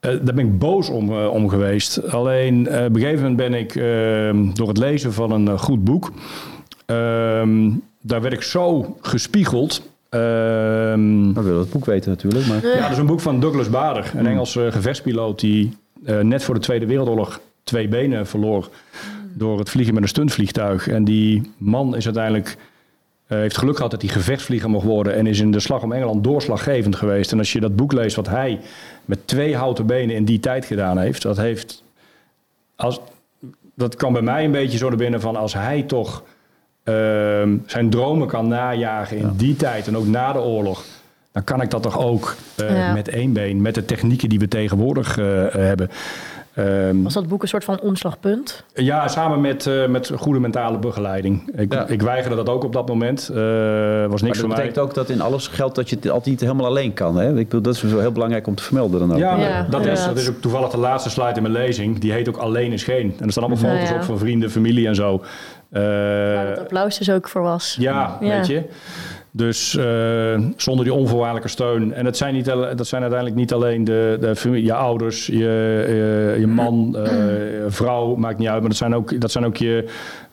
eh, 0.00 0.10
daar 0.10 0.34
ben 0.34 0.38
ik 0.46 0.58
boos 0.58 0.88
om, 0.88 1.10
eh, 1.12 1.26
om 1.32 1.48
geweest. 1.48 2.08
Alleen 2.12 2.66
eh, 2.68 2.84
op 2.84 2.94
een 2.94 3.00
gegeven 3.00 3.20
moment 3.20 3.36
ben 3.36 3.54
ik 3.54 3.74
ehm, 3.76 4.54
door 4.54 4.68
het 4.68 4.78
lezen 4.78 5.12
van 5.12 5.30
een 5.30 5.58
goed 5.58 5.84
boek. 5.84 6.12
ehm, 6.86 7.70
daar 8.00 8.20
werd 8.20 8.34
ik 8.34 8.42
zo 8.42 8.96
gespiegeld. 9.00 9.82
Ehm, 10.08 11.32
We 11.32 11.42
willen 11.42 11.58
het 11.60 11.70
boek 11.70 11.84
weten 11.84 12.10
natuurlijk. 12.10 12.46
Maar... 12.46 12.66
ja, 12.66 12.80
dat 12.82 12.90
is 12.90 12.98
een 12.98 13.06
boek 13.06 13.20
van 13.20 13.40
Douglas 13.40 13.70
Bader, 13.70 14.12
een 14.16 14.26
Engelse 14.26 14.72
gevechtspiloot 14.72 15.40
die 15.40 15.76
net 16.22 16.44
voor 16.44 16.54
de 16.54 16.60
Tweede 16.60 16.86
Wereldoorlog 16.86 17.40
twee 17.64 17.88
benen 17.88 18.26
verloor 18.26 18.68
door 19.34 19.58
het 19.58 19.70
vliegen 19.70 19.94
met 19.94 20.02
een 20.02 20.08
stuntvliegtuig. 20.08 20.88
En 20.88 21.04
die 21.04 21.52
man 21.56 21.96
is 21.96 22.04
uiteindelijk 22.04 22.56
eh, 23.26 23.38
heeft 23.38 23.58
geluk 23.58 23.76
gehad 23.76 23.90
dat 23.90 24.02
hij 24.02 24.10
gevechtsvlieger 24.10 24.70
mocht 24.70 24.84
worden 24.84 25.14
en 25.14 25.26
is 25.26 25.40
in 25.40 25.50
de 25.50 25.60
slag 25.60 25.82
om 25.82 25.92
Engeland 25.92 26.24
doorslaggevend 26.24 26.96
geweest. 26.96 27.32
En 27.32 27.38
als 27.38 27.52
je 27.52 27.60
dat 27.60 27.76
boek 27.76 27.92
leest 27.92 28.16
wat 28.16 28.28
hij 28.28 28.60
met 29.04 29.26
twee 29.26 29.56
houten 29.56 29.86
benen 29.86 30.14
in 30.16 30.24
die 30.24 30.40
tijd 30.40 30.64
gedaan 30.64 30.98
heeft, 30.98 31.22
dat 31.22 31.36
heeft 31.36 31.82
als, 32.76 33.00
dat 33.74 33.96
kan 33.96 34.12
bij 34.12 34.22
mij 34.22 34.44
een 34.44 34.50
beetje 34.50 34.78
zo 34.78 34.88
naar 34.88 34.96
binnen 34.98 35.20
van 35.20 35.36
als 35.36 35.54
hij 35.54 35.82
toch 35.82 36.22
ehm, 36.82 37.56
zijn 37.66 37.90
dromen 37.90 38.28
kan 38.28 38.48
najagen 38.48 39.16
in 39.16 39.32
die 39.36 39.56
tijd 39.56 39.86
en 39.86 39.96
ook 39.96 40.06
na 40.06 40.32
de 40.32 40.40
oorlog. 40.40 40.84
Dan 41.32 41.44
kan 41.44 41.62
ik 41.62 41.70
dat 41.70 41.82
toch 41.82 41.98
ook 41.98 42.36
eh, 42.56 42.76
Ja. 42.76 42.92
met 42.92 43.08
één 43.08 43.32
been, 43.32 43.62
met 43.62 43.74
de 43.74 43.84
technieken 43.84 44.28
die 44.28 44.38
we 44.38 44.48
tegenwoordig 44.48 45.18
eh, 45.18 45.24
hebben. 45.50 45.90
Ehm, 46.54 47.02
Was 47.02 47.14
dat 47.14 47.28
boek 47.28 47.42
een 47.42 47.48
soort 47.48 47.64
van 47.64 47.80
omslagpunt? 47.80 48.64
ja, 48.74 49.08
samen 49.08 49.40
met, 49.40 49.66
eh, 49.66 49.86
met 49.86 50.10
goede 50.16 50.40
mentale 50.40 50.78
begeleiding. 50.78 51.52
Ik, 51.56 51.72
Ja. 51.72 51.86
ik 51.86 52.02
weigerde 52.02 52.36
dat 52.36 52.48
ook 52.48 52.64
op 52.64 52.72
dat 52.72 52.88
moment. 52.88 53.28
Eh 53.28 53.36
was 53.36 53.40
Maar 53.40 54.08
niks 54.08 54.20
dat 54.20 54.36
voor 54.36 54.48
mij. 54.48 54.56
betekent 54.56 54.78
ook 54.78 54.94
dat 54.94 55.08
in 55.08 55.20
alles 55.20 55.46
geldt 55.48 55.74
dat 55.74 55.90
je 55.90 55.96
het 55.96 56.06
altijd 56.08 56.26
niet 56.26 56.40
helemaal 56.40 56.66
alleen 56.66 56.92
kan. 56.92 57.16
Hè? 57.16 57.28
Ik 57.28 57.34
bedoel, 57.48 57.62
dat 57.62 57.74
is 57.74 57.80
zo 57.88 57.98
heel 57.98 58.12
belangrijk 58.12 58.46
om 58.46 58.54
te 58.54 58.62
vermelden 58.62 59.00
dan 59.00 59.12
ook. 59.12 59.18
Ja, 59.18 59.66
dat, 59.70 59.86
is, 59.86 60.04
dat 60.04 60.18
is 60.18 60.28
ook 60.28 60.40
toevallig 60.40 60.70
de 60.70 60.78
laatste 60.78 61.10
slide 61.10 61.34
in 61.34 61.42
mijn 61.42 61.54
lezing. 61.54 61.98
Die 61.98 62.12
heet 62.12 62.28
ook 62.28 62.36
Alleen 62.36 62.72
is 62.72 62.84
geen. 62.84 63.14
En 63.18 63.24
er 63.26 63.30
staan 63.30 63.44
allemaal 63.44 63.64
Ja, 63.64 63.74
foto's 63.74 63.88
ja. 63.88 63.94
op 63.96 64.02
van 64.02 64.18
vrienden, 64.18 64.50
familie 64.50 64.86
en 64.86 64.94
zo. 64.94 65.22
Eh, 65.70 65.82
Waar 65.82 66.46
het 66.48 66.58
applaus 66.58 66.98
dus 66.98 67.10
ook 67.10 67.28
voor 67.28 67.42
was. 67.42 67.76
ja, 67.80 68.16
Ja. 68.20 68.36
weet 68.36 68.46
je. 68.46 68.62
Dus 69.34 69.76
eh, 69.76 70.40
zonder 70.56 70.84
die 70.84 70.94
onvoorwaardelijke 70.94 71.48
steun. 71.48 71.92
En 71.94 72.04
dat 72.04 72.16
zijn, 72.16 72.34
niet, 72.34 72.44
dat 72.44 72.86
zijn 72.86 73.02
uiteindelijk 73.02 73.40
niet 73.40 73.52
alleen 73.52 73.84
de, 73.84 74.16
de 74.20 74.36
familie, 74.36 74.64
je 74.64 74.72
ouders, 74.74 75.26
je, 75.26 75.34
je, 75.38 76.36
je 76.40 76.46
man, 76.46 76.96
eh, 76.96 77.12
vrouw, 77.68 78.14
maakt 78.14 78.38
niet 78.38 78.48
uit. 78.48 78.60
Maar 78.60 78.68
dat 78.68 78.78
zijn 78.78 78.94
ook, 78.94 79.20
dat 79.20 79.30
zijn 79.30 79.44
ook 79.44 79.56
je 79.56 79.88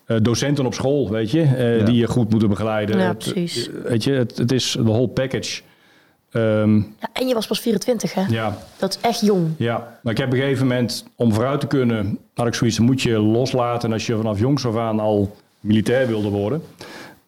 eh, 0.06 0.18
docenten 0.22 0.66
op 0.66 0.74
school, 0.74 1.10
weet 1.10 1.32
je. 1.32 1.42
eh, 1.42 1.78
Ja. 1.80 1.86
Die 1.86 1.96
je 1.96 2.08
goed 2.08 2.30
moeten 2.30 2.50
begeleiden. 2.50 2.98
Ja, 3.00 3.08
Het- 3.08 3.18
precies. 3.18 3.70
weet 3.84 4.04
je, 4.04 4.12
het, 4.12 4.38
het 4.38 4.52
is 4.52 4.72
de 4.72 4.84
whole 4.84 5.08
package. 5.08 5.62
Ehm, 6.32 6.76
Ja, 6.76 7.10
en 7.14 7.28
je 7.28 7.34
was 7.34 7.48
pas 7.48 7.60
24, 7.60 8.14
hè? 8.14 8.22
ja, 8.30 8.58
Dat 8.78 8.90
is 9.02 9.10
echt 9.10 9.22
jong. 9.26 9.48
ja, 9.58 9.98
maar 10.04 10.12
ik 10.14 10.18
heb 10.20 10.28
op 10.28 10.34
een 10.34 10.40
gegeven 10.40 10.68
moment, 10.68 11.06
om 11.16 11.34
vooruit 11.34 11.60
te 11.60 11.68
kunnen, 11.68 12.18
had 12.34 12.48
ik 12.48 12.54
zoiets, 12.54 12.80
moet 12.80 13.02
je 13.02 13.20
loslaten. 13.20 13.88
En 13.88 13.94
als 13.94 14.06
je 14.06 14.16
vanaf 14.16 14.40
jongs 14.40 14.66
af 14.66 14.76
aan 14.78 15.00
al 15.00 15.36
militair 15.60 16.08
wilde 16.08 16.30
worden. 16.30 16.62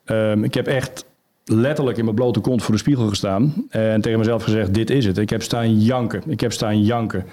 Ehm, 0.06 0.44
ik 0.44 0.54
heb 0.54 0.68
echt 0.68 1.06
letterlijk 1.52 1.98
in 1.98 2.04
mijn 2.04 2.16
blote 2.16 2.40
kont 2.40 2.64
voor 2.64 2.74
de 2.74 2.80
spiegel 2.80 3.08
gestaan. 3.08 3.54
En 3.70 4.02
tegen 4.02 4.20
mezelf 4.20 4.44
gezegd, 4.44 4.74
dit 4.74 4.90
is 4.90 5.06
het. 5.06 5.18
Ik 5.18 5.30
heb 5.30 5.42
staan 5.42 5.80
janken. 5.80 6.24
Ik 6.28 6.40
heb 6.40 6.52
staan 6.52 6.84
janken. 6.84 7.26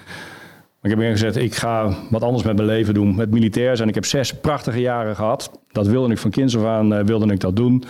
Maar 0.81 0.91
ik 0.91 0.97
heb 0.97 1.11
gezegd, 1.11 1.35
ik 1.35 1.55
ga 1.55 1.93
wat 2.09 2.23
anders 2.23 2.43
met 2.43 2.55
mijn 2.55 2.67
leven 2.67 2.93
doen. 2.93 3.15
Met 3.15 3.31
militair 3.31 3.77
zijn. 3.77 3.89
Ik 3.89 3.95
heb 3.95 4.05
zes 4.05 4.33
prachtige 4.33 4.79
jaren 4.79 5.15
gehad. 5.15 5.51
Dat 5.71 5.87
wilde 5.87 6.11
ik 6.11 6.17
van 6.17 6.31
kinds 6.31 6.57
af 6.57 6.63
aan, 6.63 6.93
eh, 6.93 7.05
wilde 7.05 7.33
ik 7.33 7.39
dat 7.39 7.55
doen. 7.55 7.83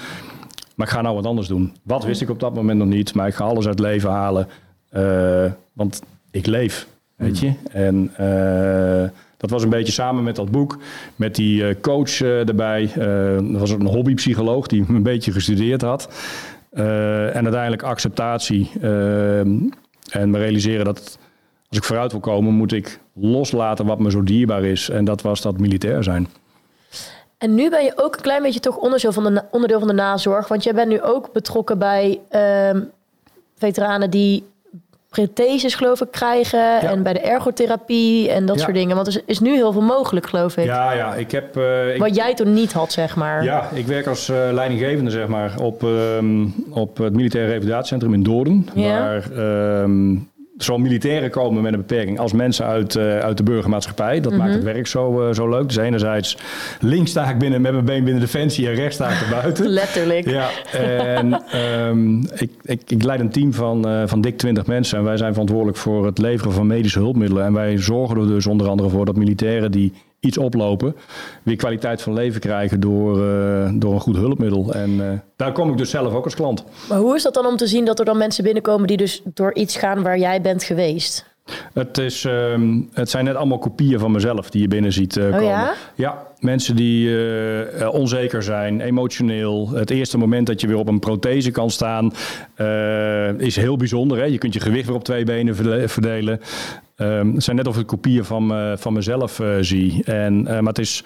Maar 0.75 0.87
ik 0.87 0.93
ga 0.93 1.01
nou 1.01 1.15
wat 1.15 1.25
anders 1.25 1.47
doen. 1.47 1.73
Wat 1.83 2.03
wist 2.03 2.21
ik 2.21 2.29
op 2.29 2.39
dat 2.39 2.53
moment 2.53 2.79
nog 2.79 2.87
niet. 2.87 3.13
Maar 3.13 3.27
ik 3.27 3.33
ga 3.33 3.43
alles 3.43 3.67
uit 3.67 3.79
het 3.79 3.87
leven 3.87 4.09
halen. 4.09 4.47
Eh, 4.89 5.51
want 5.73 6.01
ik 6.31 6.45
leef, 6.45 6.87
weet 7.15 7.39
je. 7.39 7.53
En 7.71 8.11
eh, 8.15 9.09
dat 9.39 9.49
was 9.49 9.63
een 9.63 9.69
beetje 9.69 9.93
samen 9.93 10.23
met 10.23 10.35
dat 10.35 10.51
boek. 10.51 10.77
Met 11.15 11.35
die 11.35 11.67
eh, 11.67 11.75
coach 11.81 12.21
eh, 12.21 12.47
erbij. 12.47 12.83
Eh, 12.83 13.51
dat 13.51 13.59
was 13.59 13.69
een 13.69 13.85
hobbypsycholoog 13.85 14.67
die 14.67 14.85
een 14.89 15.03
beetje 15.03 15.31
gestudeerd 15.31 15.81
had. 15.81 16.09
En 16.71 17.43
uiteindelijk 17.43 17.83
acceptatie. 17.83 18.71
en 18.81 20.29
me 20.29 20.37
realiseren 20.37 20.85
dat 20.85 21.17
als 21.69 21.77
ik 21.77 21.83
vooruit 21.83 22.11
wil 22.11 22.19
komen, 22.21 22.53
moet 22.53 22.71
ik 22.71 22.99
loslaten 23.13 23.85
wat 23.85 23.99
me 23.99 24.11
zo 24.11 24.23
dierbaar 24.23 24.63
is. 24.63 24.89
En 24.89 25.05
dat 25.05 25.21
was 25.21 25.41
dat 25.41 25.59
militair 25.59 26.03
zijn. 26.03 26.27
En 27.37 27.55
nu 27.55 27.69
ben 27.69 27.83
je 27.83 27.91
ook 27.95 28.15
een 28.15 28.21
klein 28.21 28.43
beetje 28.43 28.59
toch 28.59 28.77
onderdeel 28.77 29.11
van 29.11 29.33
de, 29.33 29.43
onderdeel 29.51 29.79
van 29.79 29.87
de 29.87 29.93
nazorg. 29.93 30.47
Want 30.47 30.63
jij 30.63 30.73
bent 30.73 30.89
nu 30.89 31.01
ook 31.01 31.33
betrokken 31.33 31.79
bij 31.79 32.19
ehm, 32.29 32.81
veteranen 33.55 34.09
die 34.09 34.43
protheses, 35.09 35.75
geloof 35.75 36.01
ik, 36.01 36.07
krijgen. 36.11 36.79
En 36.81 37.03
bij 37.03 37.13
de 37.13 37.19
ergotherapie 37.19 38.29
en 38.31 38.45
dat 38.45 38.55
Ja. 38.57 38.63
soort 38.63 38.75
dingen. 38.75 38.95
Want 38.95 39.07
er 39.07 39.21
is- 39.25 39.39
nu 39.39 39.53
heel 39.55 39.71
veel 39.71 39.81
mogelijk, 39.81 40.27
geloof 40.27 40.57
ik. 40.57 40.65
Ja, 40.65 40.91
ja, 40.91 41.13
ik 41.15 41.31
heb. 41.31 41.57
eh, 41.57 41.93
ik, 41.93 41.99
Wat 41.99 42.15
jij 42.15 42.33
toen 42.33 42.53
niet 42.53 42.73
had, 42.73 42.91
zeg 42.91 43.15
maar. 43.15 43.43
Ja, 43.43 43.69
ik 43.73 43.85
werk 43.87 44.07
als 44.07 44.29
eh, 44.29 44.35
leidinggevende 44.51 45.11
zeg 45.11 45.27
maar, 45.27 45.53
op, 45.61 45.83
ehm, 45.83 46.45
op 46.69 46.97
het 46.97 47.13
militaire 47.13 47.51
revalidatiecentrum 47.51 48.13
in 48.13 48.23
Doorn. 48.23 48.69
Ja. 48.73 48.99
Waar 48.99 49.31
ehm, 49.31 50.15
zowel 50.63 50.81
militairen 50.81 51.29
komen 51.29 51.61
met 51.61 51.73
een 51.73 51.79
beperking 51.79 52.19
als 52.19 52.33
mensen 52.33 52.65
uit, 52.65 52.95
eh, 52.95 53.17
uit 53.17 53.37
de 53.37 53.43
burgermaatschappij. 53.43 54.19
Dat 54.19 54.33
maakt 54.33 54.53
het 54.53 54.63
werk 54.63 54.87
zo, 54.87 55.27
eh, 55.27 55.33
zo 55.33 55.49
leuk. 55.49 55.67
Dus 55.67 55.77
enerzijds 55.77 56.37
links 56.79 57.09
sta 57.09 57.29
ik 57.29 57.37
binnen 57.37 57.61
met 57.61 57.71
mijn 57.71 57.85
been 57.85 58.03
binnen 58.03 58.21
Defensie 58.21 58.67
en 58.67 58.73
rechts 58.73 58.95
sta 58.95 59.09
ik 59.09 59.21
er 59.21 59.41
buiten. 59.41 59.67
Letterlijk. 59.79 60.29
Ja, 60.29 60.49
en 60.71 61.43
ehm, 61.51 62.17
ik, 62.19 62.51
ik, 62.63 62.81
ik 62.87 63.03
leid 63.03 63.19
een 63.19 63.29
team 63.29 63.53
van, 63.53 63.87
eh, 63.87 64.03
van 64.05 64.21
dik 64.21 64.37
20 64.37 64.65
mensen. 64.65 64.97
En 64.97 65.03
wij 65.03 65.17
zijn 65.17 65.31
verantwoordelijk 65.31 65.77
voor 65.77 66.05
het 66.05 66.17
leveren 66.17 66.53
van 66.53 66.67
medische 66.67 66.99
hulpmiddelen. 66.99 67.45
En 67.45 67.53
wij 67.53 67.77
zorgen 67.77 68.17
er 68.17 68.27
dus 68.27 68.47
onder 68.47 68.67
andere 68.67 68.89
voor 68.89 69.05
dat 69.05 69.15
militairen 69.15 69.71
die 69.71 69.93
iets 70.19 70.37
oplopen, 70.37 70.95
weer 71.43 71.55
kwaliteit 71.55 72.01
van 72.01 72.13
leven 72.13 72.39
krijgen 72.41 72.79
door, 72.79 73.27
eh, 73.27 73.69
door 73.73 73.93
een 73.93 73.99
goed 73.99 74.15
hulpmiddel. 74.15 74.73
En 74.73 75.11
eh, 75.11 75.19
daar 75.35 75.51
kom 75.51 75.71
ik 75.71 75.77
dus 75.77 75.89
zelf 75.89 76.13
ook 76.13 76.23
als 76.23 76.35
klant. 76.35 76.63
Maar 76.89 76.97
hoe 76.97 77.15
is 77.15 77.23
dat 77.23 77.33
dan 77.33 77.45
om 77.45 77.57
te 77.57 77.67
zien 77.67 77.85
dat 77.85 77.99
er 77.99 78.05
dan 78.05 78.17
mensen 78.17 78.43
binnenkomen 78.43 78.87
die 78.87 78.97
dus 78.97 79.21
door 79.33 79.53
iets 79.53 79.77
gaan 79.77 80.01
waar 80.01 80.17
jij 80.19 80.41
bent 80.41 80.63
geweest? 80.63 81.27
Het, 81.73 81.97
is, 81.97 82.25
ehm, 82.25 82.81
het 82.93 83.09
zijn 83.09 83.25
net 83.25 83.35
allemaal 83.35 83.57
kopieën 83.57 83.99
van 83.99 84.11
mezelf 84.11 84.49
die 84.49 84.61
je 84.61 84.67
binnen 84.67 84.93
ziet 84.93 85.17
eh, 85.17 85.23
komen. 85.23 85.43
ja? 85.43 85.73
Ja, 85.95 86.27
mensen 86.39 86.75
die 86.75 87.09
onzeker 87.91 88.43
zijn, 88.43 88.81
emotioneel. 88.81 89.69
Het 89.69 89.89
eerste 89.89 90.17
moment 90.17 90.47
dat 90.47 90.61
je 90.61 90.67
weer 90.67 90.77
op 90.77 90.87
een 90.87 90.99
prothese 90.99 91.51
kan 91.51 91.69
staan 91.69 92.11
is 93.37 93.55
heel 93.55 93.77
bijzonder. 93.77 94.17
Hè? 94.17 94.23
Je 94.23 94.37
kunt 94.37 94.53
je 94.53 94.59
gewicht 94.59 94.87
weer 94.87 94.95
op 94.95 95.03
twee 95.03 95.23
benen 95.23 95.55
verde- 95.55 95.87
verdelen. 95.87 96.39
Ehm, 96.99 97.33
het 97.33 97.43
zijn 97.43 97.55
net 97.55 97.67
of 97.67 97.77
ik 97.77 97.87
kopieën 97.87 98.25
van, 98.25 98.77
van 98.77 98.93
mezelf 98.93 99.39
eh, 99.39 99.47
zie. 99.59 100.03
En, 100.03 100.47
eh, 100.47 100.53
maar 100.53 100.73
het 100.73 100.79
is, 100.79 101.03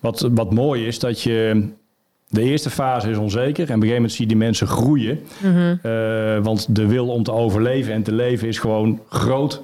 wat, 0.00 0.28
wat 0.34 0.52
mooi 0.52 0.86
is 0.86 0.98
dat 0.98 1.22
je... 1.22 1.68
De 2.30 2.42
eerste 2.42 2.70
fase 2.70 3.10
is 3.10 3.16
onzeker 3.16 3.68
en 3.68 3.74
op 3.74 3.82
een 3.82 3.88
gegeven 3.88 3.94
moment 3.94 4.12
zie 4.12 4.22
je 4.22 4.28
die 4.28 4.36
mensen 4.36 4.66
groeien. 4.66 5.20
Eh, 5.82 6.44
want 6.44 6.76
de 6.76 6.86
wil 6.86 7.08
om 7.08 7.22
te 7.22 7.32
overleven 7.32 7.92
en 7.92 8.02
te 8.02 8.12
leven 8.12 8.48
is 8.48 8.58
gewoon 8.58 9.00
groot. 9.08 9.62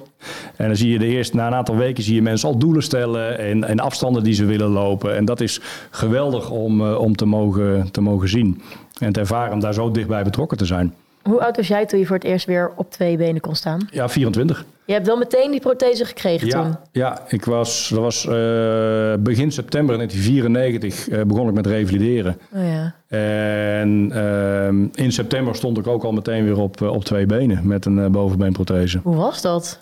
En 0.55 0.67
dan 0.67 0.75
zie 0.75 0.91
je 0.91 0.99
de 0.99 1.05
eerste, 1.05 1.35
na 1.35 1.47
een 1.47 1.53
aantal 1.53 1.75
weken 1.75 2.03
zie 2.03 2.15
je 2.15 2.21
mensen 2.21 2.49
al 2.49 2.57
doelen 2.57 2.83
stellen 2.83 3.39
en, 3.39 3.63
en 3.63 3.79
afstanden 3.79 4.23
die 4.23 4.33
ze 4.33 4.45
willen 4.45 4.69
lopen. 4.69 5.15
En 5.15 5.25
dat 5.25 5.41
is 5.41 5.61
geweldig 5.89 6.49
om, 6.49 6.81
om 6.81 7.15
te, 7.15 7.25
mogen, 7.25 7.91
te 7.91 8.01
mogen 8.01 8.29
zien. 8.29 8.61
En 8.99 9.11
te 9.11 9.19
ervaren 9.19 9.53
om 9.53 9.59
daar 9.59 9.73
zo 9.73 9.91
dichtbij 9.91 10.23
betrokken 10.23 10.57
te 10.57 10.65
zijn. 10.65 10.93
Hoe 11.29 11.41
oud 11.41 11.55
was 11.55 11.67
jij 11.67 11.85
toen 11.85 11.99
je 11.99 12.05
voor 12.05 12.15
het 12.15 12.25
eerst 12.25 12.45
weer 12.45 12.71
op 12.75 12.91
twee 12.91 13.17
benen 13.17 13.41
kon 13.41 13.55
staan? 13.55 13.87
Ja, 13.91 14.09
24. 14.09 14.65
Je 14.85 14.93
hebt 14.93 15.05
wel 15.05 15.17
meteen 15.17 15.51
die 15.51 15.59
prothese 15.59 16.05
gekregen 16.05 16.49
toen. 16.49 16.75
Ja, 16.91 17.21
ik 17.27 17.45
was, 17.45 17.89
dat 17.89 17.99
was 17.99 18.25
eh, 18.25 19.13
begin 19.19 19.51
september 19.51 19.95
1994 19.95 21.09
eh, 21.09 21.21
begon 21.21 21.47
ik 21.47 21.53
met 21.53 21.67
revalideren. 21.67 22.37
Oh 22.53 22.61
ja. 22.63 22.95
En 23.07 24.11
ehm, 24.13 24.87
in 24.93 25.11
september 25.11 25.55
stond 25.55 25.77
ik 25.77 25.87
ook 25.87 26.03
al 26.03 26.11
meteen 26.11 26.43
weer 26.43 26.59
op, 26.59 26.81
eh, 26.81 26.93
op 26.93 27.03
twee 27.03 27.25
benen 27.25 27.67
met 27.67 27.85
een 27.85 28.11
bovenbeenprothese. 28.11 28.99
Hoe 29.03 29.15
was 29.15 29.41
dat? 29.41 29.79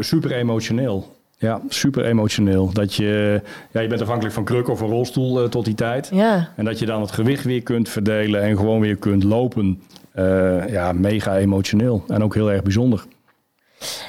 Super 0.00 0.32
emotioneel. 0.32 1.16
Ja, 1.38 1.60
super 1.68 2.04
emotioneel. 2.04 2.70
Dat 2.72 2.94
je, 2.94 3.40
ja, 3.70 3.80
je 3.80 3.88
bent 3.88 4.00
afhankelijk 4.00 4.34
van 4.34 4.44
kruk 4.44 4.68
of 4.68 4.80
een 4.80 4.88
rolstoel 4.88 5.48
tot 5.48 5.64
die 5.64 5.74
tijd. 5.74 6.08
Ja. 6.12 6.48
En 6.56 6.64
dat 6.64 6.78
je 6.78 6.86
dan 6.86 7.00
het 7.00 7.10
gewicht 7.10 7.44
weer 7.44 7.62
kunt 7.62 7.88
verdelen 7.88 8.42
en 8.42 8.56
gewoon 8.56 8.80
weer 8.80 8.96
kunt 8.96 9.22
lopen. 9.22 9.82
Eh, 10.18 10.68
ja, 10.68 10.92
mega 10.92 11.36
emotioneel. 11.36 12.04
En 12.08 12.22
ook 12.22 12.34
heel 12.34 12.50
erg 12.50 12.62
bijzonder. 12.62 13.04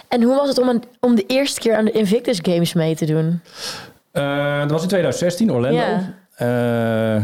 En 0.07 0.23
hoe 0.23 0.35
was 0.35 0.47
het 0.47 0.59
om, 0.59 0.69
een, 0.69 0.83
om 0.99 1.15
de 1.15 1.25
eerste 1.27 1.59
keer 1.59 1.75
aan 1.75 1.85
de 1.85 1.91
Invictus 1.91 2.39
Games 2.41 2.73
mee 2.73 2.95
te 2.95 3.05
doen? 3.05 3.41
Eh, 4.11 4.59
dat 4.59 4.71
was 4.71 4.81
in 4.81 4.87
2016, 4.87 5.51
Orlando. 5.51 5.83
Eh, 6.35 7.23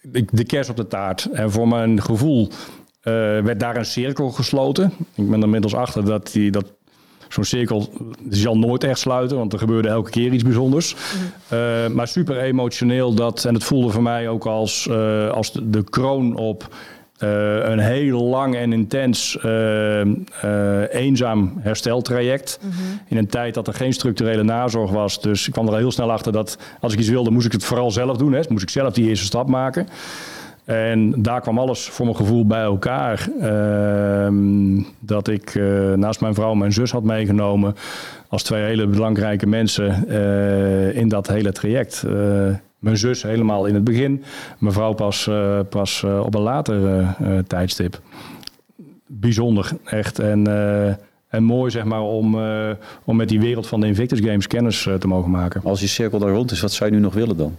de, 0.00 0.24
de 0.30 0.44
kers 0.44 0.68
op 0.68 0.76
de 0.76 0.86
taart. 0.86 1.28
En 1.32 1.50
voor 1.50 1.68
mijn 1.68 2.02
gevoel 2.02 2.48
eh, 3.00 3.12
werd 3.40 3.60
daar 3.60 3.76
een 3.76 3.84
cirkel 3.84 4.30
gesloten. 4.30 4.92
Ik 5.14 5.30
ben 5.30 5.38
er 5.38 5.44
inmiddels 5.44 5.74
achter 5.74 6.04
dat, 6.04 6.32
die, 6.32 6.50
dat 6.50 6.72
zo'n 7.28 7.44
cirkel 7.44 7.92
zal 8.30 8.58
nooit 8.58 8.84
echt 8.84 8.98
sluiten, 8.98 9.36
want 9.36 9.52
er 9.52 9.58
gebeurde 9.58 9.88
elke 9.88 10.10
keer 10.10 10.32
iets 10.32 10.44
bijzonders. 10.44 10.96
Eh, 11.48 11.86
maar 11.86 12.08
super 12.08 12.38
emotioneel 12.38 13.14
dat, 13.14 13.44
en 13.44 13.54
het 13.54 13.64
voelde 13.64 13.90
voor 13.90 14.02
mij 14.02 14.28
ook 14.28 14.46
als, 14.46 14.88
eh, 14.88 15.30
als 15.30 15.52
de, 15.52 15.70
de 15.70 15.84
kroon 15.84 16.36
op 16.36 16.68
eh, 17.18 17.68
een 17.70 17.78
heel 17.78 18.22
lang 18.22 18.56
en 18.56 18.72
intens 18.72 19.38
eh, 19.38 20.00
eh, 20.00 20.06
eenzaam 20.90 21.52
hersteltraject. 21.60 22.60
In 23.08 23.16
een 23.16 23.26
tijd 23.26 23.54
dat 23.54 23.66
er 23.66 23.74
geen 23.74 23.92
structurele 23.92 24.42
nazorg 24.42 24.90
was. 24.90 25.20
Dus 25.20 25.46
ik 25.46 25.52
kwam 25.52 25.66
er 25.66 25.72
al 25.72 25.78
heel 25.78 25.92
snel 25.92 26.12
achter 26.12 26.32
dat 26.32 26.58
als 26.80 26.92
ik 26.92 26.98
iets 26.98 27.08
wilde, 27.08 27.30
moest 27.30 27.46
ik 27.46 27.52
het 27.52 27.64
vooral 27.64 27.90
zelf 27.90 28.16
doen. 28.16 28.32
Hè. 28.32 28.40
Moest 28.48 28.62
ik 28.62 28.70
zelf 28.70 28.94
die 28.94 29.08
eerste 29.08 29.24
stap 29.24 29.48
maken. 29.48 29.88
En 30.64 31.22
daar 31.22 31.40
kwam 31.40 31.58
alles 31.58 31.88
voor 31.88 32.04
mijn 32.04 32.16
gevoel 32.16 32.46
bij 32.46 32.62
elkaar. 32.62 33.28
Ehm, 33.40 34.82
dat 34.98 35.28
ik 35.28 35.54
naast 35.94 36.20
mijn 36.20 36.34
vrouw 36.34 36.54
mijn 36.54 36.72
zus 36.72 36.90
had 36.90 37.02
meegenomen. 37.02 37.76
Als 38.28 38.42
twee 38.42 38.62
hele 38.62 38.86
belangrijke 38.86 39.46
mensen 39.46 40.08
in 40.94 41.08
dat 41.08 41.26
hele 41.26 41.52
traject. 41.52 42.04
Mijn 42.78 42.96
zus 42.96 43.22
helemaal 43.22 43.66
in 43.66 43.74
het 43.74 43.84
begin. 43.84 44.24
Mijn 44.58 44.72
vrouw 44.72 44.92
pas, 44.92 45.26
eh, 45.26 45.60
pas 45.70 46.02
eh, 46.02 46.20
op 46.24 46.34
een 46.34 46.40
later 46.40 47.00
eh, 47.00 47.38
tijdstip. 47.38 48.00
Bijzonder, 49.06 49.70
echt. 49.84 50.18
En, 50.18 50.46
en 51.28 51.42
mooi 51.42 51.70
zeg 51.70 51.84
maar 51.84 52.02
om, 52.02 52.38
om 53.04 53.16
met 53.16 53.28
die 53.28 53.40
wereld 53.40 53.66
van 53.66 53.80
de 53.80 53.86
Invictus 53.86 54.20
Games 54.20 54.46
kennis 54.46 54.88
te 54.98 55.06
mogen 55.06 55.30
maken. 55.30 55.60
Als 55.64 55.80
je 55.80 55.86
cirkel 55.86 56.18
daar 56.18 56.30
rond 56.30 56.50
is, 56.50 56.60
wat 56.60 56.72
zou 56.72 56.90
je 56.90 56.96
nu 56.96 57.02
nog 57.02 57.14
willen 57.14 57.36
dan? 57.36 57.56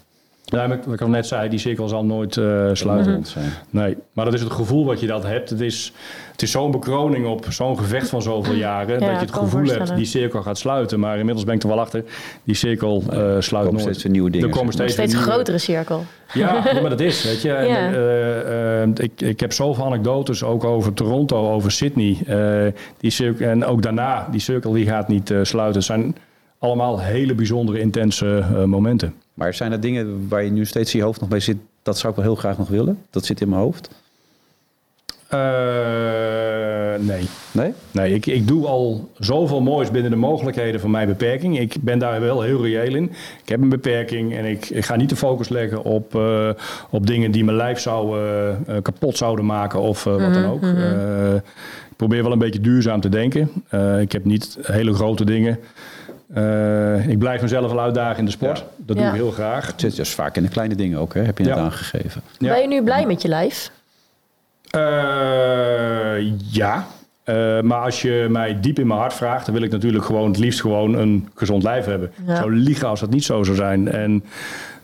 Ja, 0.50 0.68
maar 0.68 0.80
wat 0.86 0.94
ik 0.94 1.02
al 1.02 1.08
net 1.08 1.28
zei, 1.28 1.50
die 1.50 1.60
cirkel 1.60 1.88
zal 1.88 2.06
nooit 2.06 2.38
eh, 2.38 2.70
sluiten. 2.74 3.26
Zijn. 3.26 3.50
Nee, 3.70 3.98
maar 4.14 4.26
dat 4.26 4.34
is 4.34 4.42
het 4.42 4.52
gevoel 4.52 4.86
wat 4.86 5.00
je 5.00 5.08
dat 5.08 5.24
hebt. 5.24 5.50
Het 5.50 5.62
is, 5.62 5.94
het 6.32 6.42
is 6.42 6.52
zo'n 6.52 6.72
bekroning 6.72 7.26
op 7.28 7.46
zo'n 7.50 7.78
gevecht 7.78 8.10
van 8.10 8.22
zoveel 8.22 8.54
jaren. 8.54 9.00
dat 9.00 9.10
je 9.10 9.16
het 9.16 9.34
gevoel 9.34 9.66
hebt, 9.66 9.96
die 9.96 10.06
cirkel 10.06 10.42
gaat 10.42 10.58
sluiten. 10.58 11.00
Maar 11.00 11.18
inmiddels 11.18 11.46
ben 11.46 11.56
ik 11.56 11.62
er 11.64 11.68
wel 11.70 11.80
achter, 11.80 12.04
die 12.44 12.56
cirkel 12.56 13.04
eh, 13.10 13.18
sluit 13.18 13.50
komen 13.50 13.72
nooit. 13.72 13.82
steeds 13.82 14.04
weer 14.04 14.12
nieuwe 14.12 14.30
dingen, 14.30 14.48
Er 14.48 14.54
komen 14.56 14.74
steeds, 14.74 14.98
een 14.98 15.06
nieuwe- 15.08 15.22
grotere 15.22 15.58
cirkel. 15.58 16.04
Ja, 16.34 16.54
maar 16.82 16.90
dat 16.90 17.00
is, 17.00 17.24
weet 17.24 17.42
je. 17.42 17.52
En, 17.54 17.68
Ja. 17.68 18.84
eh, 18.84 19.04
ik, 19.06 19.22
ik 19.22 19.40
heb 19.40 19.54
zoveel 19.54 19.86
anekdotes, 19.86 20.44
ook 20.44 20.64
over 20.64 20.94
Toronto, 20.94 21.52
over 21.52 21.72
Sydney. 21.72 22.18
Eh, 22.28 22.74
die 22.98 23.12
cirkel, 23.12 23.48
en 23.48 23.66
ook 23.66 23.82
daarna, 23.82 24.28
die 24.32 24.40
cirkel 24.40 24.72
die 24.72 24.86
gaat 24.86 25.08
niet 25.08 25.32
eh, 25.32 25.40
sluiten. 25.44 25.76
Het 25.76 25.86
zijn 25.86 26.16
allemaal 26.60 27.00
hele 27.00 27.34
bijzondere, 27.36 27.80
intense 27.80 28.38
eh, 28.38 28.64
momenten. 28.64 29.14
Maar 29.39 29.54
zijn 29.54 29.71
er 29.71 29.80
dingen 29.80 30.25
waar 30.30 30.43
je 30.43 30.52
nu 30.52 30.65
steeds 30.65 30.93
in 30.93 30.99
je 30.99 31.06
hoofd 31.06 31.19
nog 31.19 31.30
bij 31.30 31.39
zit? 31.39 31.58
Dat 31.84 31.97
zou 31.97 32.10
ik 32.10 32.15
wel 32.15 32.25
heel 32.25 32.36
graag 32.36 32.58
nog 32.58 32.67
willen. 32.67 32.97
Dat 33.10 33.25
zit 33.25 33.41
in 33.41 33.49
mijn 33.49 33.62
hoofd. 33.62 33.89
Eh, 35.28 35.39
nee. 36.99 37.25
Nee? 37.52 37.73
Nee, 37.91 38.13
ik, 38.13 38.25
ik 38.25 38.47
doe 38.47 38.67
al 38.67 39.10
zoveel 39.17 39.62
moois 39.62 39.91
binnen 39.91 40.12
de 40.12 40.17
mogelijkheden 40.17 40.80
van 40.82 40.91
mijn 40.91 41.08
beperking. 41.08 41.60
Ik 41.60 41.75
ben 41.82 41.99
daar 41.99 42.21
wel 42.21 42.41
heel 42.41 42.62
reëel 42.65 42.95
in. 42.95 43.04
Ik 43.43 43.49
heb 43.49 43.62
een 43.62 43.69
beperking 43.69 44.36
en 44.36 44.45
ik, 44.45 44.69
ik 44.69 44.86
ga 44.86 44.95
niet 44.95 45.10
de 45.10 45.15
focus 45.15 45.49
leggen 45.49 45.84
op, 45.84 46.15
eh, 46.15 46.49
op 46.89 47.08
dingen 47.08 47.32
die 47.32 47.43
mijn 47.43 47.58
lijf 47.58 47.80
zou, 47.80 48.19
eh, 48.19 48.49
eh, 48.49 48.82
kapot 48.82 49.17
zouden 49.17 49.45
maken 49.45 49.80
of 49.80 50.06
eh, 50.06 50.12
wat 50.12 50.34
dan 50.34 50.45
ook. 50.45 50.63
Eh, 50.63 51.36
ik 51.89 51.95
probeer 51.95 52.23
wel 52.23 52.32
een 52.32 52.39
beetje 52.39 52.62
duurzaam 52.62 53.02
te 53.02 53.10
denken. 53.10 53.49
Eh, 53.69 54.02
ik 54.02 54.12
heb 54.12 54.25
niet 54.25 54.58
hele 54.62 54.93
grote 54.93 55.25
dingen. 55.25 55.60
Eh, 56.34 57.08
ik 57.08 57.20
blijf 57.20 57.42
mezelf 57.42 57.72
wel 57.72 57.82
uitdagen 57.82 58.18
in 58.20 58.26
de 58.26 58.32
sport. 58.32 58.58
Ja. 58.58 58.63
Dat 58.78 58.96
doe 58.96 59.06
Ja. 59.06 59.12
ik 59.12 59.15
heel 59.15 59.32
graag. 59.32 59.68
Het 59.68 59.82
zit 59.82 59.96
dus 59.96 60.13
vaak 60.13 60.36
in 60.36 60.44
de 60.44 60.50
kleine 60.50 60.76
dingen 60.76 61.00
ook, 61.00 61.13
hè? 61.13 61.22
heb 61.22 61.38
je 61.38 61.44
net 61.44 61.56
Ja. 61.56 61.62
aangegeven. 61.62 62.22
Ja. 62.38 62.54
Ben 62.54 62.62
je 62.62 62.68
nu 62.68 62.84
blij 62.84 63.06
met 63.06 63.22
je 63.22 63.28
lijf? 63.28 63.72
Eh, 64.70 66.32
ja. 66.52 66.86
Eh, 67.24 67.62
maar 67.62 67.80
als 67.84 68.02
je 68.02 68.28
mij 68.30 68.60
diep 68.60 68.80
in 68.80 68.88
mijn 68.88 69.00
hart 69.00 69.13
vraagt, 69.13 69.46
dan 69.46 69.54
wil 69.56 69.63
ik 69.63 69.72
natuurlijk 69.72 70.06
gewoon 70.06 70.28
het 70.28 70.38
liefst 70.38 70.62
gewoon 70.62 70.94
een 70.98 71.30
gezond 71.36 71.63
lijf 71.63 71.86
hebben. 71.86 72.12
Ja. 72.26 72.32
Ik 72.34 72.38
zou 72.39 72.56
liegen 72.56 72.88
als 72.88 73.00
dat 73.00 73.10
niet 73.10 73.24
zo 73.24 73.44
zou 73.44 73.56
zijn. 73.58 73.88
En, 73.92 74.24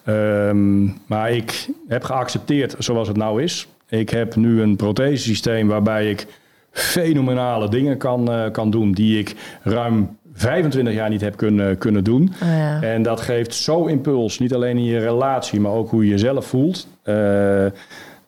ehm, 0.04 0.84
maar 1.08 1.32
ik 1.32 1.68
heb 1.88 2.04
geaccepteerd 2.04 2.76
zoals 2.80 3.08
het 3.08 3.18
nou 3.18 3.44
is. 3.44 3.68
Ik 3.90 4.10
heb 4.10 4.36
nu 4.36 4.62
een 4.62 4.76
prothesesysteem 4.76 5.68
waarbij 5.68 6.10
ik 6.10 6.26
fenomenale 6.72 7.70
dingen 7.70 7.98
kan, 7.98 8.32
eh, 8.32 8.52
kan 8.52 8.70
doen 8.70 8.92
die 8.92 9.20
ik 9.20 9.36
ruim 9.64 10.18
25 10.36 10.94
jaar 10.94 11.10
niet 11.10 11.22
heb 11.22 11.38
kunnen, 11.38 11.78
kunnen 11.78 12.04
doen. 12.04 12.34
Oh 12.44 12.48
ja. 12.48 12.82
En 12.82 13.02
dat 13.02 13.22
geeft 13.22 13.54
zo 13.54 13.86
impuls, 13.86 14.40
niet 14.40 14.54
alleen 14.54 14.78
in 14.78 14.84
je 14.84 15.00
relatie, 15.00 15.60
maar 15.60 15.72
ook 15.72 15.90
hoe 15.90 16.04
je 16.04 16.10
jezelf 16.10 16.46
voelt. 16.46 16.88
Eh, 17.04 17.66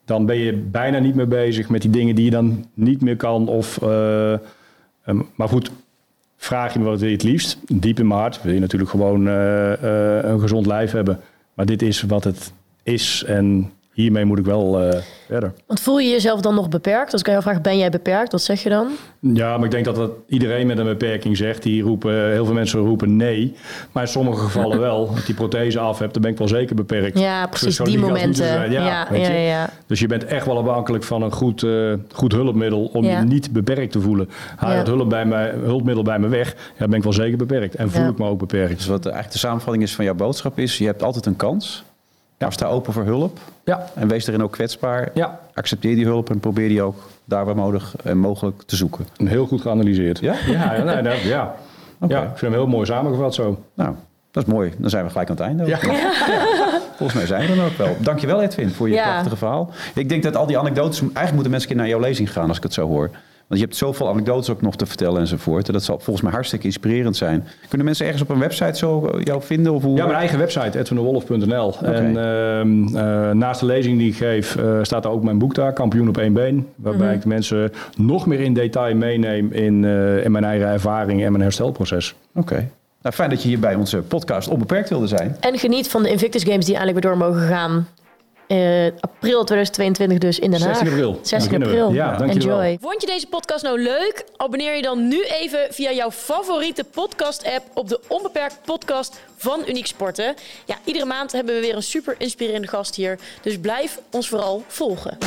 dan 0.05 0.25
ben 0.25 0.37
je 0.37 0.53
bijna 0.53 0.99
niet 0.99 1.15
meer 1.15 1.27
bezig 1.27 1.69
met 1.69 1.81
die 1.81 1.91
dingen 1.91 2.15
die 2.15 2.25
je 2.25 2.31
dan 2.31 2.65
niet 2.73 3.01
meer 3.01 3.15
kan. 3.15 3.47
Of, 3.47 3.81
eh, 3.81 4.33
ehm, 4.33 5.21
maar 5.35 5.47
goed, 5.47 5.71
vraag 6.37 6.73
je 6.73 6.79
me 6.79 6.85
wat 6.85 6.99
wil 6.99 7.09
je 7.09 7.15
het 7.15 7.23
liefst? 7.23 7.57
Diep 7.65 7.99
in 7.99 8.07
mijn 8.07 8.19
hart 8.19 8.41
wil 8.41 8.53
je 8.53 8.59
natuurlijk 8.59 8.91
gewoon 8.91 9.27
eh, 9.27 9.71
een 10.21 10.39
gezond 10.39 10.65
lijf 10.65 10.91
hebben. 10.91 11.19
Maar 11.53 11.65
dit 11.65 11.81
is 11.81 12.01
wat 12.01 12.23
het 12.23 12.51
is 12.83 13.23
en 13.27 13.71
hiermee 14.01 14.25
moet 14.25 14.39
ik 14.39 14.45
wel 14.45 14.81
eh, 14.81 14.99
verder. 15.27 15.53
Want 15.67 15.79
voel 15.79 15.99
je 15.99 16.09
jezelf 16.09 16.41
dan 16.41 16.55
nog 16.55 16.69
beperkt? 16.69 17.11
Als 17.11 17.21
ik 17.21 17.27
aan 17.27 17.33
jou 17.33 17.45
vraag, 17.45 17.61
ben 17.61 17.77
jij 17.77 17.89
beperkt? 17.89 18.31
Wat 18.31 18.41
zeg 18.41 18.63
je 18.63 18.69
dan? 18.69 18.87
Ja, 19.19 19.55
maar 19.55 19.65
ik 19.65 19.71
denk 19.71 19.85
dat 19.85 19.95
dat 19.95 20.11
iedereen 20.27 20.67
met 20.67 20.77
een 20.77 20.85
beperking 20.85 21.37
zegt. 21.37 21.63
Die 21.63 21.81
roepen, 21.83 22.31
heel 22.31 22.45
veel 22.45 22.53
mensen 22.53 22.79
roepen 22.79 23.15
nee. 23.15 23.55
Maar 23.91 24.03
in 24.03 24.09
sommige 24.09 24.43
gevallen 24.43 24.79
wel. 24.89 25.07
Als 25.09 25.19
je 25.19 25.25
die 25.25 25.35
prothese 25.35 25.79
af 25.79 25.99
hebt, 25.99 26.13
dan 26.13 26.21
ben 26.21 26.31
ik 26.31 26.37
wel 26.37 26.47
zeker 26.47 26.75
beperkt. 26.75 27.19
Ja, 27.19 27.41
Dus 27.41 27.49
precies, 27.59 27.75
zo 27.75 27.83
die 27.83 27.99
momenten. 27.99 28.45
Ja, 28.71 29.07
Ja, 29.11 29.31
ja. 29.31 29.69
Dus 29.87 29.99
je 29.99 30.07
bent 30.07 30.25
echt 30.25 30.45
wel 30.45 30.57
afhankelijk 30.57 31.03
van 31.03 31.21
een 31.21 31.31
goed, 31.31 31.63
eh, 31.63 31.93
goed 32.13 32.31
hulpmiddel 32.31 32.89
om 32.93 33.03
Ja. 33.03 33.19
je 33.19 33.25
niet 33.25 33.51
beperkt 33.53 33.91
te 33.91 34.01
voelen. 34.01 34.29
Haal 34.55 34.69
je 34.69 34.75
Ja. 34.75 34.81
het 34.81 34.89
hulp 34.91 35.09
bij 35.09 35.25
mij, 35.25 35.53
hulpmiddel 35.63 36.03
bij 36.03 36.19
me 36.19 36.27
weg, 36.27 36.55
ja, 36.77 36.87
ben 36.87 36.97
ik 36.97 37.03
wel 37.03 37.13
zeker 37.13 37.37
beperkt. 37.37 37.75
En 37.75 37.91
voel 37.91 38.01
Ja. 38.03 38.09
ik 38.09 38.17
me 38.17 38.27
ook 38.27 38.39
beperkt. 38.39 38.77
Dus 38.77 38.85
wat 38.87 39.03
eigenlijk 39.05 39.33
de 39.33 39.39
samenvatting 39.39 39.83
is 39.83 39.95
van 39.95 40.05
jouw 40.05 40.15
boodschap 40.15 40.59
is... 40.59 40.77
je 40.77 40.85
hebt 40.85 41.03
altijd 41.03 41.25
een 41.25 41.35
kans. 41.35 41.83
Maar 42.37 42.53
sta 42.53 42.65
open 42.65 42.93
voor 42.93 43.03
hulp. 43.03 43.39
Ja, 43.63 43.85
En 43.95 44.07
wees 44.07 44.27
erin 44.27 44.43
ook 44.43 44.51
kwetsbaar. 44.51 45.09
ja. 45.13 45.39
Accepteer 45.53 45.95
die 45.95 46.05
hulp 46.05 46.29
en 46.29 46.39
probeer 46.39 46.67
die 46.69 46.81
ook 46.81 46.95
daar 47.25 47.45
waar 47.45 47.55
nodig 47.55 47.95
en 48.03 48.17
mogelijk 48.17 48.61
te 48.61 48.75
zoeken. 48.75 49.07
heel 49.23 49.45
goed 49.47 49.61
geanalyseerd. 49.61 50.19
Ja? 50.19 50.33
Ja, 50.47 50.73
ja, 50.73 50.83
nee, 50.83 51.01
nee, 51.01 51.27
ja. 51.27 51.55
Oké. 51.99 52.13
ja, 52.13 52.21
ik 52.21 52.27
vind 52.27 52.41
hem 52.41 52.51
heel 52.51 52.67
mooi 52.67 52.85
samengevat 52.85 53.33
zo. 53.33 53.63
Nou, 53.73 53.95
dat 54.31 54.47
is 54.47 54.53
mooi. 54.53 54.73
Dan 54.77 54.89
zijn 54.89 55.03
we 55.03 55.09
gelijk 55.09 55.29
aan 55.29 55.35
het 55.35 55.45
einde. 55.45 55.65
Ja, 55.65 55.77
Volgens 56.95 57.13
mij 57.13 57.25
zijn 57.27 57.49
we 57.49 57.55
dan 57.55 57.65
ook 57.65 57.77
wel. 57.77 57.95
Dankjewel 57.99 58.41
Edwin 58.41 58.69
voor 58.69 58.87
je 58.89 58.93
Ja. 58.93 59.03
prachtige 59.11 59.35
verhaal. 59.35 59.71
Ik 59.93 60.09
denk 60.09 60.23
dat 60.23 60.35
al 60.35 60.45
die 60.45 60.57
anekdotes... 60.57 60.99
Eigenlijk 60.99 61.33
moeten 61.33 61.51
mensen 61.51 61.69
een 61.69 61.75
keer 61.75 61.85
naar 61.85 61.93
jouw 61.95 62.07
lezing 62.07 62.31
gaan 62.31 62.47
als 62.47 62.57
ik 62.57 62.63
het 62.63 62.73
zo 62.73 62.87
hoor. 62.87 63.09
Want 63.47 63.59
je 63.59 63.65
hebt 63.65 63.77
zoveel 63.77 64.09
anekdotes 64.09 64.49
ook 64.49 64.61
nog 64.61 64.75
te 64.75 64.85
vertellen 64.85 65.19
enzovoort. 65.19 65.67
En 65.67 65.73
dat 65.73 65.83
zal 65.83 65.99
volgens 65.99 66.21
mij 66.21 66.33
hartstikke 66.33 66.65
inspirerend 66.65 67.15
zijn. 67.15 67.47
Kunnen 67.67 67.85
mensen 67.85 68.05
ergens 68.05 68.23
op 68.23 68.29
een 68.29 68.39
website 68.39 68.77
zo 68.77 69.05
eh, 69.05 69.23
jou 69.23 69.41
vinden? 69.41 69.73
Of 69.73 69.83
hoe? 69.83 69.97
Ja, 69.97 70.05
mijn 70.05 70.17
eigen 70.17 70.39
website, 70.39 70.79
edwindewolf.nl. 70.79 71.75
En 71.81 72.17
ehm, 72.17 72.95
eh, 72.97 73.31
naast 73.31 73.59
de 73.59 73.65
lezing 73.65 73.97
die 73.97 74.09
ik 74.09 74.15
geef, 74.15 74.55
eh, 74.55 74.79
staat 74.81 75.05
er 75.05 75.11
ook 75.11 75.23
mijn 75.23 75.37
boek 75.37 75.55
daar, 75.55 75.73
Kampioen 75.73 76.07
op 76.07 76.17
één 76.17 76.33
been. 76.33 76.67
Waarbij 76.75 77.13
ik 77.13 77.21
de 77.21 77.27
mensen 77.27 77.71
nog 77.97 78.25
meer 78.25 78.39
in 78.39 78.53
detail 78.53 78.95
meeneem 78.95 79.51
in, 79.51 79.85
eh, 79.85 80.25
in 80.25 80.31
mijn 80.31 80.43
eigen 80.43 80.67
ervaring 80.67 81.23
en 81.23 81.31
mijn 81.31 81.43
herstelproces. 81.43 82.15
Oké. 82.35 82.69
Nou, 83.01 83.15
fijn 83.15 83.29
dat 83.29 83.41
je 83.41 83.47
hier 83.47 83.59
bij 83.59 83.75
onze 83.75 83.97
podcast 83.97 84.47
onbeperkt 84.47 84.89
wilde 84.89 85.07
zijn. 85.07 85.35
En 85.39 85.57
geniet 85.57 85.89
van 85.89 86.03
de 86.03 86.09
Invictus 86.09 86.43
Games 86.43 86.65
die 86.65 86.75
eindelijk 86.75 87.03
weer 87.03 87.13
door 87.13 87.27
mogen 87.27 87.47
gaan. 87.47 87.87
Eh, 88.47 88.85
april 88.99 89.43
2022 89.43 90.17
dus 90.17 90.39
in 90.39 90.51
Den 90.51 90.61
Haag. 90.61 90.75
16 90.77 90.87
april. 90.93 91.19
16 91.21 91.37
Beginnen 91.59 91.69
we. 91.69 91.83
april. 91.83 91.93
Ja, 91.95 92.17
dankjewel. 92.17 92.61
Enjoy. 92.61 92.77
Vond 92.81 93.01
je 93.01 93.07
deze 93.07 93.27
podcast 93.27 93.63
nou 93.63 93.81
leuk? 93.81 94.25
Abonneer 94.37 94.75
je 94.75 94.81
dan 94.81 95.07
nu 95.07 95.23
even 95.23 95.59
via 95.69 95.91
jouw 95.91 96.11
favoriete 96.11 96.83
podcast-app 96.83 97.63
op 97.73 97.87
de 97.89 97.99
Onbeperkt 98.07 98.57
Podcast 98.65 99.19
van 99.37 99.63
Uniek 99.67 99.85
Sporten. 99.87 100.35
Ja, 100.65 100.75
iedere 100.83 101.05
maand 101.05 101.31
hebben 101.31 101.55
we 101.55 101.61
weer 101.61 101.75
een 101.75 101.83
super 101.83 102.15
inspirerende 102.17 102.67
gast 102.67 102.95
hier. 102.95 103.19
Dus 103.41 103.59
blijf 103.59 103.99
ons 104.11 104.29
vooral 104.29 104.63
volgen. 104.67 105.17